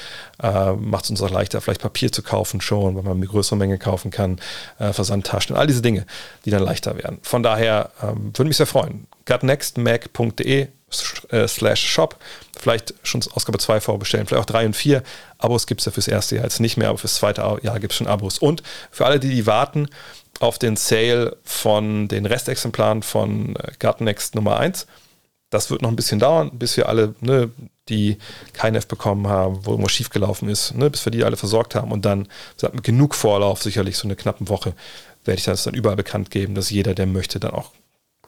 Äh, 0.42 0.72
Macht 0.72 1.04
es 1.04 1.10
uns 1.10 1.22
auch 1.22 1.30
leichter, 1.30 1.60
vielleicht 1.60 1.80
Papier 1.80 2.12
zu 2.12 2.22
kaufen 2.22 2.60
schon, 2.60 2.96
weil 2.96 3.02
man 3.02 3.16
eine 3.16 3.26
größere 3.26 3.56
Menge 3.56 3.78
kaufen 3.78 4.10
kann, 4.10 4.40
äh, 4.78 4.92
Versandtaschen, 4.92 5.56
all 5.56 5.66
diese 5.66 5.82
Dinge, 5.82 6.06
die 6.44 6.50
dann 6.50 6.62
leichter 6.62 6.96
werden. 6.96 7.18
Von 7.22 7.42
daher 7.42 7.90
ähm, 8.02 8.32
würde 8.36 8.48
mich 8.48 8.56
sehr 8.56 8.66
freuen. 8.66 9.06
gutnextmac.de 9.26 10.68
äh, 11.30 11.48
slash 11.48 11.86
shop. 11.86 12.16
Vielleicht 12.58 12.94
schon 13.02 13.22
Ausgabe 13.32 13.58
2 13.58 13.80
vorbestellen, 13.80 14.26
vielleicht 14.26 14.42
auch 14.42 14.52
3 14.52 14.66
und 14.66 14.76
4. 14.76 15.02
Abos 15.38 15.66
gibt 15.66 15.80
es 15.80 15.84
ja 15.86 15.92
fürs 15.92 16.08
erste 16.08 16.36
Jahr 16.36 16.44
jetzt 16.44 16.60
nicht 16.60 16.76
mehr, 16.76 16.88
aber 16.88 16.98
fürs 16.98 17.14
zweite 17.14 17.40
Jahr 17.62 17.80
gibt 17.80 17.92
es 17.92 17.96
schon 17.96 18.06
Abos. 18.06 18.38
Und 18.38 18.62
für 18.90 19.06
alle, 19.06 19.20
die, 19.20 19.30
die 19.30 19.46
warten 19.46 19.88
auf 20.40 20.58
den 20.58 20.76
Sale 20.76 21.36
von 21.44 22.08
den 22.08 22.26
Restexemplaren 22.26 23.02
von 23.02 23.56
äh, 23.56 23.72
Gartennext 23.78 24.34
Nummer 24.34 24.58
1, 24.58 24.86
das 25.50 25.70
wird 25.70 25.82
noch 25.82 25.90
ein 25.90 25.96
bisschen 25.96 26.20
dauern, 26.20 26.52
bis 26.52 26.76
wir 26.76 26.88
alle, 26.88 27.14
ne, 27.20 27.50
die 27.88 28.18
F 28.56 28.86
bekommen 28.86 29.26
haben, 29.26 29.66
wo 29.66 29.72
irgendwas 29.72 29.92
schiefgelaufen 29.92 30.48
ist, 30.48 30.74
ne, 30.74 30.88
bis 30.88 31.04
wir 31.04 31.10
die 31.10 31.24
alle 31.24 31.36
versorgt 31.36 31.74
haben 31.74 31.90
und 31.90 32.04
dann 32.04 32.28
mit 32.72 32.84
genug 32.84 33.14
Vorlauf, 33.14 33.62
sicherlich 33.62 33.96
so 33.96 34.06
eine 34.06 34.16
knappe 34.16 34.48
Woche, 34.48 34.74
werde 35.24 35.38
ich 35.38 35.44
das 35.44 35.64
dann 35.64 35.74
überall 35.74 35.96
bekannt 35.96 36.30
geben, 36.30 36.54
dass 36.54 36.70
jeder, 36.70 36.94
der 36.94 37.06
möchte, 37.06 37.40
dann 37.40 37.50
auch 37.50 37.72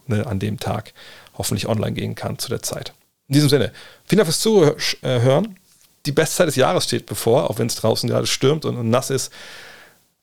ne, 0.06 0.26
an 0.26 0.40
dem 0.40 0.58
Tag 0.58 0.92
hoffentlich 1.38 1.68
online 1.68 1.92
gehen 1.92 2.14
kann 2.14 2.38
zu 2.38 2.48
der 2.48 2.62
Zeit. 2.62 2.92
In 3.28 3.34
diesem 3.34 3.48
Sinne, 3.48 3.72
vielen 4.04 4.18
Dank 4.18 4.26
fürs 4.26 4.40
Zuhören. 4.40 5.58
Die 6.04 6.12
Bestzeit 6.12 6.48
des 6.48 6.56
Jahres 6.56 6.84
steht 6.84 7.06
bevor, 7.06 7.48
auch 7.48 7.58
wenn 7.58 7.68
es 7.68 7.76
draußen 7.76 8.08
gerade 8.08 8.26
stürmt 8.26 8.64
und, 8.64 8.90
nass 8.90 9.10
ist. 9.10 9.32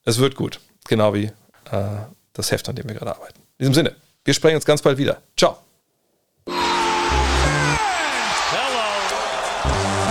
Es 0.03 0.19
wird 0.19 0.35
gut, 0.35 0.59
genau 0.87 1.13
wie 1.13 1.25
äh, 1.71 1.97
das 2.33 2.51
Heft, 2.51 2.67
an 2.67 2.75
dem 2.75 2.87
wir 2.87 2.95
gerade 2.95 3.15
arbeiten. 3.15 3.39
In 3.57 3.63
diesem 3.63 3.73
Sinne, 3.73 3.95
wir 4.25 4.33
sprechen 4.33 4.55
uns 4.55 4.65
ganz 4.65 4.81
bald 4.81 4.97
wieder. 4.97 5.21
Ciao. 5.37 5.68